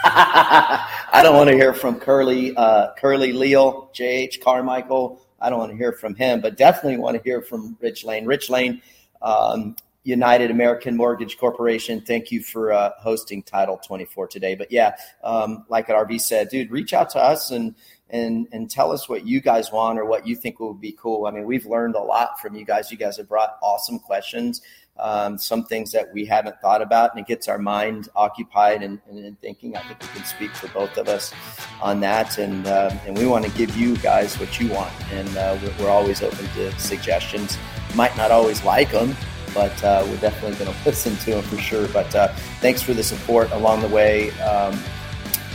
I 0.04 1.20
don't 1.22 1.36
want 1.36 1.50
to 1.50 1.56
hear 1.56 1.74
from 1.74 2.00
Curly, 2.00 2.56
uh, 2.56 2.92
Curly 2.96 3.32
Leal, 3.32 3.90
J.H. 3.92 4.40
Carmichael. 4.40 5.20
I 5.40 5.50
don't 5.50 5.58
want 5.58 5.72
to 5.72 5.76
hear 5.76 5.92
from 5.92 6.14
him, 6.14 6.40
but 6.40 6.56
definitely 6.56 6.98
want 6.98 7.18
to 7.18 7.22
hear 7.22 7.42
from 7.42 7.76
Rich 7.80 8.04
Lane. 8.04 8.24
Rich 8.24 8.48
Lane, 8.48 8.80
um, 9.20 9.76
United 10.04 10.50
American 10.50 10.96
Mortgage 10.96 11.36
Corporation. 11.36 12.00
Thank 12.00 12.32
you 12.32 12.42
for 12.42 12.72
uh, 12.72 12.92
hosting 12.98 13.42
Title 13.42 13.76
24 13.76 14.28
today. 14.28 14.54
But 14.54 14.72
yeah, 14.72 14.96
um, 15.22 15.66
like 15.68 15.88
RV 15.88 16.18
said, 16.22 16.48
dude, 16.48 16.70
reach 16.70 16.94
out 16.94 17.10
to 17.10 17.18
us 17.18 17.50
and 17.50 17.74
and 18.08 18.48
and 18.52 18.70
tell 18.70 18.90
us 18.90 19.08
what 19.08 19.26
you 19.26 19.42
guys 19.42 19.70
want 19.70 19.98
or 19.98 20.06
what 20.06 20.26
you 20.26 20.34
think 20.34 20.60
would 20.60 20.80
be 20.80 20.92
cool. 20.92 21.26
I 21.26 21.30
mean, 21.30 21.44
we've 21.44 21.66
learned 21.66 21.94
a 21.94 22.00
lot 22.00 22.40
from 22.40 22.54
you 22.54 22.64
guys. 22.64 22.90
You 22.90 22.96
guys 22.96 23.18
have 23.18 23.28
brought 23.28 23.58
awesome 23.62 23.98
questions 23.98 24.62
um, 25.00 25.38
some 25.38 25.64
things 25.64 25.92
that 25.92 26.12
we 26.12 26.24
haven't 26.24 26.60
thought 26.60 26.82
about, 26.82 27.10
and 27.10 27.20
it 27.20 27.26
gets 27.26 27.48
our 27.48 27.58
mind 27.58 28.08
occupied 28.14 28.82
and, 28.82 29.00
and, 29.08 29.18
and 29.18 29.40
thinking. 29.40 29.76
I 29.76 29.82
think 29.82 30.00
we 30.00 30.08
can 30.08 30.24
speak 30.24 30.50
for 30.52 30.68
both 30.68 30.96
of 30.96 31.08
us 31.08 31.32
on 31.82 32.00
that, 32.00 32.38
and 32.38 32.66
uh, 32.66 32.90
and 33.06 33.16
we 33.16 33.26
want 33.26 33.44
to 33.44 33.50
give 33.52 33.76
you 33.76 33.96
guys 33.98 34.38
what 34.38 34.60
you 34.60 34.68
want, 34.68 34.92
and 35.12 35.28
uh, 35.36 35.58
we're, 35.62 35.84
we're, 35.84 35.90
always 35.90 36.22
open 36.22 36.46
to 36.54 36.78
suggestions. 36.78 37.58
Might 37.94 38.16
not 38.16 38.30
always 38.30 38.64
like 38.64 38.92
them, 38.92 39.16
but 39.54 39.82
uh, 39.82 40.04
we're 40.08 40.18
definitely 40.18 40.62
going 40.64 40.76
to 40.76 40.84
listen 40.84 41.16
to 41.16 41.30
them 41.32 41.42
for 41.42 41.58
sure. 41.58 41.88
But 41.88 42.14
uh, 42.14 42.28
thanks 42.60 42.82
for 42.82 42.94
the 42.94 43.02
support 43.02 43.50
along 43.52 43.80
the 43.80 43.88
way 43.88 44.30
um, 44.40 44.78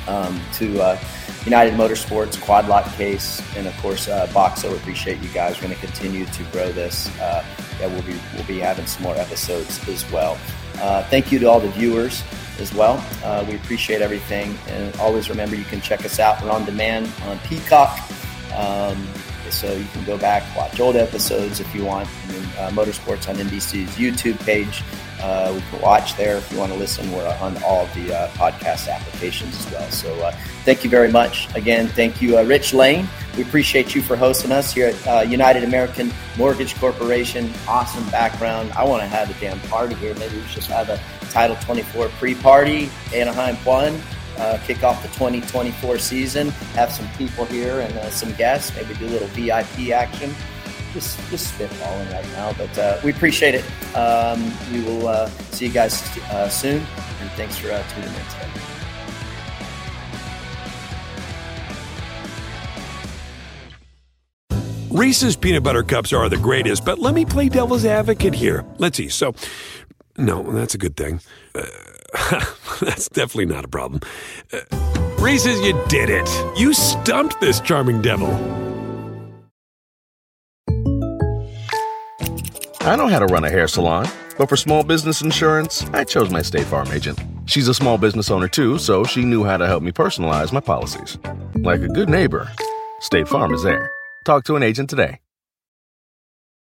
um, 0.07 0.41
to. 0.53 0.97
United 1.45 1.75
Motorsports, 1.75 2.41
Quad 2.41 2.67
Lock 2.67 2.85
Case, 2.95 3.41
and 3.55 3.67
of 3.67 3.77
course 3.77 4.07
uh, 4.07 4.27
Boxo. 4.27 4.75
Appreciate 4.75 5.21
you 5.21 5.29
guys. 5.29 5.55
We're 5.55 5.67
going 5.67 5.79
to 5.79 5.85
continue 5.85 6.25
to 6.25 6.43
grow 6.45 6.71
this. 6.71 7.07
Uh, 7.19 7.45
yeah, 7.79 7.87
we'll 7.87 8.01
be 8.01 8.17
we'll 8.33 8.45
be 8.45 8.59
having 8.59 8.87
some 8.87 9.03
more 9.03 9.15
episodes 9.15 9.87
as 9.87 10.09
well. 10.11 10.37
Uh, 10.81 11.03
thank 11.03 11.31
you 11.31 11.39
to 11.39 11.45
all 11.45 11.59
the 11.59 11.69
viewers 11.69 12.23
as 12.59 12.73
well. 12.73 13.03
Uh, 13.23 13.45
we 13.47 13.55
appreciate 13.55 14.01
everything, 14.01 14.57
and 14.67 14.95
always 14.97 15.29
remember 15.29 15.55
you 15.55 15.65
can 15.65 15.81
check 15.81 16.03
us 16.03 16.19
out. 16.19 16.41
We're 16.43 16.51
on 16.51 16.65
demand 16.65 17.11
on 17.25 17.37
Peacock. 17.39 17.99
Um, 18.55 19.07
so 19.49 19.71
you 19.71 19.85
can 19.93 20.03
go 20.05 20.17
back, 20.17 20.43
watch 20.55 20.79
old 20.79 20.95
episodes 20.95 21.59
if 21.59 21.73
you 21.75 21.85
want. 21.85 22.09
And 22.23 22.31
then, 22.31 22.43
uh, 22.57 22.69
Motorsports 22.71 23.29
on 23.29 23.35
NBC's 23.35 23.95
YouTube 23.95 24.39
page. 24.45 24.83
Uh, 25.25 25.51
we 25.55 25.61
can 25.61 25.81
watch 25.81 26.15
there 26.17 26.37
if 26.37 26.51
you 26.51 26.59
want 26.59 26.71
to 26.71 26.77
listen. 26.77 27.11
We're 27.11 27.27
on 27.41 27.57
all 27.63 27.87
the 27.95 28.15
uh, 28.15 28.27
podcast 28.33 28.87
applications 28.87 29.57
as 29.57 29.71
well. 29.71 29.89
So 29.89 30.13
uh, 30.21 30.31
thank 30.65 30.83
you 30.83 30.89
very 30.89 31.11
much. 31.11 31.53
Again, 31.55 31.87
thank 31.87 32.21
you, 32.21 32.37
uh, 32.37 32.43
Rich 32.43 32.75
Lane. 32.75 33.09
We 33.35 33.41
appreciate 33.41 33.95
you 33.95 34.03
for 34.03 34.15
hosting 34.15 34.51
us 34.51 34.71
here 34.71 34.89
at 34.89 35.07
uh, 35.07 35.21
United 35.27 35.63
American 35.63 36.13
Mortgage 36.37 36.75
Corporation. 36.75 37.51
Awesome 37.67 38.07
background. 38.11 38.71
I 38.73 38.83
want 38.83 39.01
to 39.01 39.07
have 39.07 39.35
a 39.35 39.39
damn 39.39 39.59
party 39.61 39.95
here. 39.95 40.13
Maybe 40.13 40.35
we 40.35 40.43
should 40.43 40.57
just 40.57 40.69
have 40.69 40.89
a 40.89 41.01
Title 41.31 41.55
24 41.55 42.09
pre-party, 42.09 42.91
Anaheim 43.11 43.55
1 43.55 44.01
uh, 44.37 44.59
kick 44.65 44.83
off 44.83 45.01
the 45.01 45.07
2024 45.09 45.97
season. 45.97 46.49
Have 46.75 46.91
some 46.91 47.07
people 47.17 47.45
here 47.45 47.79
and 47.79 48.13
some 48.13 48.31
guests. 48.33 48.75
Maybe 48.75 48.93
do 48.95 49.07
a 49.07 49.07
little 49.07 49.27
VIP 49.29 49.91
action. 49.91 50.35
Just 50.95 51.19
just 51.29 51.53
spitballing 51.53 52.11
right 52.13 52.25
now, 52.31 52.53
but 52.53 52.77
uh, 52.79 52.99
we 53.03 53.11
appreciate 53.11 53.53
it. 53.53 53.65
Um, 53.95 54.41
we 54.71 54.81
will 54.81 55.09
uh, 55.09 55.27
see 55.51 55.67
you 55.67 55.71
guys 55.71 56.01
uh, 56.31 56.47
soon, 56.47 56.77
and 57.19 57.29
thanks 57.31 57.57
for 57.57 57.69
uh, 57.69 57.83
tuning 57.89 58.09
in 58.09 58.15
today. 58.15 58.49
Reese's 64.89 65.35
peanut 65.35 65.63
butter 65.63 65.83
cups 65.83 66.13
are 66.13 66.29
the 66.29 66.37
greatest, 66.37 66.85
but 66.85 66.99
let 66.99 67.13
me 67.13 67.25
play 67.25 67.49
devil's 67.49 67.83
advocate 67.83 68.33
here. 68.33 68.65
Let's 68.77 68.95
see. 68.95 69.09
So, 69.09 69.35
no, 70.17 70.43
that's 70.53 70.73
a 70.73 70.77
good 70.77 70.95
thing. 70.95 71.19
Uh, 71.53 71.65
that's 72.79 73.09
definitely 73.09 73.47
not 73.47 73.65
a 73.65 73.67
problem. 73.67 73.99
Uh, 74.53 74.61
Reese's, 75.19 75.59
you 75.59 75.73
did 75.89 76.09
it. 76.09 76.29
You 76.57 76.73
stumped 76.73 77.41
this 77.41 77.59
charming 77.59 78.01
devil. 78.01 78.29
I 82.85 82.95
know 82.95 83.07
how 83.07 83.17
to 83.17 83.25
run 83.25 83.43
a 83.43 83.49
hair 83.49 83.67
salon, 83.67 84.07
but 84.37 84.47
for 84.47 84.55
small 84.55 84.83
business 84.83 85.23
insurance, 85.23 85.83
I 85.91 86.03
chose 86.03 86.29
my 86.29 86.43
State 86.43 86.67
Farm 86.67 86.91
agent. 86.91 87.19
She's 87.47 87.67
a 87.67 87.73
small 87.73 87.97
business 87.97 88.29
owner 88.29 88.47
too, 88.47 88.77
so 88.77 89.03
she 89.03 89.25
knew 89.25 89.43
how 89.43 89.57
to 89.57 89.65
help 89.65 89.81
me 89.81 89.91
personalize 89.91 90.53
my 90.53 90.59
policies. 90.59 91.17
Like 91.55 91.81
a 91.81 91.87
good 91.87 92.09
neighbor, 92.09 92.47
State 92.99 93.27
Farm 93.27 93.55
is 93.55 93.63
there. 93.63 93.89
Talk 94.23 94.43
to 94.43 94.55
an 94.55 94.61
agent 94.61 94.91
today. 94.91 95.17